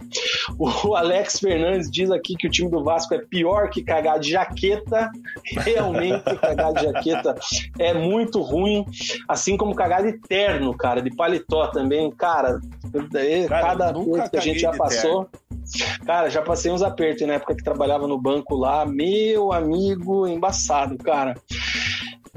[0.59, 4.31] O Alex Fernandes diz aqui que o time do Vasco é pior que cagar de
[4.31, 5.11] jaqueta.
[5.45, 7.35] Realmente, cagar de jaqueta
[7.79, 8.85] é muito ruim,
[9.29, 12.11] assim como cagar de terno, cara, de paletó também.
[12.11, 12.61] Cara,
[13.49, 15.25] cara cada coisa que a gente já passou.
[15.25, 15.46] Terno.
[16.05, 18.87] Cara, já passei uns apertos na época que trabalhava no banco lá.
[18.87, 21.35] Meu amigo, embaçado, cara.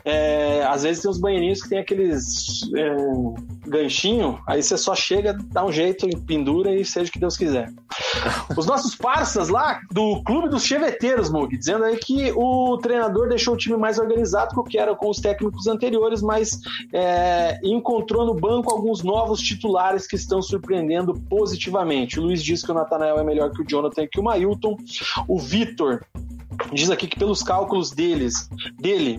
[0.06, 2.96] É, às vezes tem uns banheirinhos que tem aqueles é,
[3.68, 7.72] ganchinho, aí você só chega, dá um jeito, pendura e seja o que Deus quiser.
[8.58, 13.54] Os nossos parças lá do Clube dos Cheveteiros, Mug, dizendo aí que o treinador deixou
[13.54, 16.60] o time mais organizado do que era com os técnicos anteriores, mas
[16.94, 22.20] é, encontrou no banco alguns novos titulares que estão surpreendendo positivamente.
[22.20, 24.78] O Luiz diz que o Natanael é melhor que o Jonathan e que o Mailton.
[25.28, 26.02] O Vitor
[26.74, 29.18] Diz aqui que pelos cálculos deles, dele,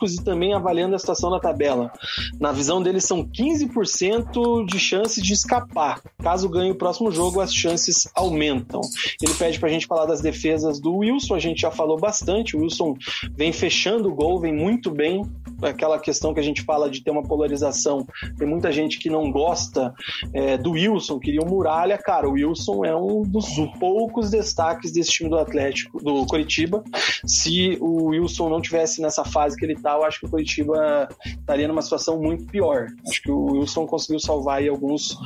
[0.00, 1.92] e também avaliando a situação na tabela,
[2.40, 6.00] na visão dele são 15% de chances de escapar.
[6.22, 8.80] Caso ganhe o próximo jogo, as chances aumentam.
[9.20, 12.56] Ele pede pra gente falar das defesas do Wilson, a gente já falou bastante.
[12.56, 12.94] O Wilson
[13.36, 15.22] vem fechando o gol, vem muito bem.
[15.62, 18.06] Aquela questão que a gente fala de ter uma polarização.
[18.36, 19.94] Tem muita gente que não gosta
[20.32, 21.98] é, do Wilson, queria o um Muralha.
[21.98, 23.46] Cara, o Wilson é um dos
[23.78, 26.82] poucos destaques desse time do Atlético, do Coritiba.
[27.24, 31.68] Se o Wilson não tivesse nessa fase que ele eu acho que o Curitiba estaria
[31.68, 32.86] numa situação muito pior.
[33.08, 35.16] Acho que o Wilson conseguiu salvar aí alguns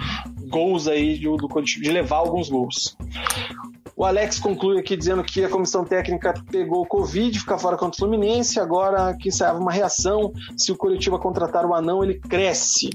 [0.48, 2.96] gols aí do, do Curitiba, de levar alguns gols.
[3.96, 7.96] O Alex conclui aqui dizendo que a comissão técnica pegou o Covid, fica fora contra
[7.96, 12.90] o Fluminense, agora que ensaiava uma reação, se o Curitiba contratar o Anão, ele cresce.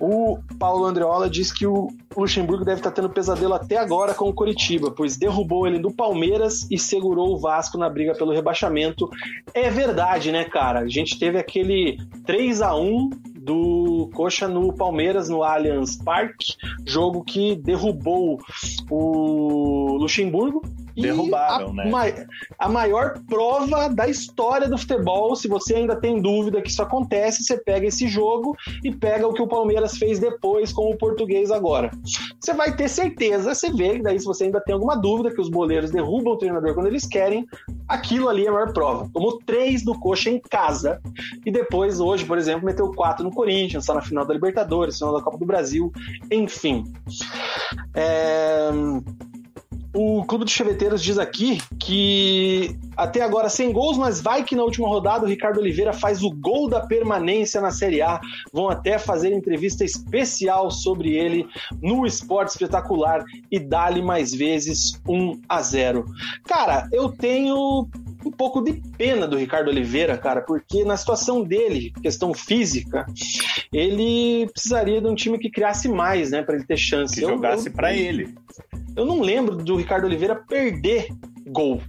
[0.00, 4.32] O Paulo Andreola diz que o Luxemburgo deve estar tendo pesadelo até agora com o
[4.32, 9.10] Curitiba, pois derrubou ele do Palmeiras e segurou o Vasco na briga pelo rebaixamento.
[9.52, 10.61] É verdade, né, cara?
[10.62, 13.10] A gente teve aquele 3 a 1
[13.42, 16.54] do Coxa no Palmeiras, no Allianz Parque,
[16.86, 18.38] jogo que derrubou
[18.90, 20.62] o Luxemburgo
[20.96, 21.90] Derrubaram, a, né?
[21.90, 22.02] Ma
[22.58, 27.42] a maior prova da história do futebol, se você ainda tem dúvida que isso acontece,
[27.42, 28.54] você pega esse jogo
[28.84, 31.90] e pega o que o Palmeiras fez depois com o português agora.
[32.38, 35.48] Você vai ter certeza, você vê, daí se você ainda tem alguma dúvida que os
[35.48, 37.46] boleiros derrubam o treinador quando eles querem,
[37.88, 39.08] aquilo ali é a maior prova.
[39.12, 41.00] Tomou três do Coxa em casa
[41.46, 45.14] e depois, hoje, por exemplo, meteu quatro no Corinthians, está na final da Libertadores, final
[45.14, 45.92] da Copa do Brasil,
[46.30, 46.84] enfim.
[47.94, 48.70] É...
[49.94, 54.62] O Clube dos Cheveteiros diz aqui que até agora sem gols, mas vai que na
[54.62, 58.18] última rodada o Ricardo Oliveira faz o gol da permanência na Série A.
[58.52, 61.46] Vão até fazer entrevista especial sobre ele
[61.82, 66.06] no Esporte Espetacular e dá-lhe mais vezes 1 a 0.
[66.44, 67.86] Cara, eu tenho
[68.24, 73.04] um pouco de pena do Ricardo Oliveira, cara, porque na situação dele, questão física,
[73.72, 77.16] ele precisaria de um time que criasse mais, né, para ele ter chance.
[77.16, 78.34] Que jogasse para ele.
[78.94, 81.08] Eu não lembro do Ricardo Oliveira perder
[81.46, 81.80] gol.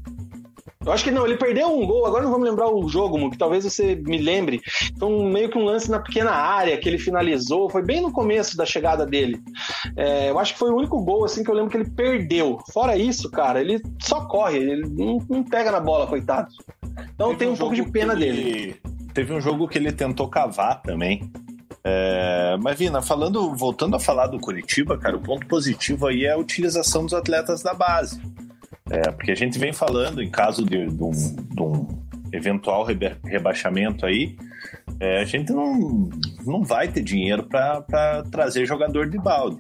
[0.86, 3.38] Eu acho que não, ele perdeu um gol, agora não vamos lembrar o jogo, que
[3.38, 4.62] talvez você me lembre.
[4.92, 8.58] Então, meio que um lance na pequena área que ele finalizou, foi bem no começo
[8.58, 9.40] da chegada dele.
[9.96, 12.60] É, eu acho que foi o único gol assim que eu lembro que ele perdeu.
[12.74, 16.50] Fora isso, cara, ele só corre, ele não, não pega na bola, coitado.
[17.16, 18.26] Então tem um, um pouco de pena ele...
[18.26, 18.76] dele.
[19.14, 21.32] Teve um jogo que ele tentou cavar também.
[21.86, 26.32] É, mas, Vina, falando, voltando a falar do Curitiba, cara, o ponto positivo aí é
[26.32, 28.22] a utilização dos atletas da base.
[28.90, 31.88] É, porque a gente vem falando, em caso de, de, um, de um,
[32.32, 32.86] eventual
[33.24, 34.36] rebaixamento aí,
[35.00, 36.10] é, a gente não,
[36.46, 39.60] não vai ter dinheiro para trazer jogador de balde.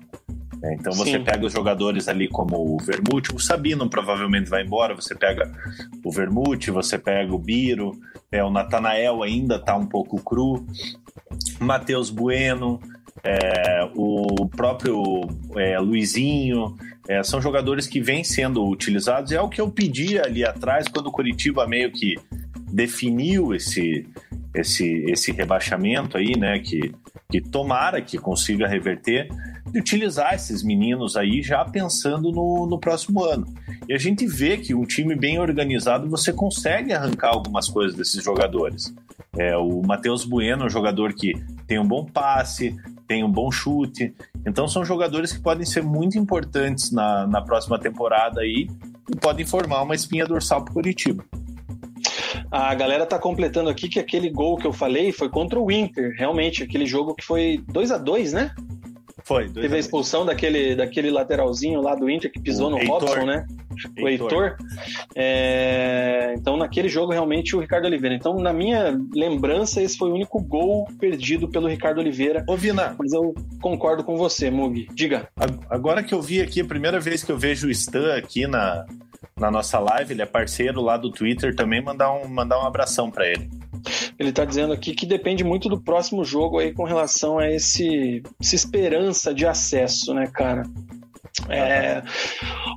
[0.63, 1.23] É, então você Sim.
[1.23, 5.51] pega os jogadores ali como o Vermute, o Sabino provavelmente vai embora, você pega
[6.03, 7.91] o Vermute, você pega o Biro,
[8.31, 10.65] é, o Natanael ainda está um pouco cru,
[11.59, 12.79] Matheus Bueno,
[13.23, 15.21] é, o próprio
[15.55, 16.75] é, Luizinho,
[17.07, 19.31] é, são jogadores que vêm sendo utilizados.
[19.31, 22.15] É o que eu pedi ali atrás, quando o Curitiba meio que
[22.71, 24.07] definiu esse,
[24.53, 26.59] esse, esse rebaixamento aí, né?
[26.59, 26.93] Que,
[27.29, 29.27] que tomara que consiga reverter,
[29.71, 33.47] de utilizar esses meninos aí já pensando no, no próximo ano.
[33.87, 38.23] E a gente vê que um time bem organizado você consegue arrancar algumas coisas desses
[38.23, 38.93] jogadores.
[39.37, 41.33] É, o Matheus Bueno é um jogador que
[41.65, 42.75] tem um bom passe,
[43.07, 44.13] tem um bom chute.
[44.45, 48.67] Então são jogadores que podem ser muito importantes na, na próxima temporada aí
[49.11, 51.23] e podem formar uma espinha dorsal para o Curitiba.
[52.53, 56.13] A galera tá completando aqui que aquele gol que eu falei foi contra o Inter,
[56.15, 58.51] realmente, aquele jogo que foi 2 a 2 né?
[59.23, 59.49] Foi.
[59.49, 62.99] Teve a, a expulsão daquele, daquele lateralzinho lá do Inter que pisou o no Heitor.
[62.99, 63.47] Robson, né?
[63.99, 64.55] O Heitor.
[65.15, 66.35] É...
[66.37, 68.15] Então, naquele jogo, realmente, o Ricardo Oliveira.
[68.15, 72.45] Então, na minha lembrança, esse foi o único gol perdido pelo Ricardo Oliveira.
[72.47, 72.95] Ô, Vina.
[72.99, 74.87] Mas eu concordo com você, Mug.
[74.93, 75.27] Diga.
[75.69, 78.85] Agora que eu vi aqui, a primeira vez que eu vejo o Stan aqui na,
[79.37, 83.09] na nossa live, ele é parceiro lá do Twitter também, mandar um, mandar um abração
[83.09, 83.49] para ele.
[84.17, 88.23] Ele está dizendo aqui que depende muito do próximo jogo aí com relação a esse,
[88.41, 90.63] essa esperança de acesso, né, cara?
[91.49, 92.03] É,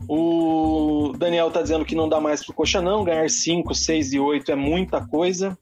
[0.09, 4.19] o Daniel tá dizendo que não dá mais pro Coxa não, ganhar 5, 6 e
[4.19, 5.57] 8 é muita coisa.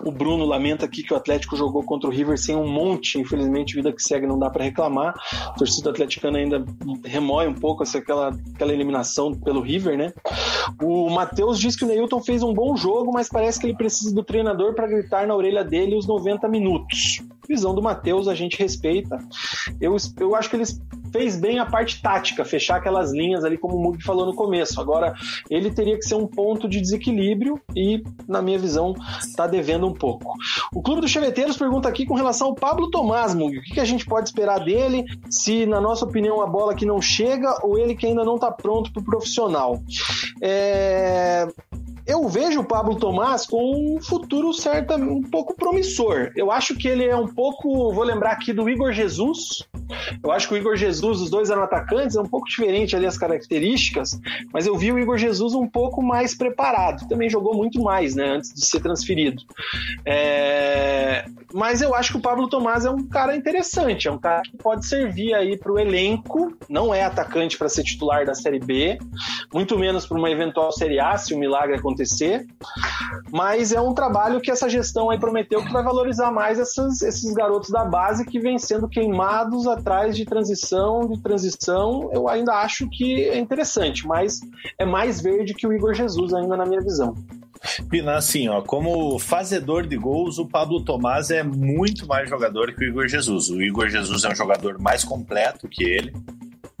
[0.00, 3.74] O Bruno lamenta aqui que o Atlético jogou contra o River sem um monte, infelizmente,
[3.74, 5.14] vida que segue não dá para reclamar.
[5.46, 6.64] A torcida atleticana ainda
[7.04, 10.12] remói um pouco essa, aquela, aquela eliminação pelo River, né?
[10.82, 14.14] O Matheus diz que o Neilton fez um bom jogo, mas parece que ele precisa
[14.14, 17.22] do treinador para gritar na orelha dele os 90 minutos.
[17.48, 19.18] Visão do Matheus, a gente respeita.
[19.80, 20.80] Eu, eu acho que eles
[21.12, 24.80] fez bem a parte tática, fechar aquelas linhas ali, como o Mug falou no começo.
[24.80, 25.14] Agora,
[25.48, 29.92] ele teria que ser um ponto de desequilíbrio e, na minha visão, está devendo um
[29.92, 30.32] pouco.
[30.74, 33.58] O Clube dos Cheveteiros pergunta aqui com relação ao Pablo Tomás, Mug.
[33.58, 35.04] O que, a gente pode esperar dele?
[35.30, 38.50] Se, na nossa opinião, a bola que não chega ou ele que ainda não está
[38.50, 39.80] pronto para o profissional.
[40.42, 41.46] É
[42.06, 46.30] eu vejo o Pablo Tomás com um futuro certo, um pouco promissor.
[46.36, 49.66] Eu acho que ele é um pouco, vou lembrar aqui do Igor Jesus.
[50.22, 53.06] Eu acho que o Igor Jesus, os dois eram atacantes, é um pouco diferente ali
[53.06, 54.20] as características,
[54.52, 57.08] mas eu vi o Igor Jesus um pouco mais preparado.
[57.08, 59.42] Também jogou muito mais, né, antes de ser transferido.
[60.04, 61.24] É...
[61.52, 64.56] Mas eu acho que o Pablo Tomás é um cara interessante, é um cara que
[64.56, 66.54] pode servir aí para o elenco.
[66.68, 68.98] Não é atacante para ser titular da Série B,
[69.52, 72.46] muito menos para uma eventual Série A, se o milagre acontecer acontecer,
[73.32, 77.32] mas é um trabalho que essa gestão aí prometeu que vai valorizar mais essas, esses
[77.32, 82.10] garotos da base que vêm sendo queimados atrás de transição, de transição.
[82.12, 84.40] Eu ainda acho que é interessante, mas
[84.78, 87.14] é mais verde que o Igor Jesus ainda na minha visão.
[87.88, 92.84] Pina, assim, ó, como fazedor de gols, o Pablo Tomás é muito mais jogador que
[92.84, 93.48] o Igor Jesus.
[93.48, 96.12] O Igor Jesus é um jogador mais completo que ele,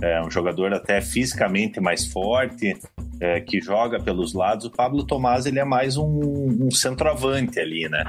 [0.00, 2.76] é um jogador até fisicamente mais forte,
[3.20, 7.88] é, que joga pelos lados, o Pablo Tomás ele é mais um, um centroavante ali,
[7.88, 8.04] né?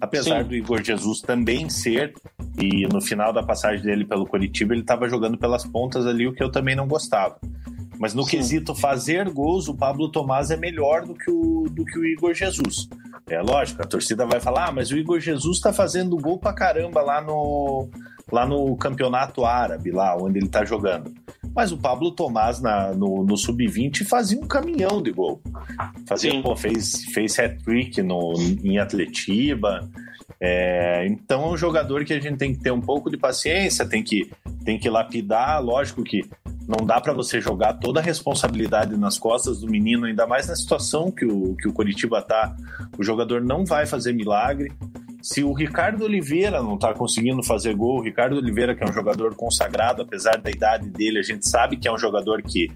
[0.00, 0.48] Apesar Sim.
[0.48, 2.14] do Igor Jesus também ser,
[2.60, 6.32] e no final da passagem dele pelo Curitiba, ele estava jogando pelas pontas ali, o
[6.32, 7.38] que eu também não gostava.
[7.98, 8.30] Mas no Sim.
[8.30, 12.34] quesito fazer gols, o Pablo Tomás é melhor do que o, do que o Igor
[12.34, 12.88] Jesus.
[13.28, 16.52] É lógico, a torcida vai falar, ah, mas o Igor Jesus está fazendo gol pra
[16.52, 17.88] caramba lá no,
[18.30, 21.12] lá no campeonato árabe, lá onde ele está jogando.
[21.54, 25.40] Mas o Pablo Tomás na, no, no sub-20 fazia um caminhão de gol.
[26.06, 29.88] Fazia, pô, fez, fez hat-trick em Atletiba.
[30.40, 33.86] É, então é um jogador que a gente tem que ter um pouco de paciência,
[33.86, 34.30] tem que,
[34.64, 35.62] tem que lapidar.
[35.62, 36.22] Lógico que
[36.66, 40.56] não dá para você jogar toda a responsabilidade nas costas do menino, ainda mais na
[40.56, 42.54] situação que o, que o Curitiba tá.
[42.98, 44.72] O jogador não vai fazer milagre.
[45.22, 48.92] Se o Ricardo Oliveira não está conseguindo fazer gol, o Ricardo Oliveira, que é um
[48.92, 52.70] jogador consagrado, apesar da idade dele, a gente sabe que é um jogador que,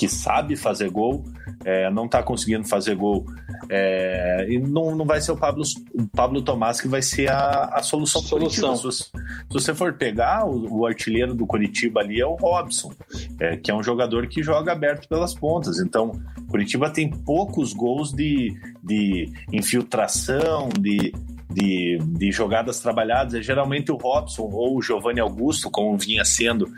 [0.00, 1.22] que sabe fazer gol,
[1.62, 3.26] é, não está conseguindo fazer gol.
[3.68, 5.62] É, e não, não vai ser o Pablo,
[5.92, 8.22] o Pablo Tomás que vai ser a, a solução.
[8.22, 8.76] solução.
[8.76, 9.12] Se, se,
[9.50, 12.94] você for pegar, o, o, artilheiro do Curitiba ali é o Robson,
[13.38, 15.78] é, que é um jogador que joga aberto pelas pontas.
[15.80, 16.12] Então,
[16.48, 21.12] Curitiba tem poucos gols de, de infiltração, de,
[21.50, 26.70] de, de jogadas trabalhadas é geralmente o Robson ou o Giovanni Augusto, como vinha sendo,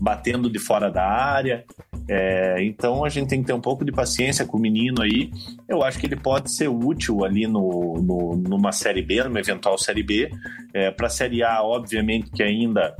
[0.00, 1.64] batendo de fora da área.
[2.08, 5.30] É, então a gente tem que ter um pouco de paciência com o menino aí.
[5.68, 9.76] Eu acho que ele pode ser útil ali no, no numa Série B, numa eventual
[9.78, 10.30] Série B.
[10.72, 12.94] É, Para a Série A, obviamente que ainda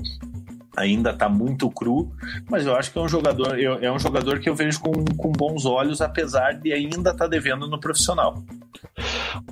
[0.81, 2.11] ainda está muito cru,
[2.49, 5.33] mas eu acho que é um jogador, é um jogador que eu vejo com, com
[5.33, 8.43] bons olhos, apesar de ainda estar tá devendo no profissional.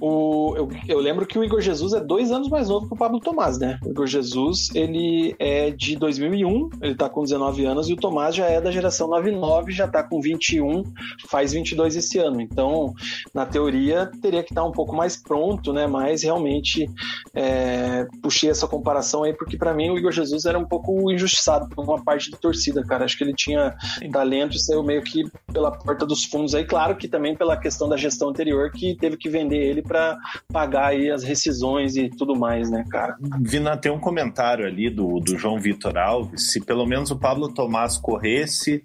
[0.01, 2.97] O, eu, eu, lembro que o Igor Jesus é dois anos mais novo que o
[2.97, 3.79] Pablo Tomás, né?
[3.85, 8.35] O Igor Jesus, ele é de 2001, ele tá com 19 anos, e o Tomás
[8.35, 10.83] já é da geração 99, já tá com 21,
[11.29, 12.41] faz 22 esse ano.
[12.41, 12.95] Então,
[13.35, 15.87] na teoria, teria que estar tá um pouco mais pronto, né?
[15.87, 16.89] Mas realmente
[17.35, 21.69] é, puxei essa comparação aí, porque para mim o Igor Jesus era um pouco injustiçado
[21.69, 23.05] por uma parte da torcida, cara.
[23.05, 23.77] Acho que ele tinha
[24.11, 26.65] talento e saiu meio que pela porta dos fundos aí.
[26.65, 30.17] Claro que também pela questão da gestão anterior, que teve que vender ele para
[30.53, 33.17] pagar aí as rescisões e tudo mais, né, cara?
[33.41, 36.53] Vina, tem um comentário ali do, do João Vitor Alves.
[36.53, 38.83] Se pelo menos o Pablo Tomás corresse,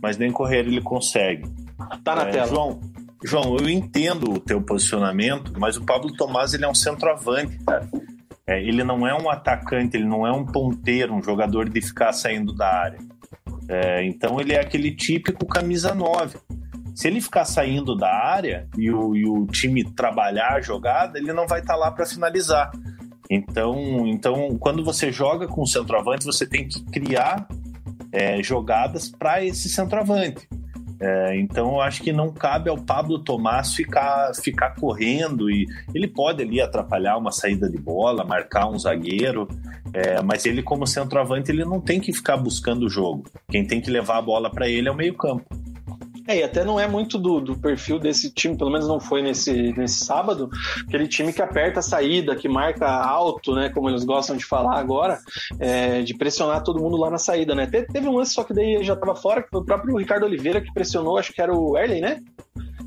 [0.00, 1.44] mas nem correr ele consegue.
[2.02, 2.46] Tá na é, tela.
[2.46, 2.80] João,
[3.24, 7.88] João, eu entendo o teu posicionamento, mas o Pablo Tomás ele é um centroavante, cara.
[8.48, 12.12] É, ele não é um atacante, ele não é um ponteiro, um jogador de ficar
[12.12, 12.98] saindo da área.
[13.68, 16.38] É, então ele é aquele típico camisa 9.
[16.94, 21.32] Se ele ficar saindo da área e o, e o time trabalhar a jogada, ele
[21.32, 22.70] não vai estar tá lá para finalizar.
[23.28, 27.48] Então, então, quando você joga com o centroavante, você tem que criar
[28.12, 30.48] é, jogadas para esse centroavante.
[31.00, 36.08] É, então, eu acho que não cabe ao Pablo Tomás ficar, ficar correndo e ele
[36.08, 39.46] pode ali atrapalhar uma saída de bola, marcar um zagueiro,
[39.92, 43.24] é, mas ele, como centroavante, ele não tem que ficar buscando o jogo.
[43.50, 45.44] Quem tem que levar a bola para ele é o meio-campo.
[46.26, 49.22] É, e até não é muito do, do, perfil desse time, pelo menos não foi
[49.22, 50.50] nesse, nesse sábado,
[50.86, 53.68] aquele time que aperta a saída, que marca alto, né?
[53.68, 55.18] Como eles gostam de falar agora,
[55.58, 57.66] é, de pressionar todo mundo lá na saída, né?
[57.66, 60.26] Teve, teve um lance, só que daí já estava fora, que foi o próprio Ricardo
[60.26, 62.20] Oliveira que pressionou, acho que era o Erley, né?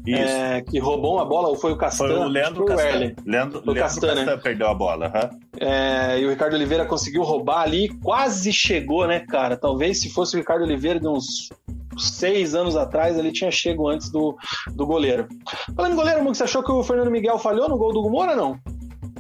[0.08, 2.08] É, que roubou uma bola, ou foi o Castan?
[2.08, 2.90] Foi o Leandro Castan.
[2.90, 4.38] Leandro, Leandro Castan, né?
[4.38, 5.08] perdeu a bola.
[5.08, 5.40] Uhum.
[5.60, 9.58] É, e o Ricardo Oliveira conseguiu roubar ali, quase chegou, né, cara?
[9.58, 11.50] Talvez se fosse o Ricardo Oliveira de uns
[11.98, 14.38] seis anos atrás, ele tinha chego antes do,
[14.72, 15.28] do goleiro.
[15.76, 18.60] Falando em goleiro, você achou que o Fernando Miguel falhou no gol do Gumora, não?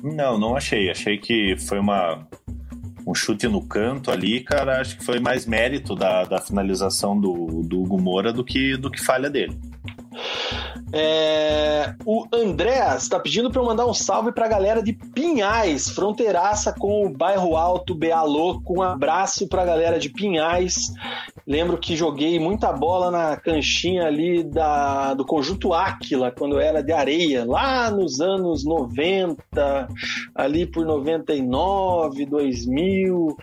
[0.01, 0.89] Não, não achei.
[0.89, 2.25] Achei que foi uma,
[3.05, 4.79] um chute no canto ali, cara.
[4.79, 9.03] Acho que foi mais mérito da, da finalização do, do Gumora do que, do que
[9.03, 9.59] falha dele.
[10.91, 15.89] É, o Andréas está pedindo para eu mandar um salve para a galera de Pinhais,
[15.89, 18.79] fronteiraça com o bairro Alto, BA Louco.
[18.79, 20.91] Um abraço para a galera de Pinhais.
[21.45, 26.91] Lembro que joguei muita bola na canchinha ali da, do Conjunto Áquila, quando era de
[26.91, 29.87] areia, lá nos anos 90,
[30.35, 33.37] ali por 99, 2000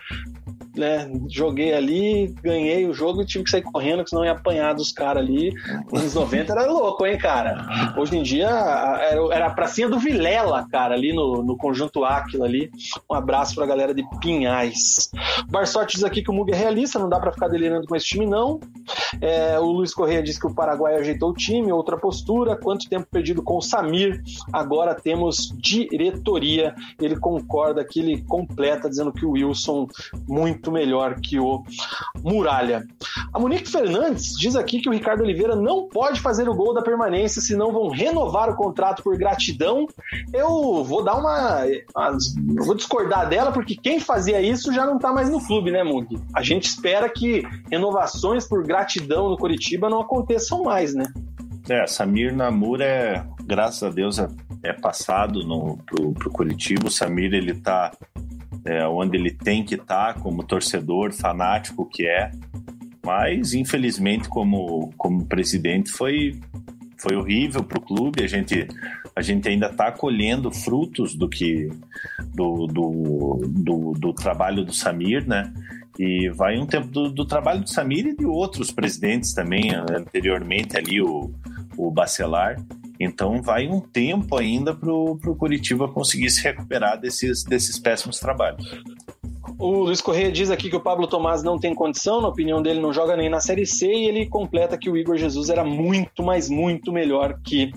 [0.77, 1.09] né?
[1.29, 4.91] Joguei ali, ganhei o jogo e tive que sair correndo, que senão ia apanhar dos
[4.91, 5.53] caras ali.
[5.91, 7.93] Nos anos 90 era louco, hein, cara?
[7.97, 12.69] Hoje em dia era, a pracinha do Vilela, cara, ali no, no conjunto Áquila ali.
[13.09, 15.11] Um abraço pra galera de Pinhais.
[15.47, 17.95] O Barsotti diz aqui que o Mug é realista, não dá para ficar delirando com
[17.95, 18.59] esse time, não.
[19.21, 22.55] É, o Luiz Correia diz que o Paraguai ajeitou o time, outra postura.
[22.55, 24.21] Quanto tempo perdido com o Samir?
[24.51, 26.75] Agora temos diretoria.
[26.99, 29.87] Ele concorda que ele completa, dizendo que o Wilson
[30.27, 31.63] muito muito melhor que o
[32.21, 32.85] Muralha.
[33.33, 36.81] A Monique Fernandes diz aqui que o Ricardo Oliveira não pode fazer o gol da
[36.81, 39.87] permanência, senão vão renovar o contrato por gratidão.
[40.33, 41.63] Eu vou dar uma.
[41.95, 42.17] uma
[42.65, 46.19] vou discordar dela, porque quem fazia isso já não tá mais no clube, né, Mug?
[46.33, 51.05] A gente espera que renovações por gratidão no Curitiba não aconteçam mais, né?
[51.69, 54.27] É, Samir Namur é, graças a Deus, é,
[54.63, 56.87] é passado no, pro, pro Curitiba.
[56.87, 57.91] O Samir, ele tá
[58.67, 62.31] é, onde ele tem que estar tá como torcedor fanático que é.
[63.03, 66.37] Mas, infelizmente, como, como presidente, foi,
[66.97, 68.21] foi horrível para o clube.
[68.21, 68.67] A gente,
[69.15, 71.69] a gente ainda está colhendo frutos do que
[72.33, 75.53] do, do, do, do, trabalho do Samir, né?
[75.97, 80.75] E vai um tempo do, do, trabalho do Samir e de outros presidentes também, anteriormente
[80.75, 81.31] ali, o,
[81.77, 82.57] o Bacelar.
[82.99, 88.65] Então vai um tempo ainda para o Curitiba conseguir se recuperar desses, desses péssimos trabalhos.
[89.57, 92.79] O Luiz Correia diz aqui que o Pablo Tomás não tem condição, na opinião dele,
[92.79, 96.21] não joga nem na Série C, e ele completa que o Igor Jesus era muito,
[96.21, 97.71] mas muito melhor que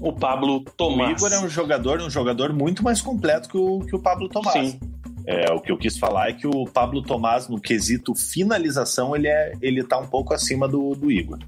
[0.00, 1.22] o Pablo Tomás.
[1.22, 4.28] O Igor é um jogador, um jogador muito mais completo que o, que o Pablo
[4.28, 4.72] Tomás.
[4.72, 4.80] Sim.
[5.26, 9.26] É, o que eu quis falar é que o Pablo Tomás, no quesito finalização, ele,
[9.26, 11.38] é, ele tá um pouco acima do, do Igor.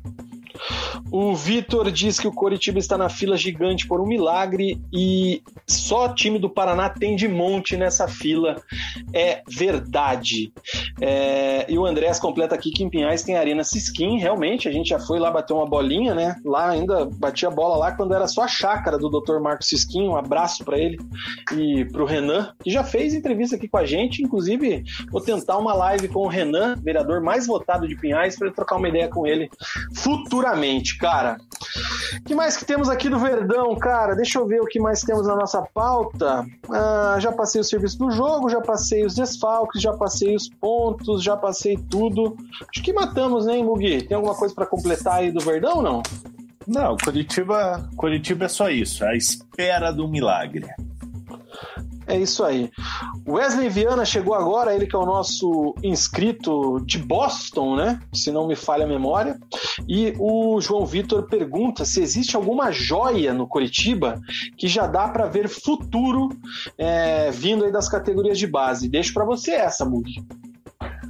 [1.11, 6.09] O Vitor diz que o Coritiba está na fila gigante por um milagre e só
[6.09, 8.57] time do Paraná tem de monte nessa fila.
[9.13, 10.53] É verdade.
[11.01, 14.91] É, e o Andrés completa aqui que em Pinhais tem Arena Sisquim, realmente, a gente
[14.91, 16.37] já foi lá bater uma bolinha, né?
[16.45, 19.39] Lá ainda batia bola lá quando era só a chácara do Dr.
[19.41, 20.99] Marcos Sisquim, um abraço para ele
[21.57, 25.75] e pro Renan, que já fez entrevista aqui com a gente, inclusive vou tentar uma
[25.75, 29.49] live com o Renan, vereador mais votado de Pinhais, para trocar uma ideia com ele
[29.95, 30.48] futuramente,
[30.99, 31.39] cara.
[32.17, 34.15] O que mais que temos aqui do Verdão, cara?
[34.15, 36.47] Deixa eu ver o que mais temos na nossa pauta.
[36.71, 41.23] Ah, já passei o serviço do jogo, já passei os desfalques, já passei os pontos,
[41.23, 42.37] já passei tudo.
[42.71, 44.03] Acho que matamos, né, Mugi?
[44.03, 46.03] Tem alguma coisa para completar aí do Verdão não?
[46.67, 50.69] Não, Curitiba, Curitiba é só isso, a espera do milagre.
[52.09, 52.71] É isso aí.
[53.29, 58.01] Wesley Viana chegou agora, ele que é o nosso inscrito de Boston, né?
[58.15, 59.39] Se não me falha a memória.
[59.87, 64.19] E o João Vitor pergunta se existe alguma joia no Curitiba
[64.57, 66.31] que já dá para ver futuro
[66.79, 68.89] é, vindo aí das categorias de base.
[68.89, 70.25] Deixo para você essa, Mugi.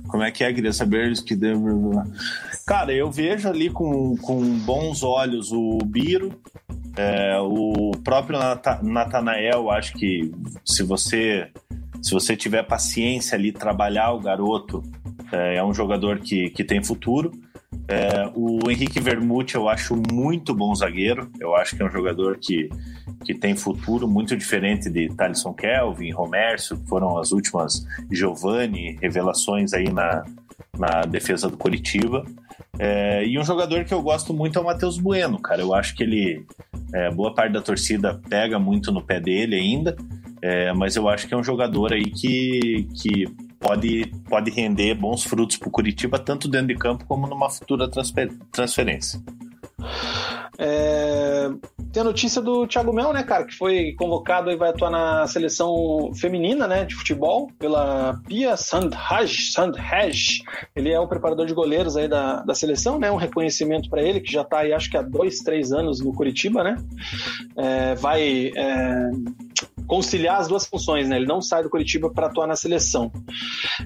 [0.09, 0.53] Como é que é?
[0.53, 1.61] Queria saber que deu.
[2.67, 6.33] Cara, eu vejo ali com, com bons olhos o Biro,
[6.97, 8.39] é, o próprio
[8.83, 10.33] Natanael, acho que
[10.65, 11.51] se você
[12.03, 14.83] se você tiver paciência ali, trabalhar o garoto,
[15.33, 17.33] é, é um jogador que, que tem futuro.
[17.87, 21.31] É, o Henrique Vermute eu acho muito bom zagueiro.
[21.41, 22.69] Eu acho que é um jogador que,
[23.25, 29.73] que tem futuro muito diferente de Thalisson Kelvin, Romércio, que foram as últimas Giovanni revelações
[29.73, 30.25] aí na,
[30.79, 32.25] na defesa do Curitiba.
[32.79, 35.61] É, e um jogador que eu gosto muito é o Matheus Bueno, cara.
[35.61, 36.47] Eu acho que ele.
[36.93, 39.95] É, boa parte da torcida pega muito no pé dele ainda,
[40.41, 43.27] é, mas eu acho que é um jogador aí que, que
[43.59, 47.89] pode, pode render bons frutos para o Curitiba, tanto dentro de campo como numa futura
[47.89, 49.21] transfer, transferência.
[50.59, 51.49] É...
[51.93, 55.27] Tem a notícia do Thiago Mel, né, cara, que foi convocado e vai atuar na
[55.27, 59.53] seleção feminina, né, de futebol, pela Pia Sandhaj.
[59.53, 60.43] Sandhaj.
[60.77, 64.21] Ele é o preparador de goleiros aí da, da seleção, né, um reconhecimento para ele,
[64.21, 66.77] que já está aí, acho que há dois, três anos no Curitiba, né.
[67.57, 69.11] É, vai é,
[69.89, 71.17] conciliar as duas funções, né?
[71.17, 73.11] Ele não sai do Curitiba para atuar na seleção.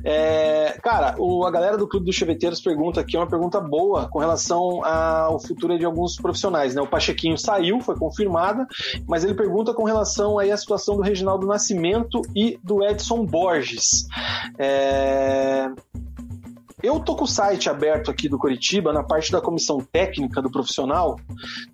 [0.04, 4.18] É, cara, o, a galera do Clube dos Cheveteiros pergunta aqui uma pergunta boa com
[4.18, 6.82] relação ao futuro de alguns profissionais, né?
[6.82, 8.66] O Pachequinho saiu, foi confirmada,
[9.06, 14.06] mas ele pergunta com relação aí à situação do Reginaldo Nascimento e do Edson Borges.
[14.58, 15.70] É,
[16.82, 20.50] eu tô com o site aberto aqui do Curitiba, na parte da comissão técnica do
[20.50, 21.16] profissional.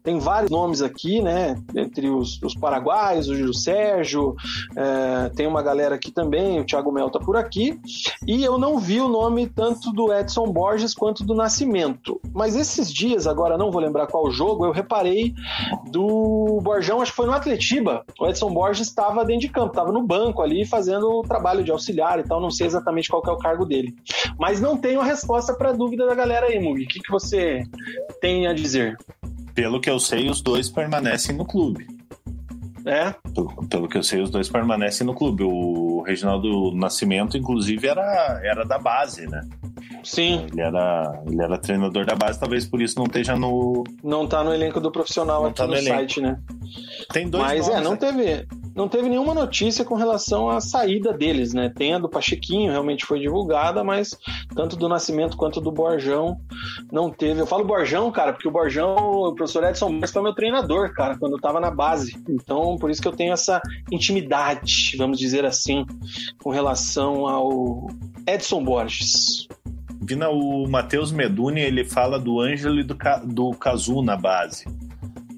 [0.02, 1.56] Tem vários nomes aqui, né?
[1.74, 4.36] Entre os, os paraguaios, o Júlio Sérgio,
[4.76, 7.80] é, tem uma galera aqui também, o Thiago Mel tá por aqui.
[8.26, 12.20] E eu não vi o nome tanto do Edson Borges quanto do Nascimento.
[12.34, 15.34] Mas esses dias, agora não vou lembrar qual jogo, eu reparei
[15.90, 18.04] do Borjão, acho que foi no Atletiba.
[18.20, 21.70] O Edson Borges estava dentro de campo, estava no banco ali fazendo o trabalho de
[21.70, 23.94] auxiliar e tal, não sei exatamente qual é o cargo dele.
[24.38, 26.84] Mas não tem uma resposta para a dúvida da galera aí, Mugi.
[26.84, 27.62] O que, que você
[28.20, 28.96] tem a dizer?
[29.54, 31.97] Pelo que eu sei, os dois permanecem no clube.
[32.86, 33.14] É?
[33.68, 35.44] Pelo, que eu sei, os dois permanecem no clube.
[35.44, 39.40] O Reginaldo Nascimento, inclusive, era, era da base, né?
[40.02, 40.46] Sim.
[40.50, 43.84] Ele era, ele era treinador da base, talvez por isso não esteja no.
[44.02, 46.38] Não tá no elenco do profissional não aqui tá no, no site, né?
[47.12, 48.06] Tem dois Mas é, não aqui.
[48.06, 48.46] teve
[48.78, 51.68] não teve nenhuma notícia com relação à saída deles, né?
[51.68, 54.16] Tem a do Pachequinho, realmente foi divulgada, mas
[54.54, 56.38] tanto do Nascimento quanto do Borjão
[56.92, 57.40] não teve.
[57.40, 61.18] Eu falo Borjão, cara, porque o Borjão, o professor Edson Marques foi meu treinador, cara,
[61.18, 62.16] quando eu tava na base.
[62.28, 63.60] Então, por isso que eu tenho essa
[63.90, 65.84] intimidade, vamos dizer assim,
[66.42, 67.88] com relação ao
[68.26, 69.48] Edson Borges.
[70.00, 72.96] Vina, o Matheus Meduni, ele fala do Ângelo e do,
[73.26, 74.64] do Cazu na base.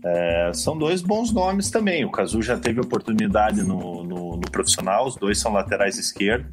[0.04, 2.04] É, são dois bons nomes também.
[2.04, 6.50] O Cazu já teve oportunidade no, no, no profissional, os dois são laterais esquerdos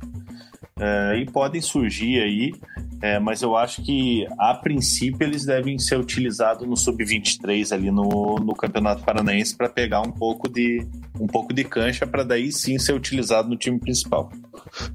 [0.80, 2.54] é, e podem surgir aí,
[3.02, 8.36] é, mas eu acho que a princípio eles devem ser utilizados no sub-23 ali no,
[8.36, 10.86] no Campeonato Paranaense para pegar um pouco de
[11.20, 14.30] um pouco de cancha para daí sim ser utilizado no time principal.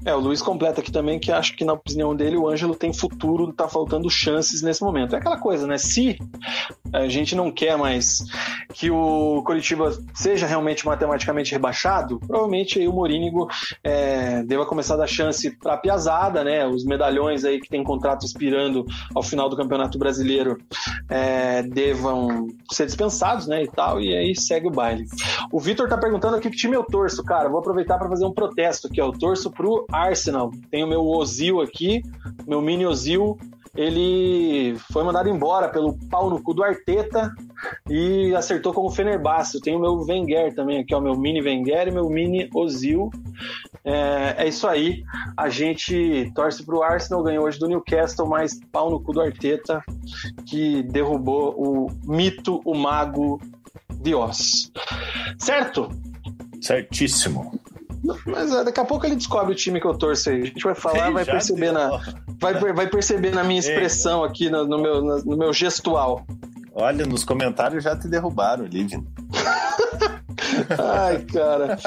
[0.05, 2.93] É, o Luiz completa aqui também que acho que, na opinião dele, o Ângelo tem
[2.93, 5.15] futuro, tá faltando chances nesse momento.
[5.15, 5.77] É aquela coisa, né?
[5.77, 6.17] Se
[6.91, 8.19] a gente não quer mais
[8.73, 13.47] que o Curitiba seja realmente matematicamente rebaixado, provavelmente aí o Morínigo
[13.83, 16.65] é, deva começar a dar chance para a Piazada, né?
[16.65, 18.85] Os medalhões aí que tem contrato expirando
[19.15, 20.57] ao final do Campeonato Brasileiro
[21.09, 23.63] é, devam ser dispensados, né?
[23.63, 25.05] E tal, e aí segue o baile.
[25.51, 27.49] O Vitor tá perguntando aqui que time eu torço, cara.
[27.49, 29.07] Vou aproveitar para fazer um protesto aqui, ó.
[29.07, 30.51] Eu torço pro Arsenal.
[30.69, 32.01] Tem o meu Ozil aqui,
[32.47, 33.37] meu mini Ozil.
[33.75, 37.33] Ele foi mandado embora pelo pau no cu do Arteta
[37.89, 39.59] e acertou com o Fenerbahçe.
[39.61, 43.09] Tenho o meu Wenger também aqui, ó, meu mini Wenger e meu mini Ozil.
[43.83, 45.03] É, é isso aí.
[45.35, 49.83] A gente torce pro Arsenal, ganhou hoje do Newcastle, mas pau no cu do Arteta,
[50.45, 53.41] que derrubou o mito, o mago
[54.03, 54.71] de Oz.
[55.37, 55.89] Certo?
[56.61, 57.59] Certíssimo.
[58.25, 60.41] Mas é, daqui a pouco ele descobre o time que eu torço aí.
[60.41, 61.89] A gente vai falar, vai perceber, na,
[62.39, 66.25] vai, vai perceber na minha expressão aqui, no, no meu, no meu gestual.
[66.75, 69.01] Olha, nos comentários já te derrubaram, Lívia.
[70.77, 71.77] Ai, cara.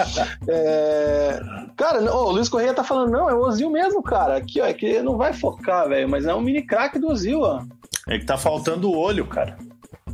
[0.48, 1.40] É...
[1.76, 4.36] Cara, oh, o Luiz Correia tá falando, não, é o Ozil mesmo, cara.
[4.36, 7.40] Aqui, ó, é que não vai focar, velho, mas é um mini craque do Ozil,
[7.40, 7.62] ó.
[8.08, 9.58] É que tá faltando o olho, cara.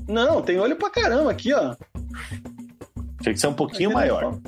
[0.08, 1.76] Não, tem olho pra caramba aqui, ó.
[3.20, 4.38] Tinha que ser um pouquinho aqui maior.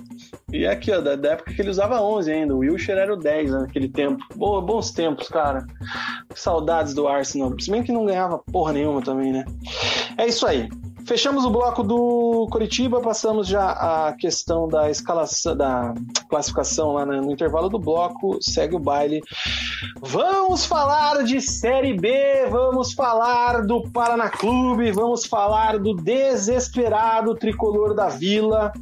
[0.52, 2.54] E aqui, ó, da, da, época que ele usava 11 ainda.
[2.54, 4.24] O Wilshire era o 10 né, naquele tempo.
[4.34, 5.66] Boa, bons tempos, cara.
[6.34, 7.54] Saudades do Arsenal.
[7.60, 9.44] Se bem que não ganhava porra nenhuma também, né?
[10.18, 10.68] É isso aí.
[11.06, 15.94] Fechamos o bloco do Curitiba, passamos já a questão da escalação, da
[16.28, 19.20] classificação lá no intervalo do bloco, segue o baile.
[20.00, 27.94] Vamos falar de Série B, vamos falar do Paraná Clube, vamos falar do desesperado tricolor
[27.94, 28.72] da Vila.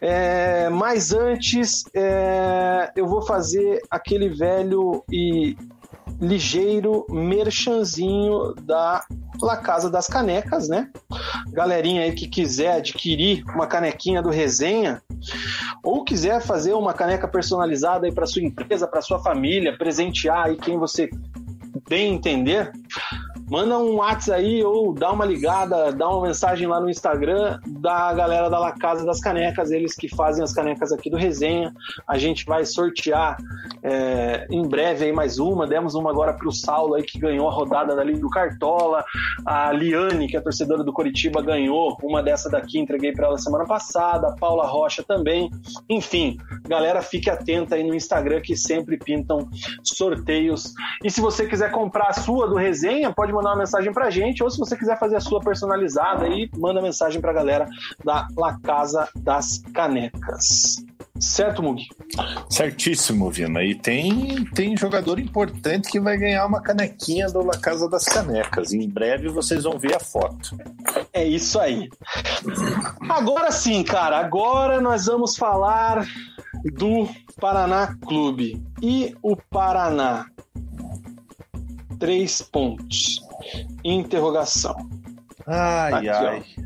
[0.00, 5.56] É, mas antes, é, eu vou fazer aquele velho e
[6.20, 9.04] ligeiro merchanzinho da
[9.42, 10.90] La Casa das Canecas, né?
[11.52, 15.02] Galerinha aí que quiser adquirir uma canequinha do Resenha
[15.82, 20.56] ou quiser fazer uma caneca personalizada aí para sua empresa, para sua família, presentear aí
[20.56, 21.10] quem você
[21.88, 22.72] bem entender,
[23.50, 28.12] manda um WhatsApp aí ou dá uma ligada, dá uma mensagem lá no Instagram da
[28.12, 31.72] galera da La Casa das Canecas, eles que fazem as canecas aqui do Resenha.
[32.08, 33.36] A gente vai sortear
[33.82, 35.66] é, em breve aí mais uma.
[35.66, 39.04] Demos uma agora para o Saulo aí que ganhou a rodada dali do Cartola.
[39.44, 43.64] A Liane, que é torcedora do Coritiba, ganhou uma dessa daqui, entreguei para ela semana
[43.64, 44.28] passada.
[44.28, 45.50] A Paula Rocha também.
[45.88, 49.48] Enfim, galera, fique atenta aí no Instagram que sempre pintam
[49.82, 50.72] sorteios.
[51.02, 54.42] E se você quiser comprar a sua do Resenha, pode mandar uma mensagem pra gente,
[54.42, 57.68] ou se você quiser fazer a sua personalizada aí, manda mensagem pra galera
[58.04, 60.76] da La Casa das Canecas.
[61.18, 61.86] Certo, Mugi?
[62.50, 63.62] Certíssimo, Vina.
[63.62, 68.72] E tem, tem jogador importante que vai ganhar uma canequinha do La Casa das Canecas.
[68.72, 70.56] Em breve vocês vão ver a foto.
[71.12, 71.88] É isso aí.
[73.08, 74.18] Agora sim, cara.
[74.18, 76.04] Agora nós vamos falar
[76.72, 77.08] do
[77.40, 78.60] Paraná Clube.
[78.82, 80.26] E o Paraná
[81.98, 83.23] três pontos.
[83.84, 84.76] Interrogação.
[85.46, 86.44] Ai, Aqui, ai.
[86.58, 86.64] Ó.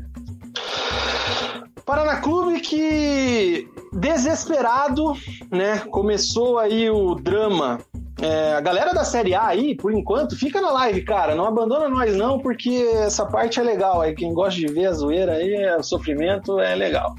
[1.85, 5.13] Paraná Clube que desesperado,
[5.51, 5.79] né?
[5.89, 7.79] Começou aí o drama.
[8.21, 11.35] É, a galera da Série A aí, por enquanto, fica na live, cara.
[11.35, 14.01] Não abandona nós, não, porque essa parte é legal.
[14.01, 17.15] Aí quem gosta de ver a zoeira aí, o sofrimento é legal.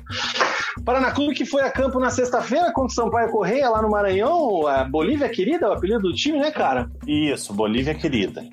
[0.84, 4.66] Paraná Clube que foi a campo na sexta-feira contra o Sampaio Correia lá no Maranhão.
[4.66, 6.90] A Bolívia Querida, o apelido do time, né, cara?
[7.06, 8.44] Isso, Bolívia Querida.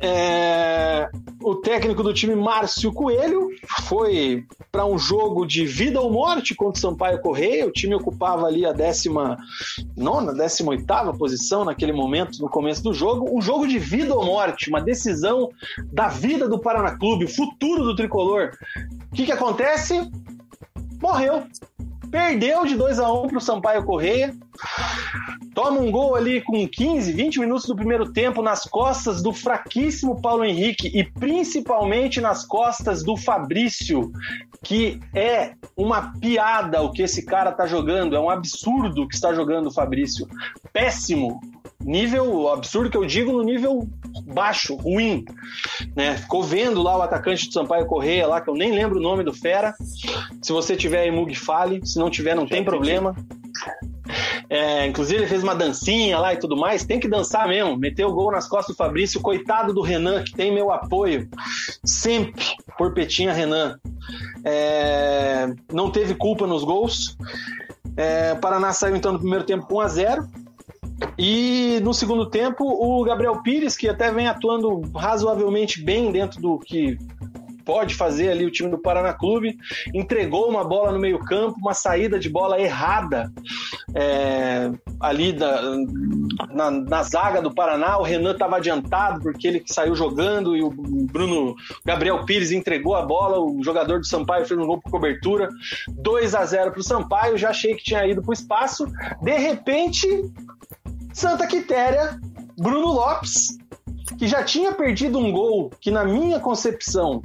[0.00, 1.08] É...
[1.42, 3.48] O técnico do time, Márcio Coelho,
[3.88, 7.66] foi para um jogo de vida ou morte contra o Sampaio Correia.
[7.66, 9.36] O time ocupava ali a 19,
[9.96, 13.36] 18 posição naquele momento, no começo do jogo.
[13.36, 15.48] Um jogo de vida ou morte, uma decisão
[15.92, 18.50] da vida do Paraná Clube, o futuro do tricolor.
[19.12, 20.10] O que, que acontece?
[21.00, 21.44] morreu.
[22.10, 24.34] Perdeu de 2 a 1 um para o Sampaio Correia.
[25.54, 30.20] Toma um gol ali com 15, 20 minutos do primeiro tempo nas costas do fraquíssimo
[30.20, 34.10] Paulo Henrique e principalmente nas costas do Fabrício,
[34.62, 39.14] que é uma piada o que esse cara tá jogando, é um absurdo o que
[39.14, 40.26] está jogando o Fabrício.
[40.72, 41.40] Péssimo.
[41.82, 43.88] Nível absurdo que eu digo no nível
[44.26, 45.24] baixo, ruim.
[45.96, 46.16] Né?
[46.16, 49.24] Ficou vendo lá o atacante do Sampaio Correia, lá, que eu nem lembro o nome
[49.24, 49.74] do Fera.
[50.42, 51.80] Se você tiver aí, Mug, fale.
[51.84, 53.14] Se não tiver, não Já tem problema.
[54.48, 56.84] É, inclusive, ele fez uma dancinha lá e tudo mais.
[56.84, 57.76] Tem que dançar mesmo.
[57.76, 59.20] Meteu o gol nas costas do Fabrício.
[59.20, 61.28] Coitado do Renan, que tem meu apoio
[61.84, 62.44] sempre.
[62.76, 63.78] Porpetinha Renan.
[64.44, 67.16] É, não teve culpa nos gols.
[67.96, 70.28] É, Paraná saiu então no primeiro tempo 1 a 0
[71.18, 76.58] e no segundo tempo, o Gabriel Pires, que até vem atuando razoavelmente bem dentro do
[76.58, 76.98] que
[77.64, 79.56] pode fazer ali o time do Paraná Clube,
[79.94, 83.32] entregou uma bola no meio-campo, uma saída de bola errada
[83.94, 85.62] é, ali da,
[86.52, 87.98] na, na, zaga do Paraná.
[87.98, 91.54] O Renan estava adiantado porque ele saiu jogando e o Bruno
[91.84, 93.38] Gabriel Pires entregou a bola.
[93.38, 95.48] O jogador do Sampaio fez um gol por cobertura,
[95.88, 97.38] 2 a 0 para o Sampaio.
[97.38, 98.86] Já achei que tinha ido para o espaço.
[99.22, 100.08] De repente,
[101.12, 102.18] Santa Quitéria,
[102.56, 103.58] Bruno Lopes,
[104.18, 107.22] que já tinha perdido um gol que, na minha concepção,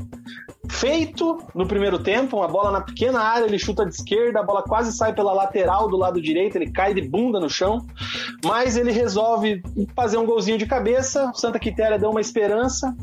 [0.69, 4.63] feito no primeiro tempo, uma bola na pequena área, ele chuta de esquerda, a bola
[4.63, 7.85] quase sai pela lateral do lado direito, ele cai de bunda no chão,
[8.43, 9.61] mas ele resolve
[9.95, 12.95] fazer um golzinho de cabeça, Santa Quitéria deu uma esperança,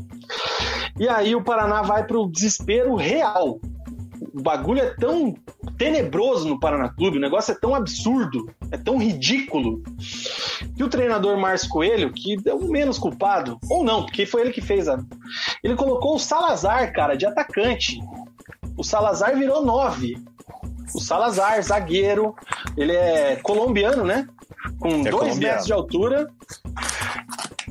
[0.99, 3.59] e aí o Paraná vai para o desespero real.
[4.33, 5.35] O bagulho é tão
[5.77, 9.83] tenebroso no Paraná Clube, o negócio é tão absurdo, é tão ridículo,
[10.75, 14.51] que o treinador Márcio Coelho, que é o menos culpado, ou não, porque foi ele
[14.51, 14.99] que fez a.
[15.63, 17.99] Ele colocou o Salazar, cara, de atacante.
[18.75, 20.17] O Salazar virou nove.
[20.93, 22.35] O Salazar, zagueiro,
[22.75, 24.27] ele é colombiano, né?
[24.79, 25.39] Com É dois colombiano.
[25.39, 26.27] metros de altura.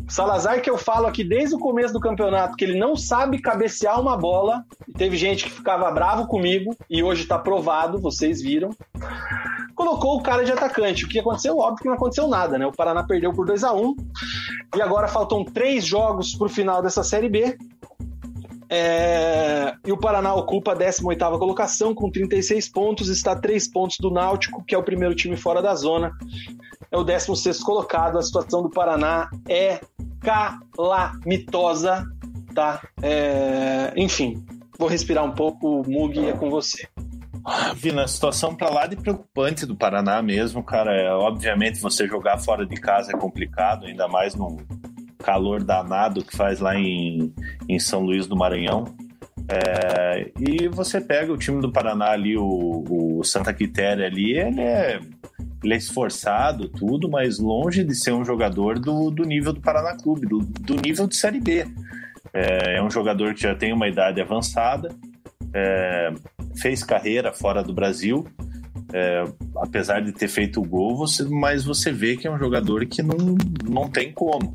[0.08, 4.00] Salazar, que eu falo aqui desde o começo do campeonato, que ele não sabe cabecear
[4.00, 4.64] uma bola.
[4.96, 8.70] Teve gente que ficava bravo comigo, e hoje tá provado, vocês viram.
[9.74, 11.04] Colocou o cara de atacante.
[11.04, 11.58] O que aconteceu?
[11.58, 12.66] Óbvio que não aconteceu nada, né?
[12.66, 13.96] O Paraná perdeu por 2 a 1
[14.76, 17.56] E agora faltam três jogos pro final dessa Série B.
[18.68, 24.10] É, E o Paraná ocupa a 18ª colocação com 36 pontos, está 3 pontos do
[24.10, 26.12] Náutico, que é o primeiro time fora da zona.
[26.93, 28.19] É o 16º colocado.
[28.19, 29.81] A situação do Paraná é
[30.20, 32.06] calamitosa,
[32.55, 32.86] tá?
[33.02, 34.44] É, Enfim,
[34.78, 35.82] vou respirar um pouco.
[35.90, 36.86] Mug é com você.
[37.74, 40.94] Vina, a situação pra lá de preocupante do Paraná mesmo, cara.
[40.94, 44.59] É, obviamente você jogar fora de casa é complicado, ainda mais num
[45.19, 47.32] calor danado que faz lá em,
[47.69, 48.85] em São Luís do Maranhão.
[49.48, 54.60] É, e você pega o time do Paraná ali, o, o Santa Quitéria ali, ele
[54.60, 55.01] é,
[55.62, 59.97] ele é esforçado, tudo, mas longe de ser um jogador do, do nível do Paraná
[59.97, 61.66] Clube, do, do nível de Série B.
[62.32, 64.94] É, é um jogador que já tem uma idade avançada,
[65.55, 66.12] é,
[66.56, 68.26] fez carreira fora do Brasil,
[68.93, 69.24] é,
[69.56, 73.02] apesar de ter feito o gol, você, mas você vê que é um jogador que
[73.02, 74.55] não, não tem como.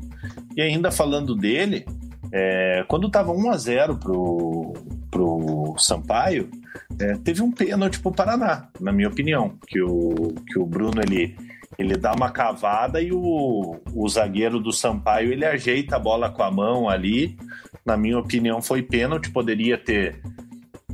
[0.56, 1.84] E ainda falando dele,
[2.32, 4.74] é, quando estava 1 a 0 pro,
[5.10, 6.50] pro Sampaio,
[6.98, 11.36] é, teve um pênalti pro Paraná, na minha opinião, que o, que o Bruno ele,
[11.78, 16.42] ele dá uma cavada e o, o zagueiro do Sampaio ele ajeita a bola com
[16.42, 17.36] a mão ali.
[17.84, 20.20] Na minha opinião, foi pênalti, poderia ter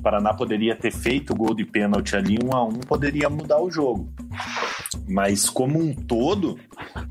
[0.04, 3.70] Paraná poderia ter feito o gol de pênalti ali, um a um, poderia mudar o
[3.70, 4.08] jogo.
[5.08, 6.58] Mas como um todo,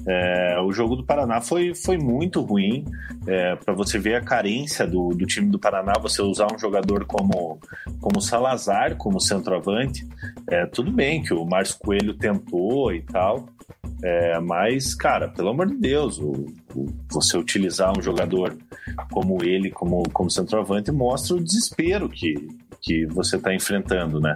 [0.08, 2.86] é, o jogo do Paraná foi, foi muito ruim.
[3.26, 7.06] É, para você ver a carência do, do time do Paraná, você usar um jogador
[7.06, 7.60] como,
[8.02, 10.08] como Salazar, como centroavante,
[10.50, 13.48] é, tudo bem que o Márcio Coelho tentou e tal,
[14.04, 16.32] é, mas, cara, pelo amor de Deus, o,
[16.76, 18.58] o- você utilizar um jogador
[19.12, 22.34] como ele, como, como centroavante, mostra o desespero que,
[22.86, 24.36] que você está enfrentando, né?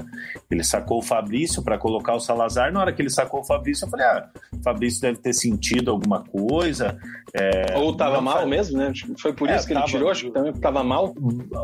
[0.50, 2.72] Ele sacou o Fabrício para colocar o Salazar.
[2.72, 5.92] Na hora que ele sacou o Fabrício, eu falei: ah, o Fabrício deve ter sentido
[5.92, 6.98] alguma coisa.
[7.34, 8.92] é, Ou tava não mal faz- mesmo, né?
[8.94, 11.14] Que Foi por É, isso que ele tava- tirou, acho que também tava mal.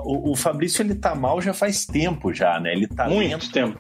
[0.03, 2.73] O, o Fabrício ele tá mal já faz tempo já, né?
[2.73, 3.79] Ele tá Muito lento, tempo.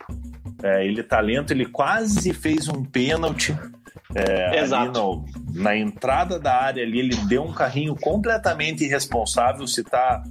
[0.63, 3.53] é, ele tá lento, ele quase fez um pênalti.
[4.15, 4.91] É, Exato.
[4.99, 9.65] no- na entrada da área ali, ele deu um carrinho completamente irresponsável.
[9.67, 10.23] Se tá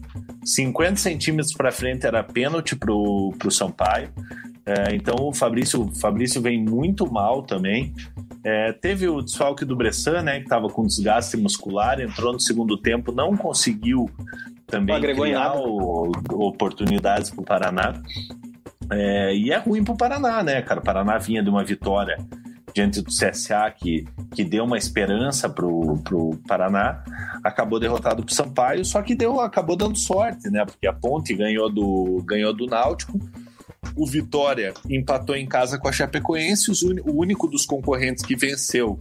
[0.45, 4.11] 50 centímetros para frente, era pênalti pro, pro Sampaio.
[4.65, 7.93] É, então o Fabrício, Fabrício vem muito mal também.
[8.45, 10.39] É, teve o desfalque do Bressan, né?
[10.39, 14.09] Que estava com desgaste muscular, entrou no segundo tempo, não conseguiu
[14.67, 18.01] também Não agregou criar o- oportunidades para o Paraná.
[18.91, 20.81] É, e é ruim para o Paraná, né, cara?
[20.81, 22.17] O Paraná vinha de uma vitória
[22.75, 27.03] diante do CSA que, que deu uma esperança pro, pro Paraná,
[27.43, 30.65] acabou derrotado pro Sampaio, só que deu, acabou dando sorte, né?
[30.65, 33.19] Porque a Ponte ganhou do, ganhou do Náutico,
[33.97, 36.71] o Vitória empatou em casa com a Chapecoense,
[37.05, 38.99] o único dos concorrentes que venceu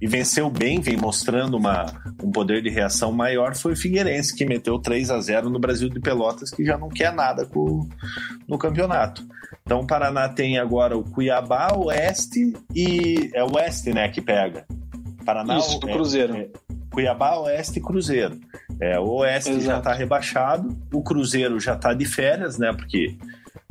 [0.00, 1.86] e venceu bem, vem mostrando uma,
[2.22, 5.88] um poder de reação maior, foi o Figueirense, que meteu 3 a 0 no Brasil
[5.88, 7.88] de Pelotas, que já não quer nada com,
[8.48, 9.26] no campeonato.
[9.64, 13.30] Então o Paraná tem agora o Cuiabá, o Oeste e.
[13.34, 14.66] É o Oeste, né, que pega.
[15.24, 16.36] Paraná, Isso, do é- Cruzeiro.
[16.36, 16.48] é
[16.92, 18.38] Cuiabá, Oeste e Cruzeiro.
[18.80, 19.64] É, o Oeste Exato.
[19.66, 22.72] já está rebaixado, o Cruzeiro já está de férias, né?
[22.72, 23.16] Porque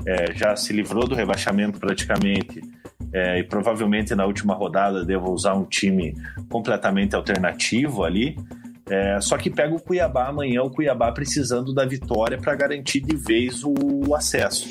[0.05, 2.61] é, já se livrou do rebaixamento praticamente.
[3.15, 6.13] É, e provavelmente na última rodada deva usar um time
[6.49, 8.37] completamente alternativo ali.
[8.89, 13.15] É, só que pega o Cuiabá amanhã, o Cuiabá precisando da vitória para garantir de
[13.15, 14.67] vez o acesso.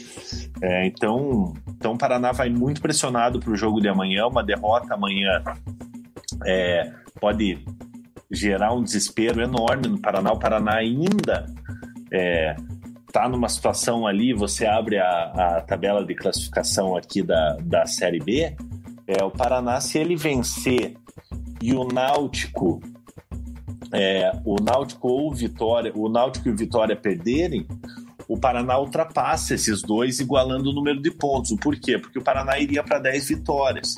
[0.63, 4.27] É, então, então o Paraná vai muito pressionado para o jogo de amanhã.
[4.27, 5.43] Uma derrota amanhã
[6.45, 7.65] é, pode
[8.31, 10.33] gerar um desespero enorme no Paraná.
[10.33, 11.47] O Paraná ainda
[13.15, 14.35] está numa situação ali.
[14.35, 15.07] Você abre a,
[15.59, 18.57] a tabela de classificação aqui da, da Série B.
[19.07, 20.97] É, o Paraná, se ele vencer
[21.63, 22.81] e o Náutico
[23.93, 27.65] é, o Náutico ou Vitória, o Náutico e o Vitória perderem,
[28.27, 31.53] o Paraná ultrapassa esses dois, igualando o número de pontos.
[31.53, 31.99] O porquê?
[31.99, 33.95] Porque o Paraná iria para 10 vitórias.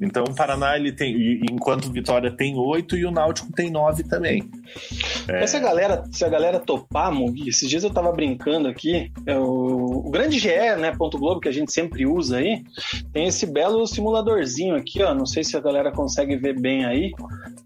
[0.00, 4.48] Então o Paraná ele tem, enquanto Vitória tem oito e o Náutico tem nove também.
[5.28, 5.46] É...
[5.46, 9.36] Se, a galera, se a galera topar, Mugi, esses dias eu tava brincando aqui, é
[9.36, 12.62] o, o grande GE, né, ponto Globo, que a gente sempre usa aí,
[13.12, 17.12] tem esse belo simuladorzinho aqui, ó, não sei se a galera consegue ver bem aí,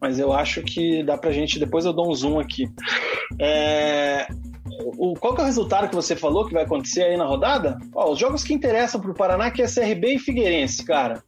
[0.01, 2.69] mas eu acho que dá pra gente, depois eu dou um zoom aqui.
[3.39, 4.27] É,
[4.97, 7.79] o, qual que é o resultado que você falou que vai acontecer aí na rodada?
[7.95, 11.23] Ó, os jogos que interessam pro Paraná que é CRB e Figueirense, cara.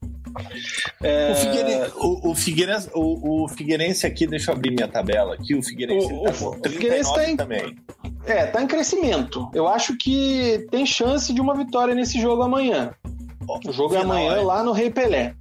[1.02, 1.32] É...
[1.32, 5.55] O, Figueirense, o, o, Figueirense, o, o, Figueirense aqui, deixa eu abrir minha tabela aqui,
[5.55, 7.77] o Figueirense o, tá o Figueirense tá em, também.
[8.27, 9.51] É, tá em crescimento.
[9.55, 12.93] Eu acho que tem chance de uma vitória nesse jogo amanhã.
[13.66, 14.40] O jogo é amanhã é.
[14.40, 15.35] lá no Rei Pelé.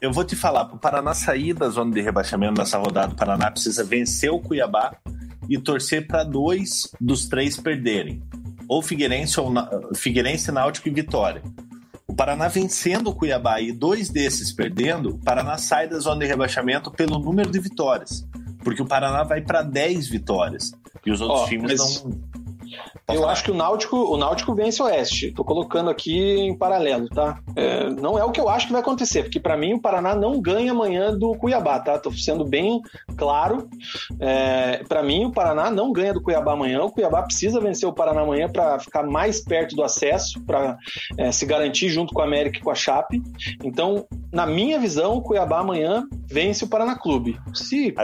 [0.00, 3.16] Eu vou te falar, para o Paraná sair da zona de rebaixamento nessa rodada, o
[3.16, 4.94] Paraná precisa vencer o Cuiabá
[5.48, 8.22] e torcer para dois dos três perderem.
[8.68, 9.52] Ou Figueirense, ou
[9.94, 11.42] Figueirense, Náutico e Vitória.
[12.14, 16.26] O Paraná vencendo o Cuiabá e dois desses perdendo, o Paraná sai da zona de
[16.26, 18.24] rebaixamento pelo número de vitórias.
[18.62, 20.70] Porque o Paraná vai para 10 vitórias.
[21.04, 22.04] E os outros oh, times mas...
[22.04, 22.33] não
[23.06, 23.32] Pode eu falar.
[23.32, 25.32] acho que o Náutico, o Náutico vence o Oeste.
[25.32, 27.38] Tô colocando aqui em paralelo, tá?
[27.54, 30.14] É, não é o que eu acho que vai acontecer, porque para mim o Paraná
[30.14, 31.98] não ganha amanhã do Cuiabá, tá?
[31.98, 32.80] Tô sendo bem
[33.16, 33.68] claro.
[34.18, 36.82] É, para mim o Paraná não ganha do Cuiabá amanhã.
[36.82, 40.76] O Cuiabá precisa vencer o Paraná amanhã para ficar mais perto do acesso, para
[41.18, 43.22] é, se garantir junto com a América e com a Chape.
[43.62, 47.38] Então, na minha visão, o Cuiabá amanhã vence o Paraná Clube.
[47.52, 47.94] Se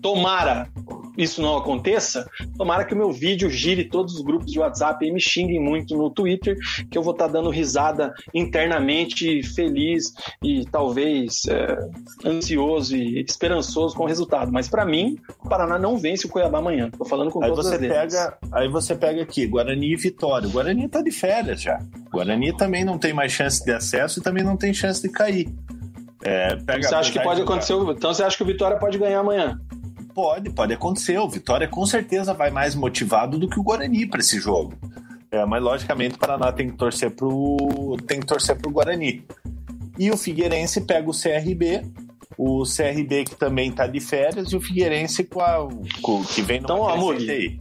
[0.00, 0.68] tomara
[1.16, 5.12] isso não aconteça, tomara que o meu vídeo gire todos os grupos de WhatsApp e
[5.12, 6.56] me xinguem muito no Twitter,
[6.90, 10.12] que eu vou estar tá dando risada internamente, feliz
[10.42, 11.78] e talvez é,
[12.26, 14.50] ansioso e esperançoso com o resultado.
[14.50, 16.90] Mas para mim, o Paraná não vence o Cuiabá amanhã.
[16.90, 20.48] Tô falando com aí todas você as pega, Aí você pega aqui, Guarani e Vitória.
[20.48, 21.78] O Guarani tá de férias já.
[22.06, 25.10] O Guarani também não tem mais chance de acesso e também não tem chance de
[25.10, 25.52] cair.
[26.24, 27.74] É, pega, você acha que pode acontecer?
[27.74, 29.60] Então você acha que o Vitória pode ganhar amanhã?
[30.14, 31.18] Pode, pode acontecer.
[31.18, 34.74] O Vitória com certeza vai mais motivado do que o Guarani para esse jogo.
[35.30, 39.24] É, mas logicamente o Paraná tem que torcer pro tem que torcer pro Guarani.
[39.98, 41.86] E o Figueirense pega o CRB,
[42.36, 45.68] o CRB que também está de férias e o Figueirense com a,
[46.02, 47.58] com, que vem no então, amor, aí.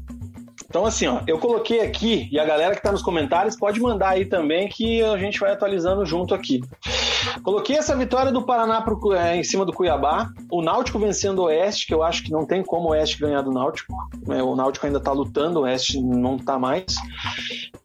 [0.72, 4.12] Então, assim, ó, eu coloquei aqui, e a galera que está nos comentários pode mandar
[4.12, 6.62] aí também, que a gente vai atualizando junto aqui.
[7.44, 11.44] Coloquei essa vitória do Paraná pro, é, em cima do Cuiabá, o Náutico vencendo o
[11.48, 13.94] Oeste, que eu acho que não tem como o Oeste ganhar do Náutico.
[14.30, 16.96] É, o Náutico ainda está lutando, o Oeste não está mais.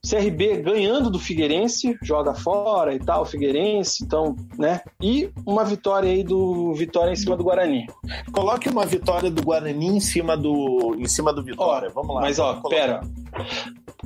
[0.08, 4.80] CRB ganhando do Figueirense, joga fora e tal, Figueirense, então, né?
[5.02, 7.86] E uma vitória aí do Vitória em cima do Guarani.
[8.32, 12.20] Coloque uma vitória do Guarani em cima do, em cima do Vitória, ó, vamos lá.
[12.20, 13.00] Mas, ó, pera.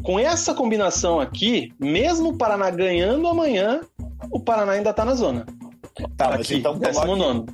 [0.03, 3.81] Com essa combinação aqui, mesmo o Paraná ganhando amanhã,
[4.31, 5.45] o Paraná ainda tá na zona.
[6.17, 7.47] Tá, aqui, então décimo nono.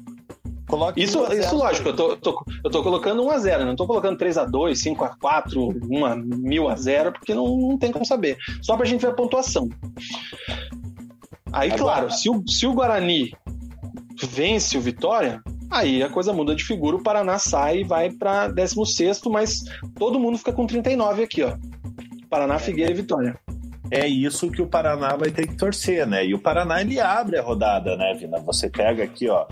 [0.68, 4.96] Coloque isso, isso lógico, eu tô, tô, eu tô colocando 1x0, não tô colocando 3x2,
[4.96, 8.36] 5x4, 1 mil a 0, porque não, não tem como saber.
[8.62, 9.68] Só pra gente ver a pontuação.
[11.52, 11.82] Aí, Agora...
[11.82, 13.32] claro, se o, se o Guarani
[14.24, 15.40] vence o Vitória,
[15.70, 19.64] aí a coisa muda de figura, o Paraná sai e vai para 16, mas
[19.98, 21.56] todo mundo fica com 39 aqui, ó.
[22.28, 23.38] Paraná, Figueira e Vitória
[23.90, 26.24] é isso que o Paraná vai ter que torcer, né?
[26.24, 28.38] E o Paraná ele abre a rodada, né, Vina?
[28.40, 29.46] Você pega aqui, ó,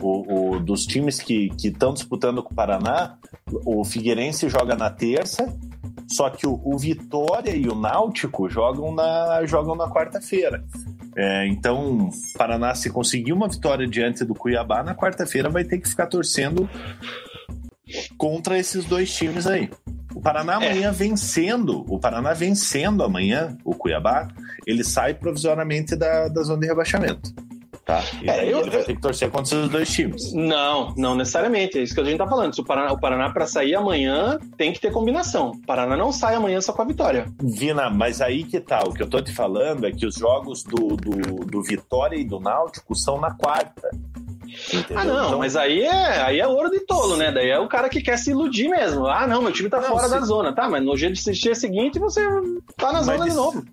[0.00, 3.16] o, o dos times que estão disputando com o Paraná,
[3.64, 5.56] o Figueirense joga na terça,
[6.08, 10.64] só que o, o Vitória e o Náutico jogam na, jogam na quarta-feira.
[11.16, 15.88] É, então, Paraná, se conseguir uma vitória diante do Cuiabá, na quarta-feira vai ter que
[15.88, 16.68] ficar torcendo
[18.18, 19.70] contra esses dois times aí.
[20.14, 20.56] O Paraná é.
[20.56, 20.92] amanhã é.
[20.92, 24.28] vencendo, o Paraná vencendo amanhã o Cuiabá,
[24.66, 27.34] ele sai provisoriamente da, da zona de rebaixamento.
[27.86, 28.02] Tá?
[28.20, 30.32] E é, eu, ele vai ter que torcer contra os dois times.
[30.32, 31.78] Não, não necessariamente.
[31.78, 32.52] É isso que a gente tá falando.
[32.52, 35.52] Se o Paraná, o Paraná para sair amanhã, tem que ter combinação.
[35.52, 37.26] O Paraná não sai amanhã só com a vitória.
[37.40, 38.80] Vina, mas aí que tá.
[38.80, 42.24] O que eu tô te falando é que os jogos do, do, do Vitória e
[42.24, 43.88] do Náutico são na quarta.
[44.72, 44.98] Entendeu?
[44.98, 45.38] Ah, não, então...
[45.38, 47.30] mas aí é, aí é ouro de tolo, né?
[47.30, 49.06] Daí é o cara que quer se iludir mesmo.
[49.06, 50.10] Ah, não, meu time tá não, fora se...
[50.10, 50.68] da zona, tá?
[50.68, 51.14] Mas no dia,
[51.54, 52.20] seguinte você
[52.76, 53.30] tá na zona de...
[53.30, 53.64] de novo.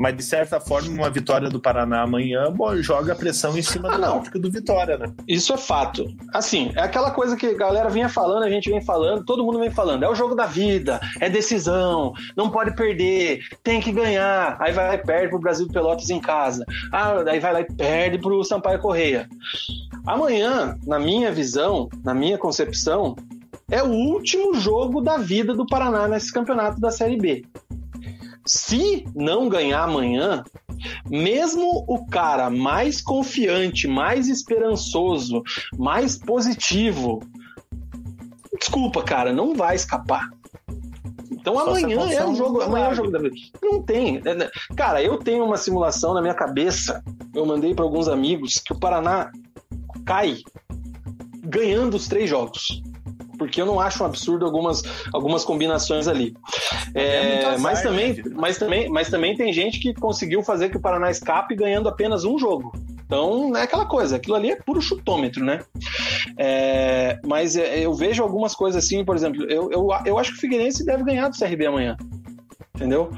[0.00, 3.90] Mas de certa forma, uma vitória do Paraná amanhã bom, joga a pressão em cima
[3.90, 5.12] ah, do Náutico do Vitória, né?
[5.28, 6.10] Isso é fato.
[6.32, 9.58] Assim, é aquela coisa que a galera vinha falando, a gente vem falando, todo mundo
[9.58, 10.02] vem falando.
[10.02, 14.56] É o jogo da vida, é decisão, não pode perder, tem que ganhar.
[14.58, 16.64] Aí vai lá e perde pro Brasil de Pelotas em casa.
[16.90, 19.28] Ah, aí vai lá e perde pro Sampaio Correia.
[20.06, 23.14] Amanhã, na minha visão, na minha concepção,
[23.70, 27.44] é o último jogo da vida do Paraná nesse campeonato da Série B.
[28.46, 30.42] Se não ganhar amanhã,
[31.08, 35.42] mesmo o cara mais confiante, mais esperançoso,
[35.78, 37.20] mais positivo,
[38.58, 40.28] desculpa, cara, não vai escapar.
[41.30, 43.34] Então Só amanhã é o jogo, amanhã é o jogo da vida.
[43.62, 44.20] Não tem.
[44.20, 44.50] Né, né?
[44.76, 47.02] Cara, eu tenho uma simulação na minha cabeça.
[47.34, 49.30] Eu mandei para alguns amigos que o Paraná
[50.04, 50.38] cai
[51.44, 52.82] ganhando os três jogos
[53.40, 54.82] porque eu não acho um absurdo algumas,
[55.14, 56.36] algumas combinações ali.
[56.94, 60.80] É, é mas, também, mas, também, mas também tem gente que conseguiu fazer que o
[60.80, 62.70] Paraná escape ganhando apenas um jogo.
[63.06, 65.60] Então, é aquela coisa, aquilo ali é puro chutômetro, né?
[66.36, 70.36] É, mas é, eu vejo algumas coisas assim, por exemplo, eu, eu, eu acho que
[70.36, 71.96] o Figueirense deve ganhar do CRB amanhã
[72.76, 73.10] entendeu?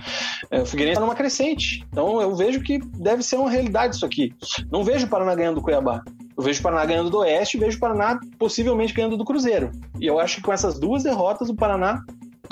[0.51, 1.86] É, o Figueirense está numa crescente.
[1.89, 4.35] Então eu vejo que deve ser uma realidade isso aqui.
[4.73, 6.03] Não vejo o Paraná ganhando do Cuiabá.
[6.36, 9.70] Eu vejo o Paraná ganhando do Oeste e vejo o Paraná possivelmente ganhando do Cruzeiro.
[10.00, 12.02] E eu acho que com essas duas derrotas o Paraná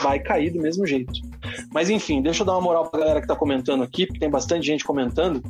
[0.00, 1.12] vai cair do mesmo jeito.
[1.72, 4.30] Mas enfim, deixa eu dar uma moral pra galera que tá comentando aqui, porque tem
[4.30, 5.42] bastante gente comentando.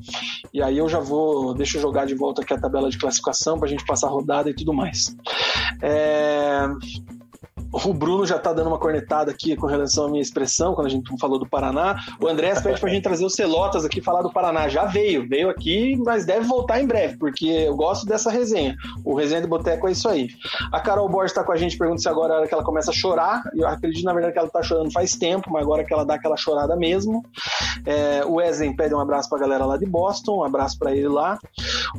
[0.52, 3.58] E aí eu já vou, deixa eu jogar de volta aqui a tabela de classificação
[3.58, 5.16] pra gente passar rodada e tudo mais.
[5.82, 6.68] É...
[7.72, 10.90] O Bruno já tá dando uma cornetada aqui com relação à minha expressão, quando a
[10.90, 11.96] gente falou do Paraná.
[12.20, 14.68] O André pede pra gente trazer os Celotas aqui falar do Paraná.
[14.68, 18.76] Já veio, veio aqui, mas deve voltar em breve, porque eu gosto dessa resenha.
[19.04, 20.28] O resenha de boteco é isso aí.
[20.72, 22.64] A Carol Borges tá com a gente, pergunta se agora é a hora que ela
[22.64, 23.42] começa a chorar.
[23.54, 26.14] Eu acredito, na verdade, que ela tá chorando faz tempo, mas agora que ela dá
[26.14, 27.24] aquela chorada mesmo.
[27.86, 31.08] É, o Wesley pede um abraço pra galera lá de Boston, um abraço para ele
[31.08, 31.38] lá.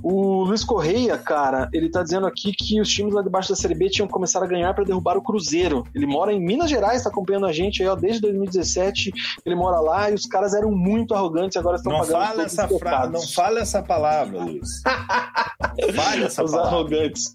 [0.03, 3.75] O Luiz Correia, cara, ele tá dizendo aqui que os times lá debaixo da Série
[3.75, 5.60] B tinham começado a ganhar para derrubar o Cruzeiro.
[5.61, 5.83] Cruzeiro.
[5.93, 9.11] Ele mora em Minas Gerais, está acompanhando a gente aí, ó, desde 2017.
[9.45, 12.67] Ele mora lá e os caras eram muito arrogantes agora estão não pagando fala essa
[12.67, 14.81] frase, Não fala essa palavra, Luiz.
[15.95, 16.75] fala essa os palavra.
[16.75, 17.33] arrogantes.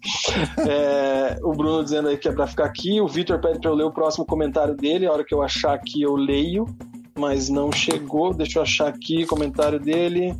[0.67, 2.99] É, o Bruno dizendo aí que é para ficar aqui.
[3.01, 5.05] O Vitor pede para eu ler o próximo comentário dele.
[5.05, 6.65] A hora que eu achar aqui, eu leio
[7.17, 8.33] mas não chegou.
[8.33, 10.35] Deixa eu achar aqui comentário dele.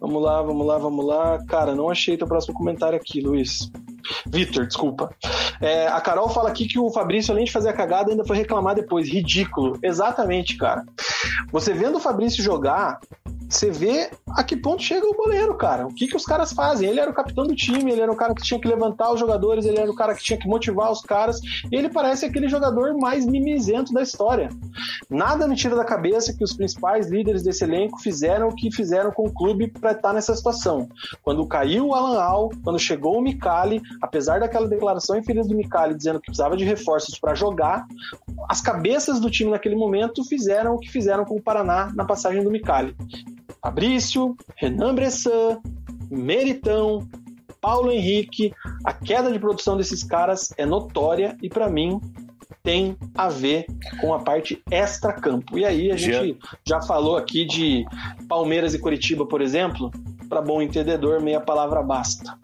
[0.00, 1.38] Vamos lá, vamos lá, vamos lá.
[1.46, 3.70] Cara, não achei teu próximo comentário aqui, Luiz.
[4.26, 5.14] Vitor, desculpa.
[5.60, 8.36] É, a Carol fala aqui que o Fabrício, além de fazer a cagada, ainda foi
[8.36, 9.08] reclamar depois.
[9.08, 9.78] Ridículo.
[9.82, 10.84] Exatamente, cara.
[11.52, 12.98] Você vendo o Fabrício jogar,
[13.50, 15.86] você vê a que ponto chega o goleiro, cara.
[15.86, 16.88] O que, que os caras fazem?
[16.88, 19.18] Ele era o capitão do time, ele era o cara que tinha que levantar os
[19.18, 21.40] jogadores, ele era o cara que tinha que motivar os caras,
[21.70, 24.48] ele parece aquele jogador mais mimizento da história.
[25.10, 29.10] Nada me tira da cabeça que os principais líderes desse elenco fizeram o que fizeram
[29.10, 30.88] com o clube para estar nessa situação.
[31.22, 35.94] Quando caiu o Alan Al, quando chegou o Micali, apesar daquela declaração infeliz do Micali
[35.94, 37.84] dizendo que precisava de reforços para jogar,
[38.48, 42.44] as cabeças do time naquele momento fizeram o que fizeram com o Paraná na passagem
[42.44, 42.94] do Micali.
[43.62, 45.60] Fabrício, Renan Bressan,
[46.10, 47.08] Meritão,
[47.60, 48.52] Paulo Henrique,
[48.84, 52.00] a queda de produção desses caras é notória e para mim
[52.62, 53.66] tem a ver
[54.00, 55.58] com a parte extra-campo.
[55.58, 57.84] E aí a gente já falou aqui de
[58.28, 59.90] Palmeiras e Curitiba, por exemplo,
[60.28, 62.38] para bom entendedor, meia palavra basta.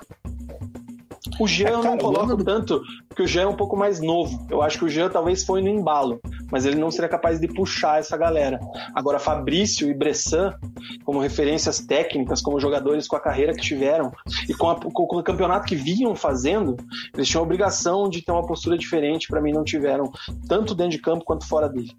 [1.38, 4.46] O Jean eu não coloco tanto, porque o Jean é um pouco mais novo.
[4.50, 7.48] Eu acho que o Jean talvez foi no embalo, mas ele não seria capaz de
[7.48, 8.58] puxar essa galera.
[8.94, 10.54] Agora, Fabrício e Bressan,
[11.04, 14.10] como referências técnicas, como jogadores com a carreira que tiveram
[14.48, 16.76] e com, a, com o campeonato que vinham fazendo,
[17.14, 19.28] eles tinham a obrigação de ter uma postura diferente.
[19.28, 20.10] Para mim, não tiveram,
[20.48, 21.92] tanto dentro de campo quanto fora dele.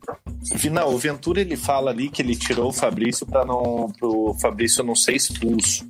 [0.55, 4.83] Final, o Ventura ele fala ali que ele tirou o Fabrício para não, o Fabrício
[4.83, 5.85] não ser expulso.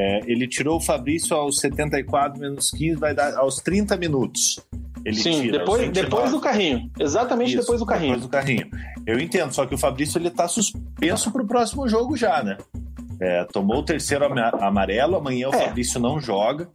[0.00, 4.58] É, ele tirou o Fabrício aos 74 menos 15, vai dar aos 30 minutos.
[5.04, 6.90] Ele Sim, tira, depois, depois do carrinho.
[6.98, 8.14] Exatamente Isso, depois do carrinho.
[8.14, 8.66] Depois do carrinho.
[9.06, 12.56] Eu entendo, só que o Fabrício ele tá suspenso pro próximo jogo já, né?
[13.20, 15.66] É, tomou o terceiro amarelo, amanhã o é.
[15.66, 16.70] Fabrício não joga.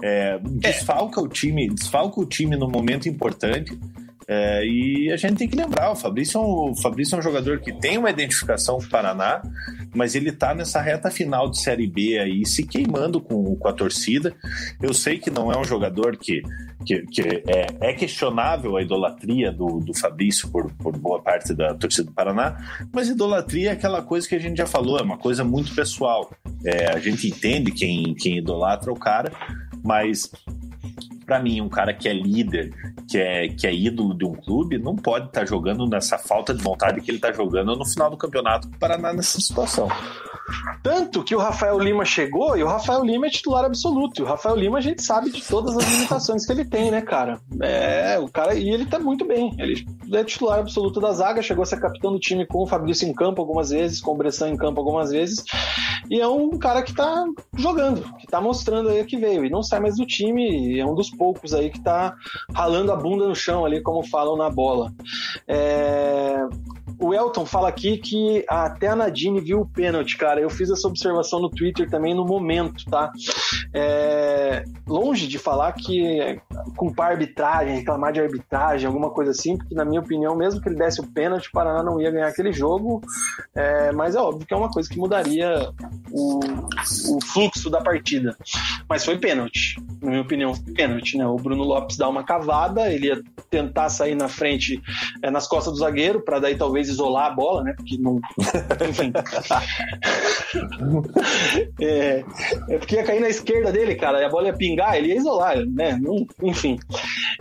[0.00, 3.76] É, desfalca o time, desfalca o time no momento importante.
[4.32, 7.22] É, e a gente tem que lembrar, o Fabrício, é um, o Fabrício é um
[7.22, 9.42] jogador que tem uma identificação com o Paraná,
[9.92, 13.72] mas ele tá nessa reta final de Série B aí, se queimando com, com a
[13.72, 14.32] torcida.
[14.80, 16.42] Eu sei que não é um jogador que,
[16.86, 21.74] que, que é, é, questionável a idolatria do, do Fabrício por, por boa parte da
[21.74, 22.56] torcida do Paraná,
[22.92, 26.30] mas idolatria é aquela coisa que a gente já falou, é uma coisa muito pessoal.
[26.64, 29.32] É, a gente entende quem, quem idolatra o cara,
[29.82, 30.30] mas
[31.30, 32.74] para mim, um cara que é líder,
[33.08, 36.52] que é, que é ídolo de um clube, não pode estar tá jogando nessa falta
[36.52, 39.88] de vontade que ele está jogando no final do campeonato para Paraná nessa situação.
[40.82, 44.20] Tanto que o Rafael Lima chegou e o Rafael Lima é titular absoluto.
[44.20, 47.00] E o Rafael Lima a gente sabe de todas as limitações que ele tem, né,
[47.00, 47.38] cara?
[47.60, 49.54] É, o cara, e ele tá muito bem.
[49.58, 53.06] Ele é titular absoluto da zaga, chegou a ser capitão do time com o Fabrício
[53.06, 55.44] em campo algumas vezes, com o Bressan em campo algumas vezes.
[56.10, 57.24] E é um cara que tá
[57.56, 59.44] jogando, que tá mostrando aí que veio.
[59.44, 62.16] E não sai mais do time, é um dos poucos aí que tá
[62.54, 64.90] ralando a bunda no chão ali, como falam na bola.
[65.46, 66.38] É...
[67.00, 70.40] o Elton fala aqui que até a Nadine viu o pênalti, cara.
[70.40, 73.10] Eu fiz essa observação no Twitter também no momento, tá?
[73.72, 76.38] É, longe de falar que
[76.76, 80.76] culpar arbitragem, reclamar de arbitragem, alguma coisa assim, porque na minha opinião, mesmo que ele
[80.76, 83.00] desse o pênalti, o Paraná não ia ganhar aquele jogo.
[83.54, 85.70] É, mas é óbvio que é uma coisa que mudaria
[86.10, 88.36] o, o fluxo da partida.
[88.88, 91.26] Mas foi pênalti, na minha opinião, foi pênalti, né?
[91.26, 94.82] O Bruno Lopes dá uma cavada, ele ia tentar sair na frente,
[95.22, 97.74] é, nas costas do zagueiro, para daí talvez isolar a bola, né?
[97.76, 98.20] Porque não.
[98.88, 99.12] Enfim.
[101.80, 102.24] é,
[102.68, 105.16] é, porque ia cair na esquerda dele, cara, e a bola ia pingar, ele ia
[105.16, 105.98] isolar, né?
[106.00, 106.78] Não, enfim.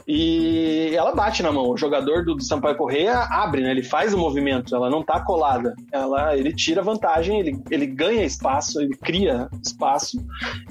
[0.07, 1.69] E ela bate na mão.
[1.69, 3.71] O jogador do, do Sampaio Correia abre, né?
[3.71, 5.75] Ele faz o movimento, ela não tá colada.
[5.91, 10.17] Ela, ele tira vantagem, ele, ele ganha espaço, ele cria espaço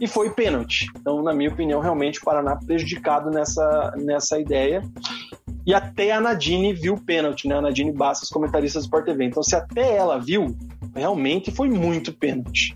[0.00, 0.86] e foi pênalti.
[0.98, 4.82] Então, na minha opinião, realmente o Paraná prejudicado nessa, nessa ideia.
[5.69, 7.57] E até a Nadine viu o pênalti, né?
[7.57, 9.27] A Nadine Bastos, comentarista do Sport TV.
[9.27, 10.57] Então, se até ela viu,
[10.95, 12.74] realmente foi muito pênalti.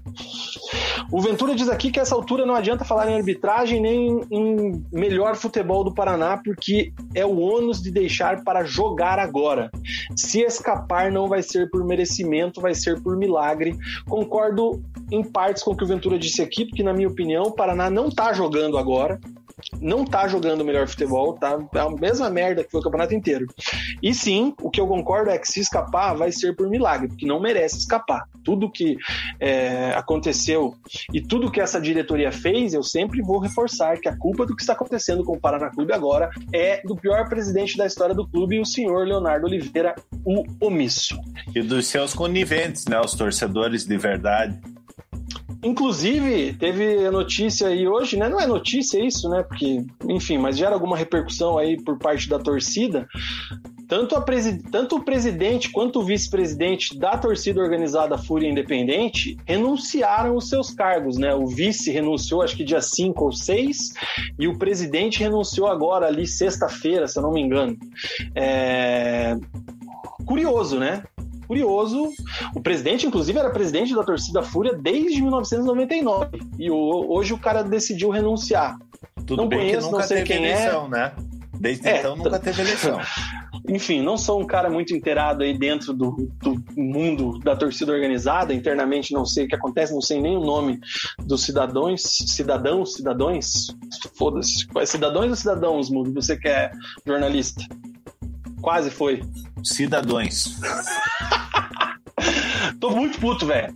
[1.10, 5.36] O Ventura diz aqui que essa altura não adianta falar em arbitragem nem em melhor
[5.36, 9.70] futebol do Paraná, porque é o ônus de deixar para jogar agora.
[10.14, 13.74] Se escapar, não vai ser por merecimento, vai ser por milagre.
[14.06, 17.52] Concordo em partes com o que o Ventura disse aqui, porque, na minha opinião, o
[17.52, 19.18] Paraná não está jogando agora
[19.80, 21.58] não tá jogando o melhor futebol, tá?
[21.74, 23.46] É a mesma merda que foi o campeonato inteiro.
[24.02, 27.26] E sim, o que eu concordo é que se escapar, vai ser por milagre, porque
[27.26, 28.24] não merece escapar.
[28.44, 28.96] Tudo que
[29.40, 30.74] é, aconteceu
[31.12, 34.62] e tudo que essa diretoria fez, eu sempre vou reforçar que a culpa do que
[34.62, 38.60] está acontecendo com o Paraná Clube agora é do pior presidente da história do clube,
[38.60, 39.94] o senhor Leonardo Oliveira,
[40.24, 41.18] o omisso.
[41.54, 43.00] E dos seus coniventes, né?
[43.00, 44.58] Os torcedores de verdade.
[45.62, 48.28] Inclusive, teve notícia aí hoje, né?
[48.28, 49.44] Não é notícia isso, né?
[49.44, 53.06] Porque, enfim, mas gera alguma repercussão aí por parte da torcida.
[53.86, 54.24] Tanto, a
[54.70, 61.16] Tanto o presidente quanto o vice-presidente da torcida organizada Fúria Independente renunciaram os seus cargos,
[61.16, 61.34] né?
[61.34, 63.92] O vice renunciou, acho que dia 5 ou 6,
[64.38, 67.76] e o presidente renunciou agora, ali, sexta-feira, se eu não me engano.
[68.34, 69.36] É...
[70.24, 71.04] Curioso, né?
[71.52, 72.10] Curioso.
[72.54, 76.40] O presidente, inclusive, era presidente da torcida Fúria desde 1999.
[76.58, 78.78] E hoje o cara decidiu renunciar.
[79.26, 80.36] Tudo não bem conheço, que nunca teve é.
[80.36, 80.88] eleição, é.
[80.88, 81.12] né?
[81.60, 82.98] Desde é, então nunca teve eleição.
[83.68, 88.52] Enfim, não sou um cara muito inteirado aí dentro do, do, mundo da torcida organizada.
[88.52, 90.80] Internamente não sei o que acontece, não sei nem o nome
[91.20, 93.76] dos cidadãos, cidadãos, cidadãos.
[94.16, 94.66] Foda-se.
[94.86, 96.12] Cidadãos ou cidadãos, Mudo?
[96.14, 96.72] Você que é
[97.06, 97.62] jornalista?
[98.60, 99.22] Quase foi.
[99.62, 100.56] Cidadãos.
[102.80, 103.74] Tô muito puto, velho.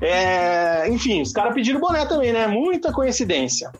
[0.00, 2.46] É, enfim, os caras pediram boné também, né?
[2.46, 3.70] Muita coincidência.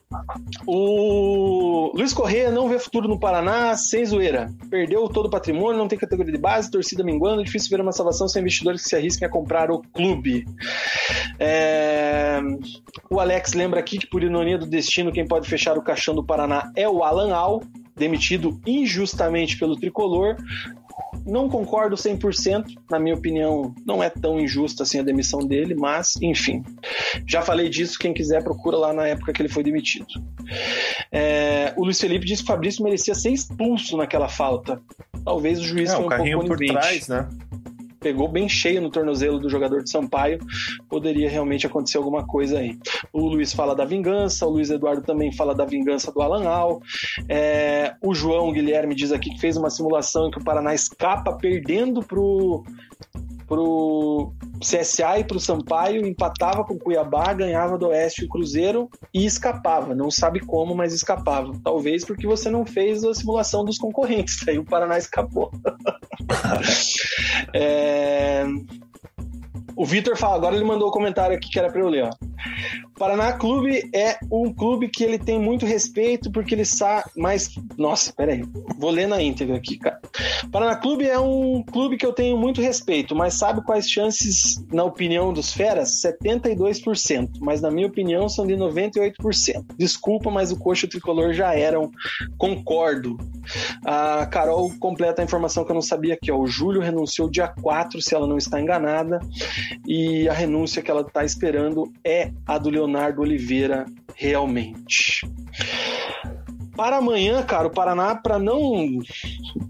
[0.66, 4.52] O Luiz Correia não vê futuro no Paraná, sem zoeira.
[4.70, 8.28] Perdeu todo o patrimônio, não tem categoria de base, torcida minguando, difícil ver uma salvação
[8.28, 10.44] sem investidores que se arrisquem a comprar o clube.
[11.38, 12.40] É...
[13.10, 16.24] O Alex lembra aqui que, por ironia do destino, quem pode fechar o caixão do
[16.24, 17.62] Paraná é o Alan Al,
[17.94, 20.36] demitido injustamente pelo tricolor.
[21.24, 26.16] Não concordo 100%, na minha opinião, não é tão injusta assim a demissão dele, mas,
[26.20, 26.64] enfim.
[27.26, 30.06] Já falei disso, quem quiser procura lá na época que ele foi demitido.
[31.10, 34.80] É, o Luiz Felipe disse que o Fabrício merecia ser expulso naquela falta.
[35.24, 37.28] Talvez o juiz é, foi um pouco por trás, né?
[38.02, 40.38] Pegou bem cheio no tornozelo do jogador de Sampaio,
[40.88, 42.76] poderia realmente acontecer alguma coisa aí.
[43.12, 46.82] O Luiz fala da vingança, o Luiz Eduardo também fala da vingança do Alan Al.
[47.28, 51.32] É, o João Guilherme diz aqui que fez uma simulação em que o Paraná escapa
[51.32, 52.64] perdendo pro
[53.46, 59.24] pro CSA e pro Sampaio, empatava com o Cuiabá, ganhava do Oeste o Cruzeiro e
[59.24, 59.94] escapava.
[59.94, 61.52] Não sabe como, mas escapava.
[61.62, 65.50] Talvez porque você não fez a simulação dos concorrentes, aí o Paraná escapou.
[67.54, 68.44] é...
[69.74, 72.04] O Vitor fala, agora ele mandou o um comentário aqui que era para eu ler.
[72.04, 72.31] Ó.
[72.98, 77.50] Paraná Clube é um clube que ele tem muito respeito porque ele sabe mais.
[77.76, 78.44] Nossa, peraí.
[78.78, 80.00] Vou ler na íntegra aqui, cara.
[80.50, 84.84] Paraná Clube é um clube que eu tenho muito respeito, mas sabe quais chances, na
[84.84, 86.00] opinião dos feras?
[86.02, 87.38] 72%.
[87.40, 89.64] Mas na minha opinião são de 98%.
[89.76, 91.90] Desculpa, mas o coxo tricolor já eram.
[92.38, 93.16] Concordo.
[93.84, 96.30] A Carol completa a informação que eu não sabia aqui.
[96.30, 96.38] Ó.
[96.38, 99.20] O Júlio renunciou dia 4, se ela não está enganada.
[99.86, 105.26] E a renúncia que ela está esperando é a do Leonardo Oliveira realmente.
[106.76, 108.98] Para amanhã, cara, o Paraná, para não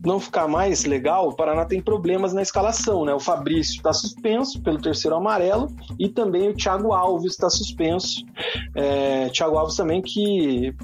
[0.04, 3.12] não ficar mais legal, o Paraná tem problemas na escalação, né?
[3.12, 5.68] O Fabrício está suspenso pelo terceiro amarelo
[5.98, 8.24] e também o Thiago Alves está suspenso.
[8.74, 10.74] É, Thiago Alves também que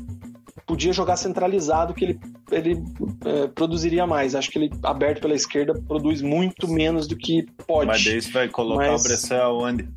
[0.69, 2.21] podia jogar centralizado, que ele
[2.51, 2.83] ele
[3.25, 4.35] é, produziria mais.
[4.35, 7.87] Acho que ele, aberto pela esquerda, produz muito menos do que pode.
[7.87, 9.05] Mas daí você vai colocar Mas...
[9.05, 9.89] o Bressan aonde?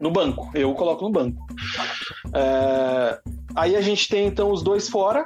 [0.00, 0.50] No banco.
[0.54, 1.46] Eu coloco no banco.
[2.32, 3.20] É...
[3.54, 5.24] Aí a gente tem, então, os dois fora.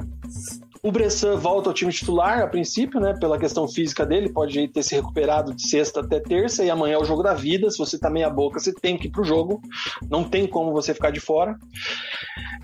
[0.86, 3.12] O Bressan volta ao time titular, a princípio, né?
[3.18, 6.98] Pela questão física dele, pode ter se recuperado de sexta até terça e amanhã é
[6.98, 7.68] o jogo da vida.
[7.68, 9.60] Se você tá meia boca, você tem que ir pro jogo.
[10.08, 11.58] Não tem como você ficar de fora.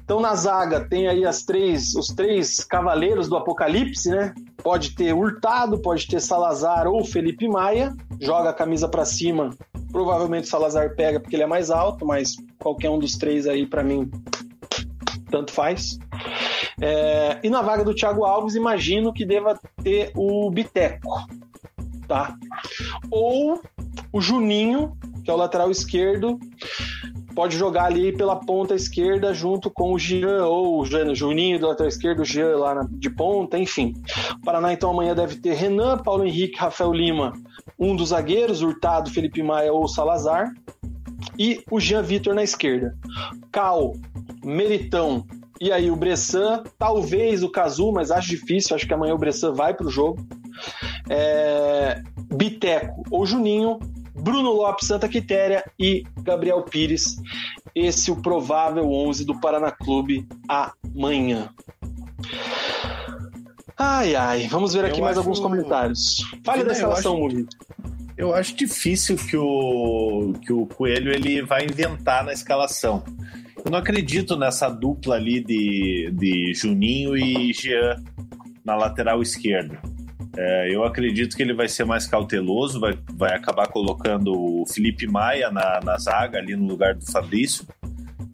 [0.04, 4.32] Então na zaga tem aí as três, os três cavaleiros do apocalipse, né?
[4.62, 7.92] Pode ter Hurtado, pode ter Salazar ou Felipe Maia.
[8.20, 9.50] Joga a camisa para cima.
[9.90, 13.66] Provavelmente o Salazar pega porque ele é mais alto, mas qualquer um dos três aí
[13.66, 14.08] para mim
[15.32, 15.98] tanto faz.
[16.80, 21.26] É, e na vaga do Thiago Alves, imagino que deva ter o Biteco,
[22.06, 22.36] tá?
[23.10, 23.60] Ou
[24.12, 26.38] o Juninho, que é o lateral esquerdo,
[27.34, 31.88] pode jogar ali pela ponta esquerda junto com o Jean, ou o Juninho do lateral
[31.88, 33.94] esquerdo, o Jean lá na, de ponta, enfim.
[34.34, 37.32] O Paraná então amanhã deve ter Renan, Paulo Henrique, Rafael Lima,
[37.78, 40.52] um dos zagueiros, Hurtado, Felipe Maia ou Salazar,
[41.38, 42.96] e o Jean Vitor na esquerda.
[43.50, 43.94] Cal,
[44.44, 45.26] Meritão,
[45.60, 49.52] e aí o Bressan, talvez o Cazu, mas acho difícil, acho que amanhã o Bressan
[49.52, 50.26] vai para o jogo.
[51.08, 52.02] É,
[52.34, 53.78] Biteco ou Juninho,
[54.14, 57.16] Bruno Lopes, Santa Quitéria e Gabriel Pires.
[57.74, 61.48] Esse é o provável 11 do Paraná Clube amanhã.
[63.78, 66.22] Ai, ai, vamos ver aqui eu mais alguns comentários.
[66.44, 67.48] Fale da escalação, Murilo.
[68.16, 73.02] Eu acho difícil que o, que o Coelho ele vai inventar na escalação.
[73.64, 78.02] Eu não acredito nessa dupla ali de, de Juninho e Jean
[78.64, 79.80] na lateral esquerda.
[80.36, 85.06] É, eu acredito que ele vai ser mais cauteloso, vai, vai acabar colocando o Felipe
[85.06, 87.66] Maia na, na zaga, ali no lugar do Fabrício.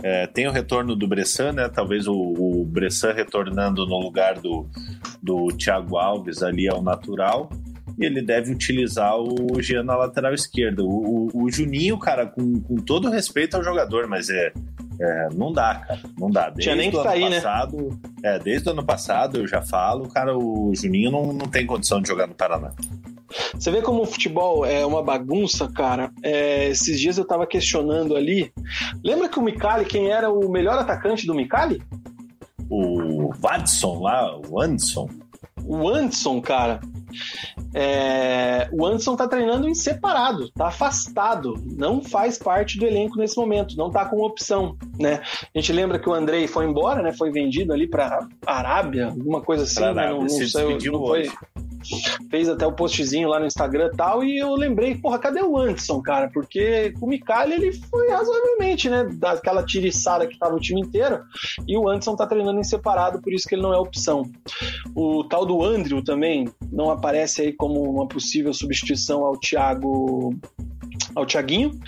[0.03, 1.69] É, tem o retorno do Bressan, né?
[1.69, 4.69] Talvez o, o Bressan retornando no lugar do,
[5.21, 7.51] do Thiago Alves ali ao natural.
[7.99, 10.83] E ele deve utilizar o Jean na lateral esquerda.
[10.85, 14.53] O, o, o Juninho, cara, com, com todo respeito ao jogador, mas é,
[15.01, 16.01] é, não dá, cara.
[16.19, 16.51] Não dá.
[16.51, 17.37] Desde Tinha nem que sair, né?
[17.37, 18.35] passado, né?
[18.35, 22.01] É, desde o ano passado, eu já falo, cara, o Juninho não, não tem condição
[22.01, 22.73] de jogar no Paraná.
[23.55, 26.11] Você vê como o futebol é uma bagunça, cara.
[26.23, 28.53] É, esses dias eu tava questionando ali.
[29.05, 31.83] Lembra que o Micali, quem era o melhor atacante do Micali?
[32.71, 35.09] O Watson lá, o Anderson.
[35.65, 36.81] O Anderson, cara.
[37.75, 43.37] É, o Anderson tá treinando em separado, tá afastado, não faz parte do elenco nesse
[43.37, 45.21] momento, não tá com opção, né?
[45.55, 47.13] A gente lembra que o Andrei foi embora, né?
[47.13, 50.11] Foi vendido ali para Arábia, alguma coisa assim, né?
[50.11, 51.31] Não, não, sei, não foi,
[52.31, 55.57] fez até o postzinho lá no Instagram e tal, e eu lembrei, porra, cadê o
[55.57, 56.31] Anderson, cara?
[56.33, 61.21] Porque o Micali, ele foi razoavelmente, né, daquela tiriçada que tava o time inteiro,
[61.67, 64.23] e o Anderson tá treinando em separado, por isso que ele não é opção.
[64.95, 70.35] O tal do Andrew também não aparece aí como uma possível substituição ao Thiago
[71.19, 71.79] ao Thiaguinho.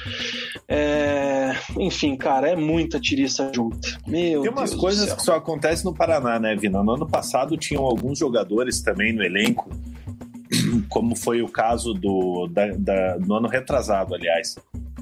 [0.69, 1.53] É...
[1.79, 3.99] Enfim, cara, é muita tiriça junta.
[4.07, 6.83] Meu Tem umas Deus coisas que só acontecem no Paraná, né, Vina?
[6.83, 9.71] No ano passado tinham alguns jogadores também no elenco,
[10.89, 14.57] como foi o caso do, da, da, do ano retrasado, aliás.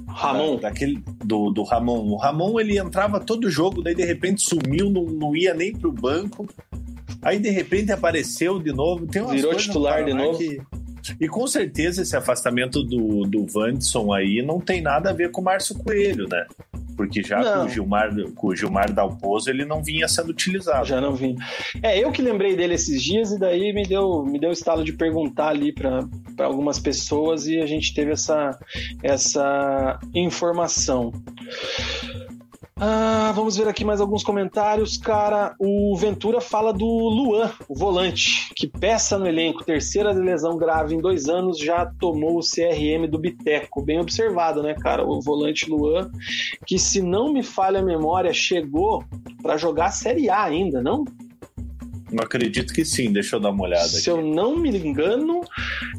[0.07, 0.57] Ramon.
[0.57, 2.11] Da, daquele, do, do Ramon.
[2.11, 5.93] O Ramon ele entrava todo jogo, daí de repente sumiu, não, não ia nem pro
[5.93, 6.49] banco.
[7.21, 9.07] Aí de repente apareceu de novo.
[9.07, 10.39] Tem Virou titular de novo.
[10.39, 10.61] Que,
[11.21, 15.41] e com certeza esse afastamento do, do Vandson aí não tem nada a ver com
[15.41, 16.47] o Márcio Coelho, né?
[16.97, 20.85] Porque já com o Gilmar, com o Gilmar Dalpozo ele não vinha sendo utilizado.
[20.85, 21.37] Já não vinha.
[21.81, 24.93] É, eu que lembrei dele esses dias e daí me deu me deu estalo de
[24.93, 26.05] perguntar ali para
[26.41, 28.59] algumas pessoas e a gente teve essa,
[29.03, 31.13] essa informação.
[32.81, 34.97] Ah, vamos ver aqui mais alguns comentários.
[34.97, 40.95] Cara, o Ventura fala do Luan, o volante, que peça no elenco, terceira lesão grave
[40.95, 43.83] em dois anos, já tomou o CRM do Biteco.
[43.83, 45.05] Bem observado, né, cara?
[45.05, 46.09] O volante Luan,
[46.65, 49.03] que se não me falha a memória, chegou
[49.43, 51.05] para jogar a Série A ainda, não?
[52.11, 53.89] Não acredito que sim, deixa eu dar uma olhada.
[53.89, 54.11] Se aqui.
[54.11, 55.43] eu não me engano,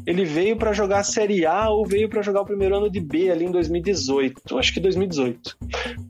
[0.06, 3.00] ele veio para jogar a Série A ou veio para jogar o primeiro ano de
[3.00, 4.58] B ali em 2018.
[4.58, 5.56] Acho que 2018.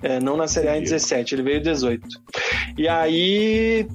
[0.02, 2.09] É, não na Série A em 17, ele veio em 18.
[2.78, 3.86] E aí,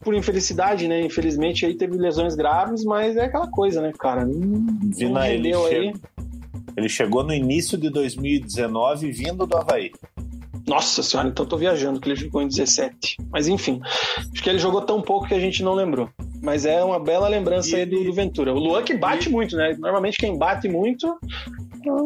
[0.00, 1.00] por infelicidade, né?
[1.00, 4.26] Infelizmente aí teve lesões graves, mas é aquela coisa, né, cara?
[4.26, 5.94] Não, Vina, ele, aí.
[6.76, 9.90] ele chegou no início de 2019 vindo do Havaí.
[10.66, 13.18] Nossa senhora, então tô viajando, que ele jogou em 17.
[13.30, 13.80] Mas enfim,
[14.32, 16.08] acho que ele jogou tão pouco que a gente não lembrou.
[16.42, 18.52] Mas é uma bela lembrança e aí do, do, Ventura.
[18.52, 19.32] O Luan que bate e...
[19.32, 19.74] muito, né?
[19.78, 21.18] Normalmente quem bate muito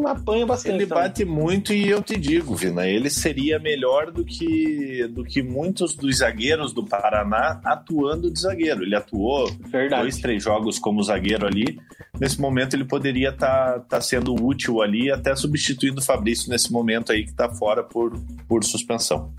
[0.06, 0.74] apanha bastante.
[0.74, 1.04] Ele também.
[1.04, 5.94] bate muito e eu te digo, Vina, ele seria melhor do que, do que muitos
[5.94, 8.82] dos zagueiros do Paraná atuando de zagueiro.
[8.82, 10.02] Ele atuou Verdade.
[10.02, 11.78] dois, três jogos como zagueiro ali.
[12.20, 16.72] Nesse momento ele poderia estar tá, tá sendo útil ali, até substituindo o Fabrício nesse
[16.72, 18.18] momento aí que está fora por,
[18.48, 19.32] por suspensão.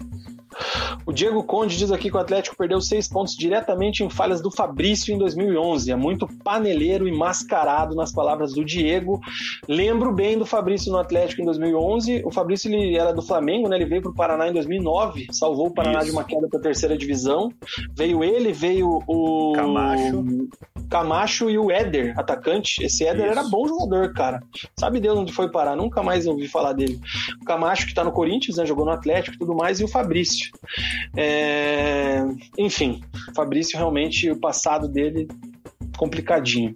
[1.05, 4.51] O Diego Conde diz aqui que o Atlético perdeu seis pontos diretamente em falhas do
[4.51, 5.91] Fabrício em 2011.
[5.91, 9.19] É muito paneleiro e mascarado nas palavras do Diego.
[9.67, 12.23] Lembro bem do Fabrício no Atlético em 2011.
[12.25, 13.75] O Fabrício ele era do Flamengo, né?
[13.75, 16.07] Ele veio para o Paraná em 2009, salvou o Paraná Isso.
[16.07, 17.51] de uma queda para a terceira divisão.
[17.95, 20.23] Veio ele, veio o Camacho,
[20.89, 22.83] Camacho e o Éder, atacante.
[22.83, 23.39] Esse Éder Isso.
[23.39, 24.41] era bom jogador, cara.
[24.77, 25.75] Sabe Deus onde foi parar?
[25.75, 26.99] Nunca mais ouvi falar dele.
[27.41, 28.65] O Camacho que está no Corinthians, né?
[28.65, 30.51] Jogou no Atlético e tudo mais, e o Fabrício.
[31.15, 32.23] É...
[32.57, 33.01] Enfim,
[33.35, 35.27] Fabrício realmente, o passado dele
[35.99, 36.73] complicadinho.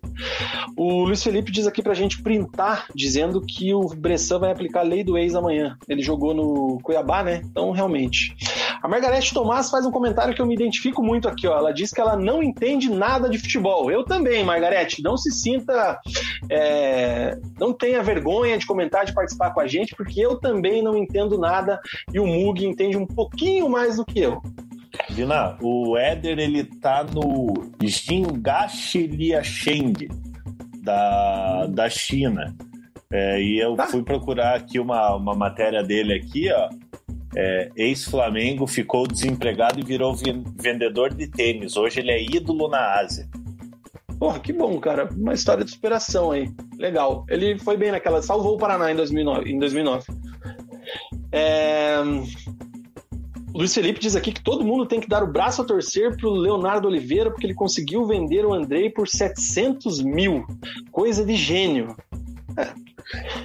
[0.75, 4.83] O Luiz Felipe diz aqui pra gente printar, dizendo que o Bressan vai aplicar a
[4.83, 5.77] lei do ex amanhã.
[5.87, 7.41] Ele jogou no Cuiabá, né?
[7.45, 8.35] Então, realmente.
[8.81, 11.57] A Margarete Tomás faz um comentário que eu me identifico muito aqui, ó.
[11.57, 13.89] Ela diz que ela não entende nada de futebol.
[13.89, 15.01] Eu também, Margarete.
[15.01, 15.97] Não se sinta.
[16.51, 17.37] É...
[17.57, 21.37] Não tenha vergonha de comentar, de participar com a gente, porque eu também não entendo
[21.37, 21.79] nada
[22.13, 24.41] e o Mug entende um pouquinho mais do que eu.
[25.09, 30.07] Vina, o Éder ele tá no Jingashi Liasheng
[30.81, 32.55] da, da China.
[33.11, 33.87] É, e eu tá.
[33.87, 36.69] fui procurar aqui uma, uma matéria dele aqui, ó.
[37.35, 40.15] É, Ex-Flamengo ficou desempregado e virou
[40.55, 41.75] vendedor de tênis.
[41.75, 43.27] Hoje ele é ídolo na Ásia.
[44.19, 45.09] Porra, que bom, cara.
[45.15, 46.49] Uma história de superação aí.
[46.77, 47.25] Legal.
[47.27, 48.21] Ele foi bem naquela.
[48.21, 49.51] Salvou o Paraná em 2009.
[49.51, 50.05] Em 2009.
[51.31, 51.97] É...
[53.53, 56.31] Luiz Felipe diz aqui que todo mundo tem que dar o braço a torcer pro
[56.31, 60.45] Leonardo Oliveira porque ele conseguiu vender o Andrei por 700 mil.
[60.91, 61.95] Coisa de gênio.
[62.57, 62.73] É.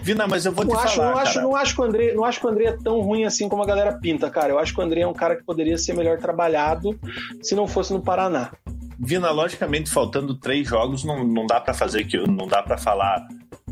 [0.03, 2.15] Vina, mas eu vou não te acho, falar, não acho, não acho que o André,
[2.15, 4.51] não acho que o André é tão ruim assim como a galera pinta, cara.
[4.51, 6.99] Eu acho que o André é um cara que poderia ser melhor trabalhado
[7.43, 8.53] se não fosse no Paraná.
[8.99, 13.27] Vina, logicamente, faltando três jogos, não, não dá para fazer que não dá para falar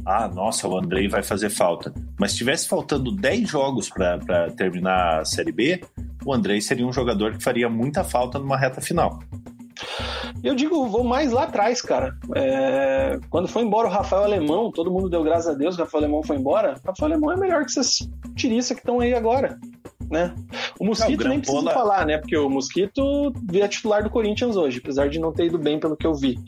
[0.06, 1.92] ah, nossa, o Andrei vai fazer falta.
[2.16, 5.80] Mas se tivesse faltando 10 jogos para terminar a Série B,
[6.24, 9.18] o Andrei seria um jogador que faria muita falta numa reta final.
[10.44, 12.16] Eu digo, vou mais lá atrás, cara.
[12.36, 13.18] É...
[13.28, 16.22] Quando foi embora o Rafael Alemão, todo mundo deu graças a Deus, o Rafael Alemão
[16.22, 16.76] foi embora.
[16.84, 19.58] O Rafael Alemão é melhor que essas tiriças que estão aí agora
[20.10, 20.34] né?
[20.78, 22.18] O Mosquito não, o nem precisa falar, né?
[22.18, 25.96] Porque o Mosquito é titular do Corinthians hoje, apesar de não ter ido bem pelo
[25.96, 26.38] que eu vi.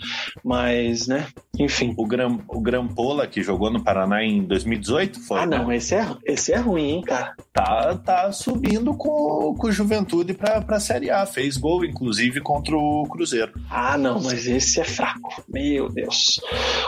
[0.44, 1.26] Mas, né?
[1.58, 1.94] Enfim.
[1.96, 5.40] O, Gram, o Grampola, que jogou no Paraná em 2018, foi?
[5.40, 7.34] Ah, não, esse é, esse é ruim, hein, cara?
[7.52, 11.26] Tá, tá subindo com, com Juventude pra, pra Série A.
[11.26, 13.52] Fez gol, inclusive, contra o Cruzeiro.
[13.70, 15.42] Ah, não, mas esse é fraco.
[15.48, 16.40] Meu Deus.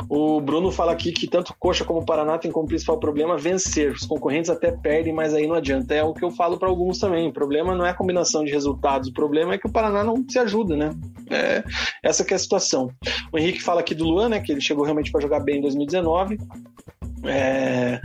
[0.08, 3.92] O Bruno fala aqui que tanto Coxa como Paraná tem como principal problema vencer.
[3.92, 5.94] Os concorrentes até perdem, mas aí não adianta.
[5.94, 7.28] É o que eu falo para alguns também.
[7.28, 10.24] O problema não é a combinação de resultados, o problema é que o Paraná não
[10.28, 10.90] se ajuda, né?
[11.30, 11.62] É,
[12.02, 12.90] essa que é a situação.
[13.32, 14.40] O Henrique fala aqui do Luan, né?
[14.40, 16.38] Que ele chegou realmente para jogar bem em 2019.
[17.24, 18.00] É,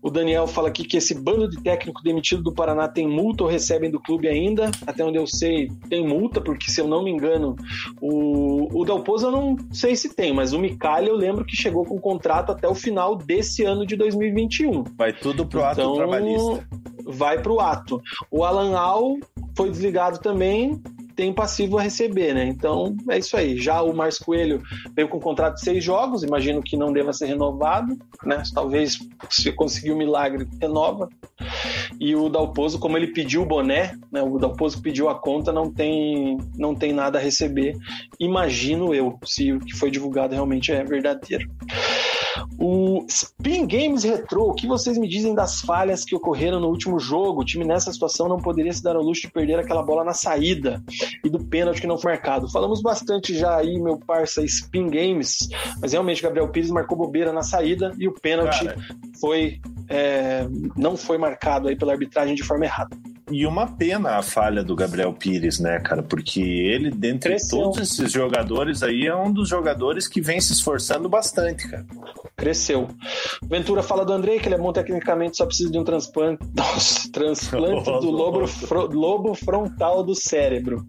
[0.00, 3.50] o Daniel fala aqui que esse bando de técnico demitido do Paraná tem multa ou
[3.50, 4.70] recebem do clube ainda.
[4.86, 7.56] Até onde eu sei, tem multa, porque se eu não me engano,
[8.00, 11.84] o, o Dalpozo eu não sei se tem, mas o Micalha eu lembro que chegou
[11.84, 14.84] com contrato até o final desse ano de 2021.
[14.96, 16.66] Vai tudo pro ato então, trabalhista.
[17.04, 18.00] Vai pro ato.
[18.30, 19.16] O Alan Al
[19.56, 20.80] foi desligado também
[21.18, 22.46] tem passivo a receber, né?
[22.46, 23.58] Então é isso aí.
[23.58, 24.62] Já o Márcio Coelho
[24.94, 28.40] veio com um contrato de seis jogos, imagino que não deva ser renovado, né?
[28.54, 31.08] Talvez se conseguir um milagre, renova.
[31.98, 34.22] E o Dalpozo, como ele pediu o boné, né?
[34.22, 37.76] O Dalpozo pediu a conta, não tem, não tem nada a receber.
[38.20, 41.50] Imagino eu, se o que foi divulgado realmente é verdadeiro.
[42.58, 46.98] O Spin Games Retro, o que vocês me dizem das falhas que ocorreram no último
[46.98, 47.42] jogo?
[47.42, 50.14] O time nessa situação não poderia se dar ao luxo de perder aquela bola na
[50.14, 50.82] saída
[51.24, 52.50] e do pênalti que não foi marcado.
[52.50, 55.48] Falamos bastante já aí, meu parça Spin Games,
[55.80, 58.76] mas realmente Gabriel Pires marcou bobeira na saída e o pênalti Cara.
[59.20, 60.46] foi é,
[60.76, 62.96] não foi marcado aí pela arbitragem de forma errada.
[63.30, 66.02] E uma pena a falha do Gabriel Pires, né, cara?
[66.02, 67.58] Porque ele, dentre Cresceu.
[67.58, 71.86] todos esses jogadores aí, é um dos jogadores que vem se esforçando bastante, cara.
[72.36, 72.88] Cresceu.
[73.42, 77.10] Ventura fala do André que ele é bom tecnicamente, só precisa de um transplante, Nossa,
[77.10, 78.44] transplante do lobo,
[78.92, 80.86] lobo frontal do cérebro.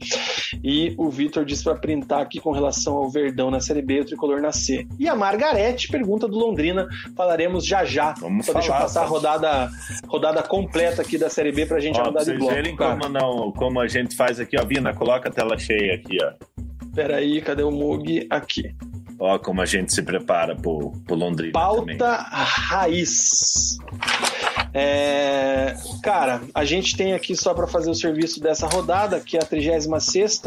[0.64, 4.02] E o Vitor diz para printar aqui com relação ao Verdão na Série B e
[4.02, 4.88] o Tricolor na C.
[4.98, 8.14] E a Margarete pergunta do Londrina, falaremos já já.
[8.14, 9.72] Vamos Só falar, deixa eu passar a rodada,
[10.08, 13.80] rodada completa aqui da Série B pra gente ó, vocês bloco, verem como, não, como
[13.80, 14.66] a gente faz aqui, ó.
[14.66, 16.34] Vina, coloca a tela cheia aqui, ó.
[16.94, 18.28] Peraí, cadê o Mug?
[18.30, 18.76] Aqui.
[19.20, 21.52] Ó, como a gente se prepara pro, pro Londrina.
[21.52, 22.26] Pauta também.
[22.32, 23.78] raiz.
[24.74, 29.42] É, cara, a gente tem aqui só para fazer o serviço dessa rodada, que é
[29.42, 30.42] a 36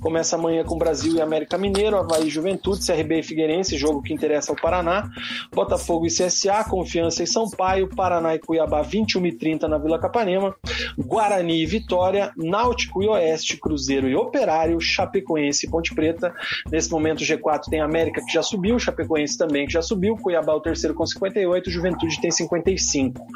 [0.00, 4.50] começa amanhã com Brasil e América Mineiro, Havaí Juventude, CRB e Figueirense, jogo que interessa
[4.50, 5.08] ao Paraná,
[5.52, 10.54] Botafogo e CSA, Confiança e Sampaio, Paraná e Cuiabá 21 e 30 na Vila Capanema,
[10.98, 16.34] Guarani e Vitória, Náutico e Oeste, Cruzeiro e Operário, Chapecoense e Ponte Preta.
[16.70, 20.54] Nesse momento o G4 tem América que já subiu, Chapecoense também que já subiu, Cuiabá
[20.54, 23.26] o terceiro com 58, Juventude tem 55.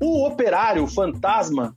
[0.00, 1.74] O Operário, o Fantasma,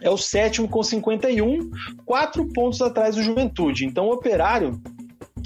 [0.00, 1.70] é o sétimo com 51,
[2.04, 3.86] quatro pontos atrás do Juventude.
[3.86, 4.80] Então o Operário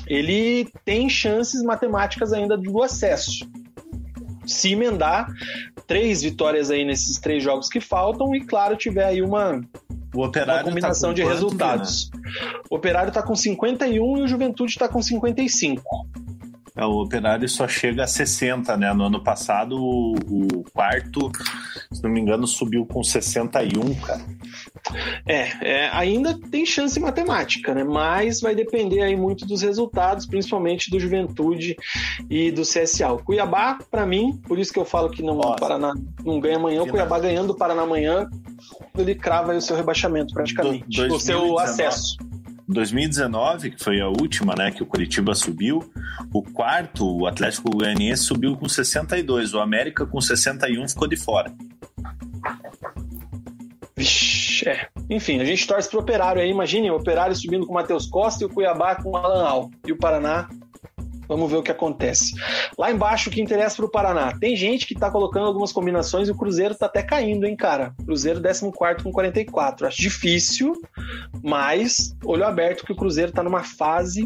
[0.07, 3.49] ele tem chances matemáticas ainda do acesso.
[4.49, 5.33] Se emendar
[5.87, 9.61] três vitórias aí nesses três jogos que faltam e, claro, tiver aí uma,
[10.15, 12.11] uma Operário combinação tá com de quanto, resultados.
[12.71, 15.83] O Operário está com 51 e o Juventude está com 55.
[16.79, 18.93] É, o Operário só chega a 60, né?
[18.95, 21.29] No ano passado, o, o quarto,
[21.91, 24.25] se não me engano, subiu com 61, cara.
[25.27, 27.83] É, é, ainda tem chance matemática, né?
[27.83, 31.77] Mas vai depender aí muito dos resultados, principalmente do Juventude
[32.31, 33.11] e do CSA.
[33.13, 35.93] O Cuiabá, para mim, por isso que eu falo que não, Ó, Paraná
[36.25, 36.87] não ganha amanhã, o.
[36.89, 38.29] Cuiabá ganhando o Paraná amanhã,
[38.97, 41.63] ele crava aí o seu rebaixamento praticamente, Do- o seu 2019.
[41.65, 42.17] acesso.
[42.69, 45.91] 2019, que foi a última, né, que o Curitiba subiu,
[46.33, 51.53] o quarto, o Atlético Goianiense subiu com 62, o América com 61 ficou de fora.
[53.97, 54.89] Vixe, é.
[55.11, 58.45] Enfim, a gente torce pro Operário aí, imagine o Operário subindo com o Matheus Costa
[58.45, 59.71] e o Cuiabá com o Alan Al.
[59.87, 60.49] E o Paraná,
[61.29, 62.35] vamos ver o que acontece.
[62.77, 64.33] Lá embaixo, o que interessa pro Paraná.
[64.39, 67.95] Tem gente que tá colocando algumas combinações e o Cruzeiro tá até caindo, hein, cara.
[68.05, 68.73] Cruzeiro 14
[69.03, 69.87] com 44.
[69.87, 70.73] Acho difícil,
[71.43, 74.25] mas olho aberto que o Cruzeiro tá numa fase.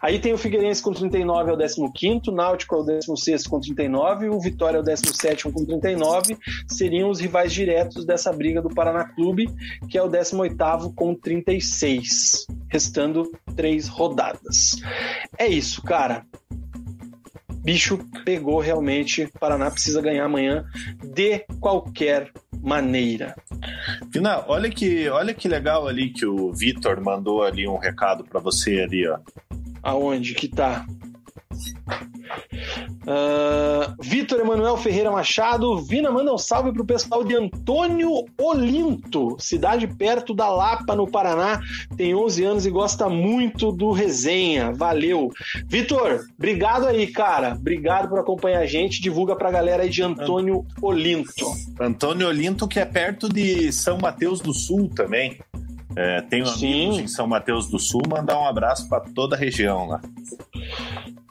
[0.00, 3.60] Aí tem o Figueirense com 39 é o 15, o Náutico é o 16 com
[3.60, 6.36] 39, o Vitória é o 17 com 39.
[6.66, 9.48] Seriam os rivais diretos dessa briga do Paraná Clube,
[9.88, 14.76] que é o 18 com 36, restando três rodadas.
[15.38, 16.24] É isso, cara.
[17.62, 19.24] Bicho pegou realmente.
[19.24, 20.64] O Paraná precisa ganhar amanhã
[21.04, 22.30] de qualquer
[22.62, 23.34] maneira.
[24.12, 28.40] Fina, olha que, olha que legal ali que o Vitor mandou ali um recado para
[28.40, 29.18] você ali, ó.
[29.82, 30.86] Aonde que tá?
[33.12, 39.88] Ah, Vitor Emanuel Ferreira Machado, Vina manda um salve pro pessoal de Antônio Olinto, cidade
[39.88, 41.60] perto da Lapa, no Paraná.
[41.96, 44.70] Tem 11 anos e gosta muito do resenha.
[44.70, 45.28] Valeu.
[45.66, 47.56] Vitor, obrigado aí, cara.
[47.58, 49.02] Obrigado por acompanhar a gente.
[49.02, 51.52] Divulga pra galera aí de Antônio Olinto.
[51.80, 55.36] Antônio Olinto, que é perto de São Mateus do Sul também.
[55.96, 56.88] É, tenho Sim.
[56.88, 60.00] amigos em São Mateus do Sul, mandar um abraço para toda a região lá.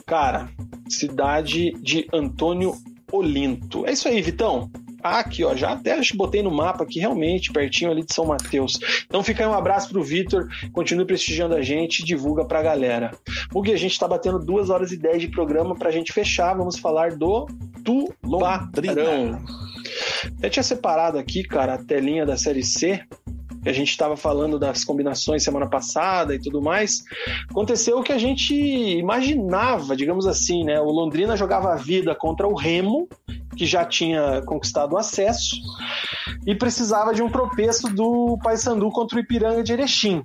[0.05, 0.49] Cara,
[0.89, 2.75] cidade de Antônio
[3.11, 3.85] Olinto.
[3.85, 4.69] É isso aí, Vitão.
[5.01, 8.77] Ah, aqui, ó, já até botei no mapa aqui, realmente, pertinho ali de São Mateus.
[9.05, 13.11] Então fica aí um abraço pro Vitor, continue prestigiando a gente, divulga pra galera.
[13.53, 16.77] Mugi, a gente tá batendo duas horas e dez de programa pra gente fechar, vamos
[16.77, 17.47] falar do
[17.83, 19.41] Tubarão.
[20.37, 23.01] Até tinha separado aqui, cara, a telinha da Série C,
[23.61, 27.03] que a gente estava falando das combinações semana passada e tudo mais.
[27.49, 30.79] Aconteceu o que a gente imaginava, digamos assim, né?
[30.79, 33.07] O Londrina jogava a vida contra o Remo,
[33.55, 35.57] que já tinha conquistado o acesso,
[36.45, 40.23] e precisava de um tropeço do Paysandu contra o Ipiranga de Erechim.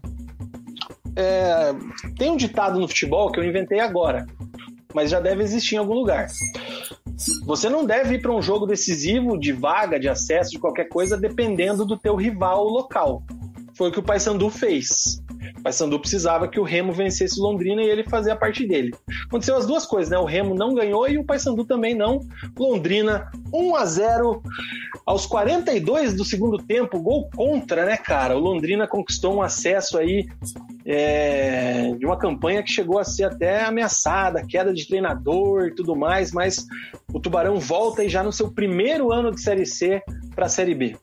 [1.17, 1.73] É,
[2.17, 4.27] tem um ditado no futebol que eu inventei agora,
[4.95, 6.29] mas já deve existir em algum lugar.
[7.45, 11.17] Você não deve ir para um jogo decisivo de vaga, de acesso, de qualquer coisa,
[11.17, 13.23] dependendo do teu rival local.
[13.75, 15.23] Foi o que o Paysandu fez.
[15.59, 18.95] O Paysandu precisava que o Remo vencesse o Londrina e ele fazer a parte dele.
[19.27, 20.19] Aconteceu as duas coisas, né?
[20.19, 22.21] O Remo não ganhou e o Paysandu também não.
[22.59, 24.43] Londrina 1 a 0
[25.07, 28.37] aos 42 do segundo tempo, gol contra, né, cara?
[28.37, 30.27] O Londrina conquistou um acesso aí
[30.85, 35.97] é, de uma campanha que chegou a ser até ameaçada, queda de treinador e tudo
[35.97, 36.67] mais, mas
[37.13, 40.03] o Tubarão volta aí já no seu primeiro ano de Série C
[40.35, 40.97] para a Série B.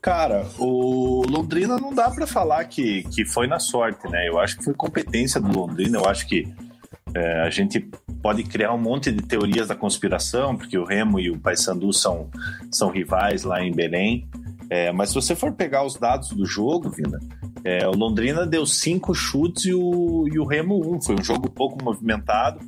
[0.00, 4.28] Cara, o Londrina não dá para falar que, que foi na sorte, né?
[4.28, 5.98] Eu acho que foi competência do Londrina.
[5.98, 6.52] Eu acho que
[7.14, 7.80] é, a gente
[8.22, 12.30] pode criar um monte de teorias da conspiração, porque o Remo e o Paysandu são,
[12.70, 14.28] são rivais lá em Belém.
[14.70, 17.20] É, mas se você for pegar os dados do jogo, Vina,
[17.62, 21.00] é, o Londrina deu cinco chutes e o, e o Remo um.
[21.00, 22.60] Foi um jogo pouco movimentado.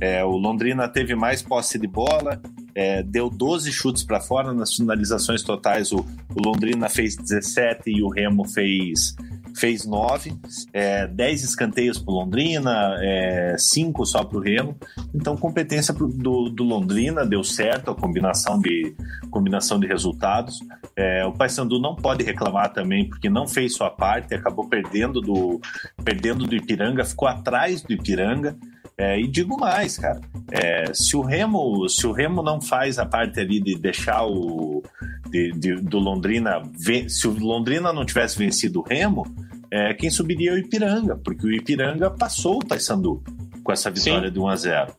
[0.00, 2.40] É, o Londrina teve mais posse de bola,
[2.74, 5.90] é, deu 12 chutes para fora nas finalizações totais.
[5.90, 5.98] O,
[6.34, 9.16] o, Londrina fez 17 e o Remo fez,
[9.56, 10.32] fez nove,
[10.72, 14.76] é, dez escanteios para Londrina, é, cinco só para o Remo.
[15.12, 18.94] Então, competência do, do, Londrina deu certo a combinação de,
[19.28, 20.60] combinação de resultados.
[20.94, 25.60] É, o Paysandu não pode reclamar também porque não fez sua parte, acabou perdendo do,
[26.04, 28.56] perdendo do Ipiranga, ficou atrás do Ipiranga.
[29.00, 30.20] É, e digo mais, cara,
[30.50, 34.82] é, se o Remo se o Remo não faz a parte ali de deixar o
[35.30, 36.62] de, de, do Londrina,
[37.08, 39.24] se o Londrina não tivesse vencido o Remo,
[39.70, 43.22] é, quem subiria é o Ipiranga, porque o Ipiranga passou o Paysandu
[43.68, 44.32] com essa vitória Sim.
[44.32, 44.92] de 1 a 0.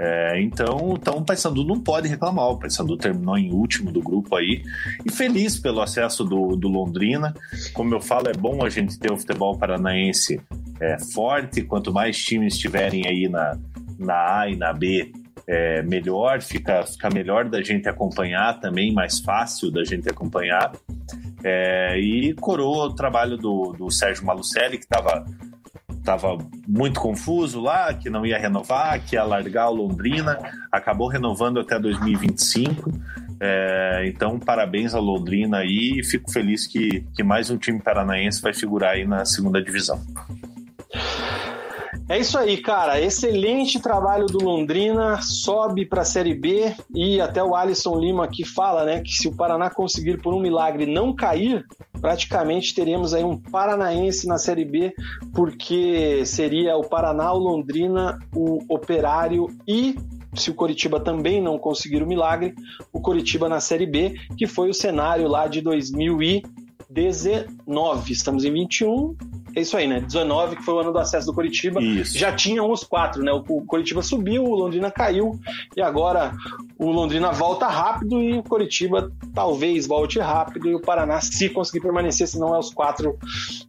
[0.00, 2.48] É, então, então o Paysandu não pode reclamar.
[2.48, 4.64] O Paysandu terminou em último do grupo aí
[5.06, 7.32] e feliz pelo acesso do, do Londrina.
[7.72, 10.40] Como eu falo, é bom a gente ter o futebol paranaense
[10.80, 11.62] é, forte.
[11.62, 13.56] Quanto mais times estiverem aí na,
[13.96, 15.12] na A e na B,
[15.46, 20.72] é, melhor, fica, fica melhor da gente acompanhar também, mais fácil da gente acompanhar.
[21.44, 25.24] É, e coroa o trabalho do, do Sérgio Malucelli, que estava
[26.08, 30.38] tava muito confuso lá, que não ia renovar, que ia largar o Londrina,
[30.72, 32.90] acabou renovando até 2025.
[33.38, 38.40] É, então, parabéns ao Londrina aí e fico feliz que, que mais um time paranaense
[38.40, 40.00] vai figurar aí na segunda divisão.
[42.08, 42.98] É isso aí, cara.
[42.98, 48.46] Excelente trabalho do Londrina, sobe para a Série B e até o Alisson Lima aqui
[48.46, 51.66] fala, né, que se o Paraná conseguir por um milagre não cair,
[52.00, 54.94] praticamente teremos aí um paranaense na Série B,
[55.34, 59.94] porque seria o Paraná, o Londrina, o Operário e
[60.34, 62.54] se o Coritiba também não conseguir o milagre,
[62.90, 68.12] o Coritiba na Série B, que foi o cenário lá de 2019.
[68.12, 69.14] Estamos em 21,
[69.58, 70.00] é isso aí, né?
[70.00, 71.82] 19, que foi o ano do acesso do Coritiba.
[71.82, 72.16] Isso.
[72.16, 73.32] Já tinham os quatro, né?
[73.32, 75.38] O Coritiba subiu, o Londrina caiu,
[75.76, 76.32] e agora
[76.78, 81.80] o Londrina volta rápido e o Coritiba talvez volte rápido, e o Paraná, se conseguir
[81.80, 83.18] permanecer, se não é os quatro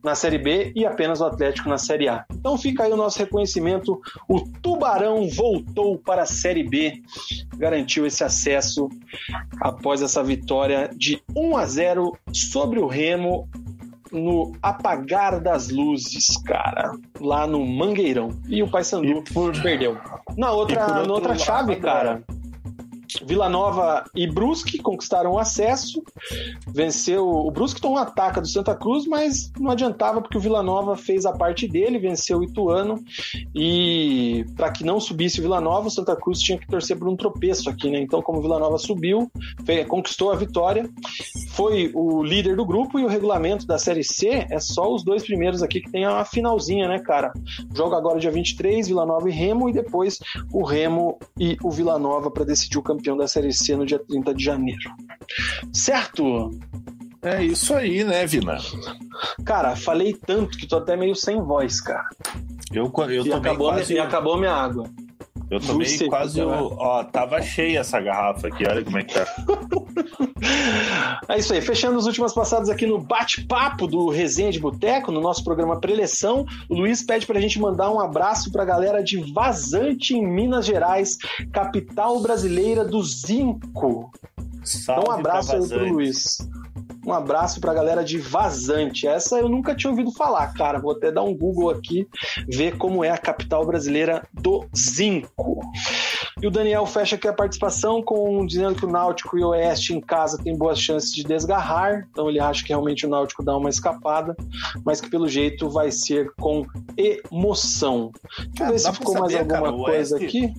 [0.04, 2.26] na Série B e apenas o Atlético na Série A.
[2.32, 4.00] Então fica aí o nosso reconhecimento.
[4.28, 7.02] O Tubarão voltou para a Série B,
[7.58, 8.88] garantiu esse acesso
[9.60, 13.48] após essa vitória de 1 a 0 sobre o Remo
[14.12, 18.30] no apagar das luzes, cara, lá no Mangueirão.
[18.48, 19.60] E o Paysandu por...
[19.62, 19.98] perdeu.
[20.38, 22.24] Na outra, na outra chave, cara,
[23.30, 26.02] Vila Nova e Brusque conquistaram o acesso.
[26.68, 27.30] Venceu.
[27.30, 30.98] O Brusque tomou um ataque do Santa Cruz, mas não adiantava porque o Vila Nova
[30.98, 32.96] fez a parte dele, venceu o Ituano.
[33.54, 37.08] E para que não subisse o Vila Nova, o Santa Cruz tinha que torcer por
[37.08, 38.02] um tropeço aqui, né?
[38.02, 39.32] Então, como o Vila Nova subiu,
[39.64, 40.90] fez, conquistou a vitória,
[41.50, 45.22] foi o líder do grupo e o regulamento da Série C é só os dois
[45.22, 47.32] primeiros aqui que tem a finalzinha, né, cara?
[47.76, 50.18] Joga agora dia 23, Vila Nova e Remo, e depois
[50.52, 54.00] o Remo e o Vila Nova para decidir o campeão da Série C no dia
[54.00, 54.90] 30 de janeiro.
[55.72, 56.50] Certo?
[57.22, 58.58] É isso aí, né, Vina?
[59.46, 62.08] Cara, falei tanto que tô até meio sem voz, cara.
[62.72, 63.94] Eu, eu e, acabou quase...
[63.94, 64.90] e acabou minha água.
[65.50, 66.42] Eu tomei quase.
[66.42, 66.76] O...
[66.78, 69.26] Ó, tava cheia essa garrafa aqui, olha como é que tá.
[71.28, 75.20] é isso aí, fechando as últimas passadas aqui no bate-papo do Resenha de Boteco, no
[75.20, 76.46] nosso programa Preleção.
[76.70, 81.18] O Luiz pede pra gente mandar um abraço pra galera de Vazante, em Minas Gerais,
[81.52, 84.12] capital brasileira do Zinco.
[84.64, 86.38] Salve então, um abraço aí pro Luiz.
[87.06, 89.08] Um abraço pra galera de Vazante.
[89.08, 90.80] Essa eu nunca tinha ouvido falar, cara.
[90.80, 92.08] Vou até dar um Google aqui,
[92.48, 95.62] ver como é a capital brasileira do zinco.
[96.42, 99.94] E o Daniel fecha aqui a participação com dizendo que o Náutico e o Oeste
[99.94, 102.08] em casa tem boas chances de desgarrar.
[102.12, 104.36] Então ele acha que realmente o Náutico dá uma escapada,
[104.86, 106.66] mas que pelo jeito vai ser com
[106.96, 108.12] emoção.
[108.50, 110.26] Deixa eu ver se ficou saber, mais alguma cara, coisa Oeste...
[110.28, 110.54] aqui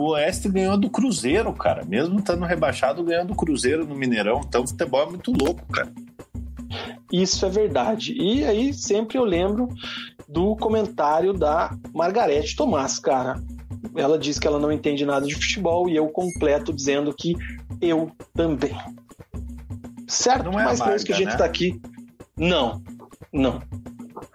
[0.00, 1.84] o Oeste ganhou do Cruzeiro, cara.
[1.84, 4.40] Mesmo estando rebaixado, ganhou do Cruzeiro no Mineirão.
[4.46, 5.92] Então o futebol é muito louco, cara.
[7.12, 8.14] Isso é verdade.
[8.14, 9.68] E aí sempre eu lembro
[10.26, 13.42] do comentário da Margarete Tomás, cara.
[13.94, 17.34] Ela diz que ela não entende nada de futebol e eu completo dizendo que
[17.80, 18.76] eu também.
[20.06, 20.46] Certo?
[20.50, 21.36] Não é Mas por isso que a gente né?
[21.36, 21.80] tá aqui.
[22.36, 22.82] Não,
[23.32, 23.60] não.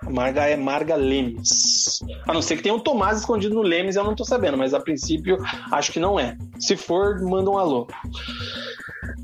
[0.04, 2.00] Marga é Marga Lemes.
[2.28, 4.74] A não ser que tenha um Tomás escondido no Lemes, eu não tô sabendo, mas
[4.74, 5.38] a princípio
[5.72, 6.38] acho que não é.
[6.60, 7.88] Se for, manda um alô.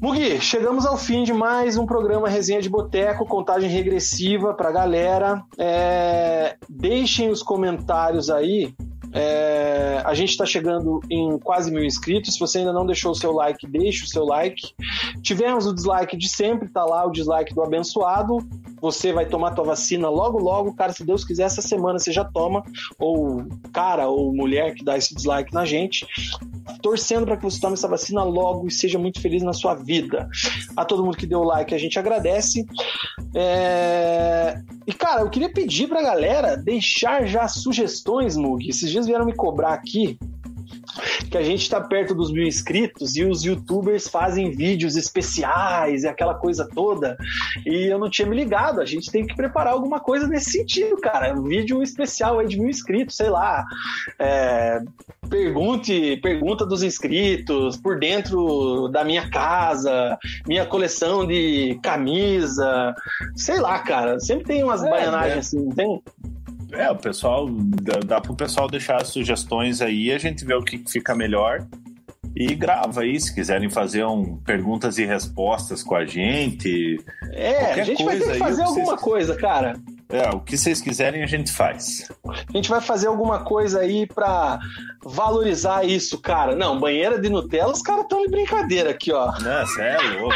[0.01, 5.43] Mugi, chegamos ao fim de mais um programa Resenha de Boteco, contagem regressiva pra galera.
[5.57, 6.55] É...
[6.67, 8.73] Deixem os comentários aí
[9.13, 12.33] é, a gente está chegando em quase mil inscritos.
[12.33, 14.73] Se você ainda não deixou o seu like, deixe o seu like.
[15.21, 18.37] Tivemos o dislike de sempre, tá lá o dislike do abençoado.
[18.81, 20.73] Você vai tomar tua vacina logo, logo.
[20.73, 22.63] Cara, se Deus quiser, essa semana você já toma.
[22.97, 26.05] Ou cara ou mulher que dá esse dislike na gente.
[26.81, 30.29] Torcendo para que você tome essa vacina logo e seja muito feliz na sua vida.
[30.75, 32.65] A todo mundo que deu like, a gente agradece.
[33.35, 38.67] É E, cara, eu queria pedir pra galera deixar já sugestões, Mug.
[38.67, 40.17] Esses dias vieram me cobrar aqui
[41.29, 46.07] que a gente está perto dos mil inscritos e os youtubers fazem vídeos especiais e
[46.07, 47.17] aquela coisa toda.
[47.65, 48.81] E eu não tinha me ligado.
[48.81, 51.33] A gente tem que preparar alguma coisa nesse sentido, cara.
[51.33, 53.65] Um vídeo especial aí de mil inscritos, sei lá.
[54.19, 54.81] É,
[55.29, 62.93] pergunte, pergunta dos inscritos, por dentro da minha casa, minha coleção de camisa,
[63.35, 64.19] sei lá, cara.
[64.19, 65.39] Sempre tem umas é, baianagens é.
[65.39, 66.03] assim, não tem?
[66.73, 70.77] É, o pessoal, dá, dá pro pessoal deixar sugestões aí, a gente vê o que
[70.89, 71.67] fica melhor
[72.35, 76.97] e grava aí, se quiserem fazer um perguntas e respostas com a gente.
[77.31, 79.79] É, a gente vai ter que fazer aí, alguma coisa, cara.
[80.11, 82.09] É, o que vocês quiserem a gente faz.
[82.25, 84.59] A gente vai fazer alguma coisa aí para
[85.03, 86.55] valorizar isso, cara.
[86.55, 89.31] Não, banheira de Nutella, os caras estão de brincadeira aqui, ó.
[89.39, 90.35] Não, sério, louco.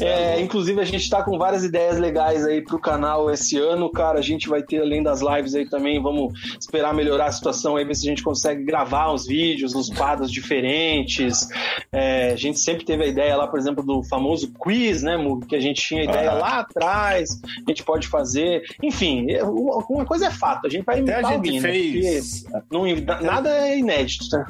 [0.00, 3.90] É, inclusive, a gente está com várias ideias legais aí para o canal esse ano,
[3.90, 4.18] cara.
[4.18, 7.84] A gente vai ter, além das lives aí também, vamos esperar melhorar a situação aí,
[7.84, 11.48] ver se a gente consegue gravar uns vídeos, uns quadros diferentes.
[11.92, 15.16] É, a gente sempre teve a ideia lá, por exemplo, do famoso quiz, né,
[15.48, 16.38] que a gente tinha ideia uhum.
[16.38, 17.40] lá atrás,
[17.72, 18.62] a gente pode fazer.
[18.82, 21.68] Enfim, é, uma coisa é fato, a gente vai imitar Até a gente alguém, né,
[21.68, 22.44] fez...
[22.70, 22.84] Não,
[23.22, 24.46] nada é inédito, né?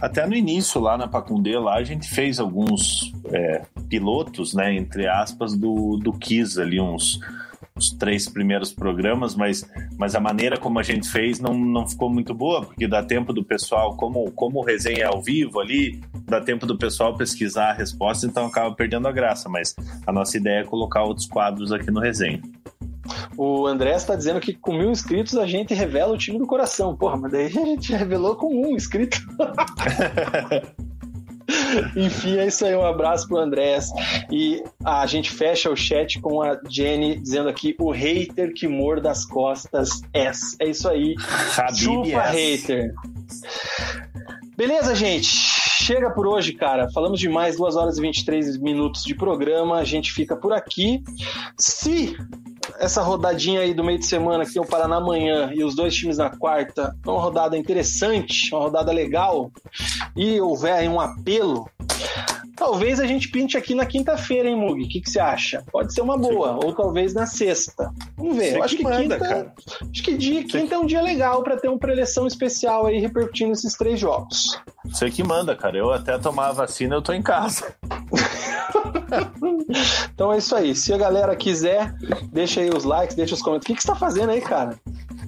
[0.00, 5.08] Até no início, lá na Pacundê, lá a gente fez alguns é, pilotos, né, entre
[5.08, 7.18] aspas, do, do Kiss ali, uns,
[7.78, 12.10] os três primeiros programas, mas, mas a maneira como a gente fez não, não ficou
[12.10, 16.00] muito boa, porque dá tempo do pessoal, como, como o resenha é ao vivo ali,
[16.24, 19.74] dá tempo do pessoal pesquisar a resposta, então acaba perdendo a graça, mas
[20.06, 22.42] a nossa ideia é colocar outros quadros aqui no resenha.
[23.36, 26.94] O André está dizendo que com mil inscritos a gente revela o time do coração.
[26.94, 29.18] Porra, mas daí a gente revelou com um inscrito.
[31.96, 32.74] Enfim, é isso aí.
[32.74, 33.78] Um abraço pro André.
[34.30, 39.10] E a gente fecha o chat com a Jenny dizendo aqui: o hater que morda
[39.10, 40.30] as costas é.
[40.60, 41.14] É isso aí.
[41.74, 42.92] Chupa, hater.
[44.56, 45.28] Beleza, gente?
[45.28, 46.90] Chega por hoje, cara.
[46.90, 49.76] Falamos de mais 2 horas e 23 minutos de programa.
[49.76, 51.02] A gente fica por aqui.
[51.56, 52.16] Se
[52.78, 55.94] essa rodadinha aí do meio de semana que tem o Paraná amanhã e os dois
[55.94, 59.50] times na quarta, é uma rodada interessante, uma rodada legal,
[60.16, 61.68] e houver aí um apelo,
[62.56, 64.82] talvez a gente pinte aqui na quinta-feira, hein, Mug?
[64.82, 65.62] O que, que você acha?
[65.70, 66.66] Pode ser uma boa, Sim.
[66.66, 67.90] ou talvez na sexta.
[68.16, 68.56] Vamos ver.
[68.56, 69.54] Eu acho que, que manda, quinta, cara.
[69.90, 73.52] acho que dia quinta é um dia legal para ter uma preleção especial aí repercutindo
[73.52, 74.60] esses três jogos.
[74.84, 75.76] Você que manda, cara.
[75.76, 77.74] Eu até tomar a vacina, eu tô em casa.
[80.12, 80.74] então é isso aí.
[80.74, 81.94] Se a galera quiser,
[82.32, 83.64] deixa aí os likes, deixa os comentários.
[83.64, 84.78] O que, que você tá fazendo aí, cara?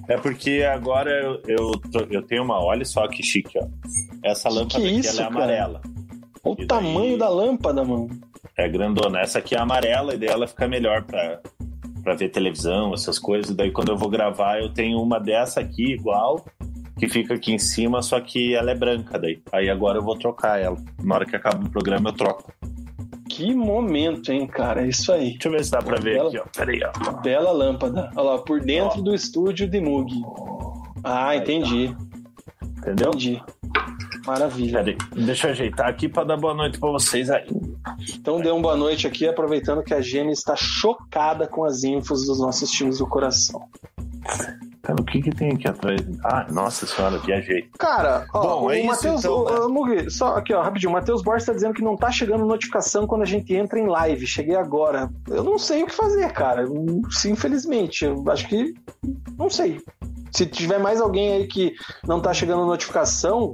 [0.07, 1.71] É porque agora eu, eu,
[2.09, 2.63] eu tenho uma.
[2.63, 3.67] Olha só que chique, ó.
[4.23, 5.81] Essa lâmpada que aqui isso, é amarela.
[6.43, 8.09] Olha o tamanho da lâmpada, mano.
[8.57, 9.19] É grandona.
[9.19, 11.39] Essa aqui é amarela e daí ela fica melhor pra,
[12.03, 13.55] pra ver televisão, essas coisas.
[13.55, 16.43] Daí quando eu vou gravar, eu tenho uma dessa aqui igual
[16.97, 19.41] que fica aqui em cima, só que ela é branca daí.
[19.51, 20.77] Aí agora eu vou trocar ela.
[21.03, 22.53] Na hora que acaba o programa eu troco.
[23.33, 24.83] Que momento, hein, cara?
[24.83, 25.31] É isso aí.
[25.31, 26.43] Deixa eu ver se dá pra ver bela, aqui, ó.
[26.53, 27.21] Peraí, ó.
[27.21, 28.11] Bela lâmpada.
[28.13, 29.01] Olha lá, por dentro ó.
[29.01, 30.11] do estúdio de Mug.
[31.01, 31.95] Ah, entendi.
[31.95, 32.91] Tá.
[32.91, 33.09] Entendeu?
[33.09, 33.41] Entendi.
[34.25, 34.79] Maravilha.
[34.79, 37.47] Peraí, deixa eu ajeitar aqui para dar boa noite para vocês aí.
[38.13, 42.27] Então dê uma boa noite aqui, aproveitando que a Jenny está chocada com as infos
[42.27, 43.61] dos nossos times do coração.
[44.83, 46.01] Cara, o que que tem aqui atrás?
[46.23, 47.69] Ah, nossa senhora, viajei.
[47.77, 49.67] Cara, ó, Bom, o é Matheus, então, né?
[49.67, 53.05] Mugi, só aqui, ó, rapidinho, o Matheus Borges tá dizendo que não tá chegando notificação
[53.05, 54.25] quando a gente entra em live.
[54.25, 55.09] Cheguei agora.
[55.27, 56.65] Eu não sei o que fazer, cara.
[57.11, 58.05] Sim, infelizmente.
[58.05, 58.73] Eu acho que.
[59.37, 59.79] Não sei.
[60.31, 61.73] Se tiver mais alguém aí que
[62.07, 63.51] não tá chegando notificação,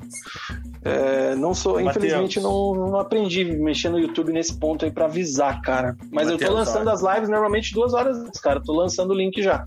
[0.83, 1.97] é, não sou, Mateus.
[1.97, 5.97] infelizmente não, não aprendi mexer no YouTube nesse ponto aí para avisar, cara.
[6.11, 8.61] Mas Mateus, eu tô lançando as lives normalmente duas horas antes, cara.
[8.63, 9.65] Tô lançando o link já.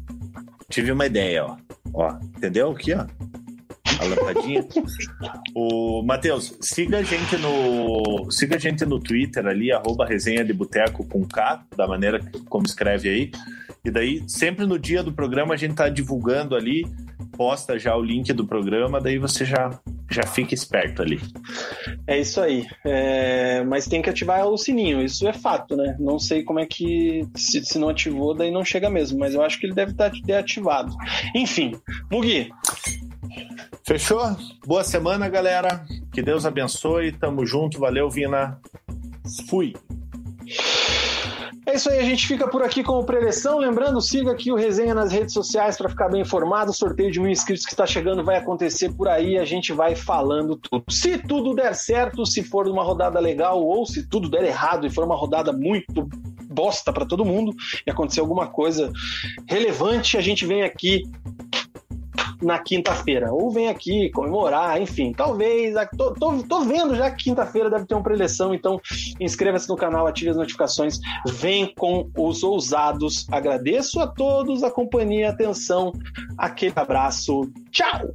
[0.71, 1.57] Tive uma ideia, ó.
[1.93, 2.71] Ó, entendeu?
[2.71, 3.05] Aqui, ó.
[4.01, 4.67] A lampadinha.
[5.55, 10.55] o Matheus, siga a gente no siga a gente no Twitter ali, arroba resenha de
[10.55, 13.31] boteco com K, da maneira como escreve aí.
[13.85, 16.87] E daí, sempre no dia do programa, a gente tá divulgando ali,
[17.37, 19.71] posta já o link do programa, daí você já,
[20.11, 21.19] já fica esperto ali.
[22.07, 22.67] É isso aí.
[22.85, 23.63] É...
[23.65, 25.97] Mas tem que ativar o sininho, isso é fato, né?
[25.99, 27.27] Não sei como é que.
[27.35, 30.11] Se, se não ativou, daí não chega mesmo, mas eu acho que ele deve estar
[30.25, 30.95] deativado.
[31.35, 31.73] Enfim,
[32.11, 32.51] Mugi.
[33.85, 34.37] Fechou?
[34.67, 35.85] Boa semana, galera.
[36.13, 37.13] Que Deus abençoe.
[37.13, 37.79] Tamo junto.
[37.79, 38.61] Valeu, Vina.
[39.49, 39.75] Fui.
[41.67, 43.59] É isso aí, a gente fica por aqui com o preleção.
[43.59, 46.73] Lembrando, siga aqui o Resenha nas redes sociais para ficar bem informado.
[46.73, 49.39] O sorteio de mil inscritos que está chegando vai acontecer por aí.
[49.39, 50.85] A gente vai falando tudo.
[50.91, 54.91] Se tudo der certo, se for uma rodada legal, ou se tudo der errado e
[54.91, 56.09] for uma rodada muito
[56.51, 57.55] bosta para todo mundo
[57.87, 58.93] e acontecer alguma coisa
[59.47, 61.03] relevante, a gente vem aqui
[62.41, 63.33] na quinta-feira.
[63.33, 65.13] Ou vem aqui comemorar, enfim.
[65.13, 65.75] Talvez.
[65.97, 68.81] Tô, tô, tô vendo já que quinta-feira deve ter uma preleção, então
[69.19, 73.27] inscreva-se no canal, ative as notificações, vem com os ousados.
[73.31, 75.93] Agradeço a todos a companhia, a atenção.
[76.39, 77.51] Aquele abraço.
[77.71, 78.13] Tchau!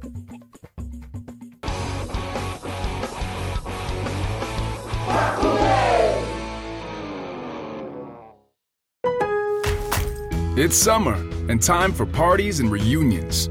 [10.58, 11.14] It's summer
[11.50, 13.50] and time for parties and reunions.